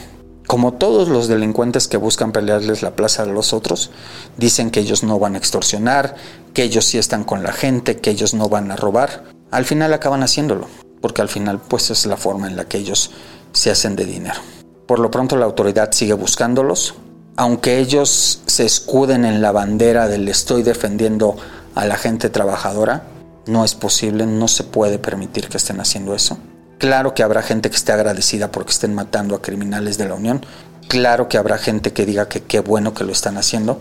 Como 0.48 0.74
todos 0.74 1.10
los 1.10 1.28
delincuentes 1.28 1.88
que 1.88 1.98
buscan 1.98 2.32
pelearles 2.32 2.82
la 2.82 2.96
plaza 2.96 3.24
a 3.24 3.28
los 3.28 3.54
otros, 3.54 3.92
dicen 4.38 4.72
que 4.72 4.80
ellos 4.80 5.04
no 5.04 5.20
van 5.20 5.36
a 5.36 5.38
extorsionar, 5.38 6.16
que 6.54 6.64
ellos 6.64 6.86
sí 6.86 6.98
están 6.98 7.24
con 7.24 7.44
la 7.44 7.52
gente, 7.52 7.98
que 7.98 8.10
ellos 8.10 8.34
no 8.34 8.50
van 8.50 8.72
a 8.72 8.76
robar. 8.76 9.26
Al 9.52 9.66
final 9.66 9.94
acaban 9.94 10.24
haciéndolo, 10.24 10.68
porque 11.02 11.22
al 11.22 11.30
final 11.30 11.60
pues 11.60 11.92
es 11.92 12.06
la 12.08 12.18
forma 12.18 12.48
en 12.48 12.56
la 12.56 12.66
que 12.66 12.80
ellos 12.80 13.12
se 13.52 13.70
hacen 13.70 13.96
de 13.96 14.06
dinero. 14.06 14.40
Por 14.88 14.98
lo 14.98 15.12
pronto 15.12 15.36
la 15.36 15.46
autoridad 15.46 15.92
sigue 15.92 16.14
buscándolos, 16.14 16.96
aunque 17.40 17.80
ellos 17.80 18.42
se 18.48 18.66
escuden 18.66 19.24
en 19.24 19.42
la 19.42 19.54
bandera 19.54 20.10
del 20.10 20.28
estoy 20.28 20.62
defendiendo 20.62 21.38
a 21.74 21.86
la 21.86 21.96
gente 21.96 22.30
trabajadora, 22.30 23.04
no 23.46 23.64
es 23.64 23.76
posible, 23.76 24.26
no 24.26 24.50
se 24.50 24.66
puede 24.66 25.00
permitir 25.00 25.48
que 25.48 25.56
estén 25.56 25.80
haciendo 25.80 26.14
eso. 26.14 26.38
Claro 26.80 27.14
que 27.14 27.24
habrá 27.24 27.42
gente 27.42 27.70
que 27.70 27.78
esté 27.78 27.94
agradecida 27.94 28.52
porque 28.52 28.72
estén 28.72 28.94
matando 28.94 29.36
a 29.36 29.42
criminales 29.42 29.98
de 29.98 30.10
la 30.10 30.16
Unión. 30.16 30.46
Claro 30.90 31.30
que 31.30 31.38
habrá 31.38 31.58
gente 31.58 31.94
que 31.94 32.06
diga 32.06 32.28
que 32.28 32.42
qué 32.42 32.60
bueno 32.60 32.94
que 32.94 33.06
lo 33.06 33.14
están 33.14 33.38
haciendo. 33.38 33.80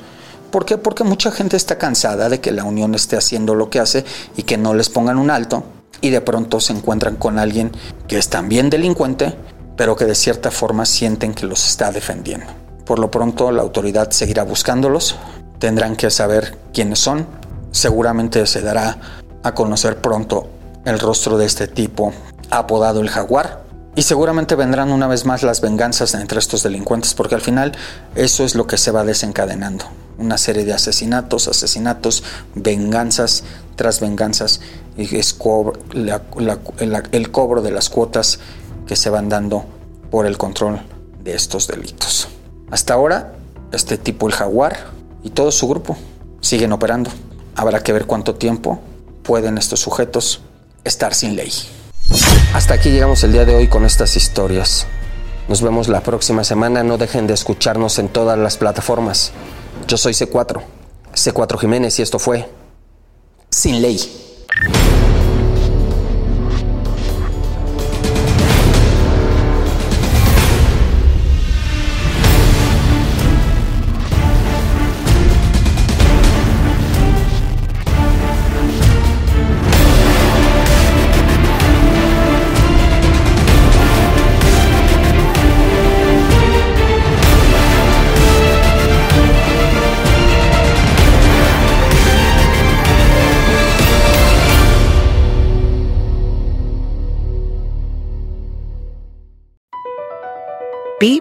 ¿Por 0.53 0.65
qué? 0.65 0.79
Porque 0.79 1.03
mucha 1.03 1.33
gente 1.33 1.57
está 1.57 1.79
cansada 1.79 2.29
de 2.29 2.41
que 2.41 2.53
la 2.53 2.63
Unión 2.63 2.95
esté 2.95 3.17
haciendo 3.17 3.57
lo 3.57 3.71
que 3.71 3.81
hace 3.81 4.05
y 4.37 4.45
que 4.45 4.57
no 4.57 4.73
les 4.73 4.89
pongan 4.89 5.19
un 5.19 5.33
alto 5.33 5.65
y 6.01 6.11
de 6.11 6.21
pronto 6.21 6.61
se 6.61 6.75
encuentran 6.75 7.17
con 7.17 7.41
alguien 7.41 7.73
que 8.07 8.19
es 8.19 8.29
también 8.29 8.71
delincuente, 8.71 9.35
pero 9.77 9.97
que 9.97 10.05
de 10.05 10.15
cierta 10.15 10.53
forma 10.53 10.87
sienten 10.87 11.35
que 11.35 11.45
los 11.45 11.67
está 11.67 11.91
defendiendo. 11.91 12.68
Por 12.89 12.99
lo 13.01 13.11
pronto 13.11 13.53
la 13.53 13.61
autoridad 13.61 14.11
seguirá 14.13 14.45
buscándolos, 14.45 15.17
tendrán 15.59 15.95
que 15.95 16.11
saber 16.11 16.57
quiénes 16.73 16.99
son, 16.99 17.27
seguramente 17.71 18.47
se 18.47 18.63
dará 18.63 18.99
a 19.43 19.55
conocer 19.55 20.01
pronto 20.01 20.49
el 20.87 20.99
rostro 20.99 21.37
de 21.37 21.45
este 21.45 21.69
tipo 21.69 22.15
apodado 22.49 23.03
el 23.03 23.11
jaguar. 23.11 23.63
Y 23.95 24.05
seguramente 24.05 24.55
vendrán 24.55 24.91
una 24.91 25.07
vez 25.07 25.27
más 25.27 25.43
las 25.43 25.61
venganzas 25.61 26.15
entre 26.15 26.39
estos 26.39 26.63
delincuentes, 26.63 27.13
porque 27.13 27.35
al 27.35 27.43
final 27.43 27.73
eso 28.15 28.43
es 28.43 28.55
lo 28.55 28.67
que 28.67 28.79
se 28.79 28.91
va 28.91 29.05
desencadenando. 29.05 29.85
Una 30.17 30.39
serie 30.39 30.65
de 30.65 30.73
asesinatos, 30.73 31.47
asesinatos, 31.47 32.25
venganzas 32.55 33.45
tras 33.77 34.01
venganzas, 34.01 34.63
y 34.97 35.15
es 35.15 35.37
el 37.13 37.31
cobro 37.33 37.61
de 37.61 37.71
las 37.71 37.91
cuotas 37.91 38.39
que 38.87 38.97
se 38.97 39.11
van 39.11 39.29
dando 39.29 39.67
por 40.11 40.25
el 40.25 40.39
control 40.39 40.81
de 41.23 41.35
estos 41.35 41.69
delitos. 41.69 42.29
Hasta 42.71 42.95
ahora, 42.95 43.35
este 43.73 43.99
tipo, 43.99 44.27
el 44.27 44.35
jaguar, 44.35 44.99
y 45.23 45.31
todo 45.31 45.51
su 45.53 45.69
grupo 45.69 45.97
siguen 46.41 46.73
operando. 46.73 47.11
Habrá 47.57 47.83
que 47.83 47.93
ver 47.93 48.07
cuánto 48.07 48.35
tiempo 48.35 48.81
pueden 49.23 49.59
estos 49.59 49.81
sujetos 49.81 50.43
estar 50.85 51.15
sin 51.15 51.37
ley. 51.37 51.53
Hasta 52.55 52.75
aquí 52.75 52.91
llegamos 52.91 53.23
el 53.25 53.33
día 53.33 53.45
de 53.45 53.55
hoy 53.55 53.69
con 53.69 53.85
estas 53.85 54.17
historias. 54.17 54.87
Nos 55.49 55.63
vemos 55.63 55.89
la 55.89 56.03
próxima 56.03 56.45
semana. 56.45 56.83
No 56.83 56.99
dejen 56.99 57.27
de 57.27 57.35
escucharnos 57.35 57.99
en 57.99 58.09
todas 58.09 58.39
las 58.39 58.57
plataformas. 58.57 59.33
Yo 59.87 59.97
soy 59.97 60.13
C4, 60.13 60.61
C4 61.15 61.59
Jiménez 61.59 61.99
y 61.99 62.03
esto 62.03 62.19
fue 62.19 62.49
Sin 63.51 63.83
Ley. 63.83 63.99